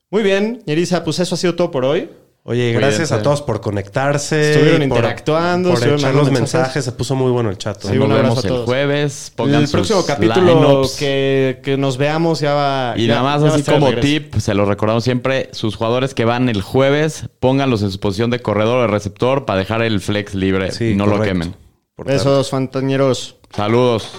Muy 0.09 0.23
bien, 0.23 0.63
Yerisa, 0.65 1.03
pues 1.03 1.19
eso 1.19 1.35
ha 1.35 1.37
sido 1.37 1.53
todo 1.53 1.69
por 1.69 1.85
hoy. 1.85 2.09
Oye, 2.45 2.73
gracias 2.73 3.13
a 3.13 3.21
todos 3.21 3.41
por 3.41 3.61
conectarse. 3.61 4.51
Estuvieron 4.51 4.89
por- 4.89 4.97
interactuando, 4.97 5.69
Por 5.69 5.75
estuvieron 5.77 5.99
echar 6.01 6.13
los 6.13 6.25
mensajes. 6.29 6.53
mensajes. 6.55 6.85
Se 6.85 6.91
puso 6.91 7.15
muy 7.15 7.31
bueno 7.31 7.49
el 7.49 7.57
chat. 7.57 7.85
Un 7.85 7.99
Nos 7.99 8.09
vemos 8.09 8.43
el 8.43 8.57
jueves. 8.65 9.31
Pongan 9.33 9.63
el 9.63 9.69
próximo 9.69 10.05
capítulo 10.05 10.81
que, 10.99 11.61
que 11.63 11.77
nos 11.77 11.97
veamos 11.97 12.41
ya 12.41 12.53
va. 12.53 12.93
Y 12.97 13.07
ya- 13.07 13.21
nada 13.21 13.39
más 13.39 13.53
así 13.53 13.63
como 13.63 13.93
tip, 13.95 14.35
se 14.39 14.53
lo 14.55 14.65
recordamos 14.65 15.05
siempre, 15.05 15.49
sus 15.53 15.77
jugadores 15.77 16.13
que 16.13 16.25
van 16.25 16.49
el 16.49 16.61
jueves, 16.61 17.29
pónganlos 17.39 17.81
en 17.81 17.91
su 17.91 17.99
posición 18.01 18.29
de 18.29 18.39
corredor 18.41 18.79
o 18.79 18.81
de 18.81 18.87
receptor 18.87 19.45
para 19.45 19.59
dejar 19.59 19.81
el 19.81 20.01
flex 20.01 20.35
libre 20.35 20.71
Sí, 20.73 20.89
y 20.91 20.95
no 20.95 21.05
lo 21.05 21.21
quemen. 21.21 21.55
Por. 21.95 22.07
Besos, 22.07 22.49
fantañeros. 22.49 23.37
Saludos. 23.55 24.11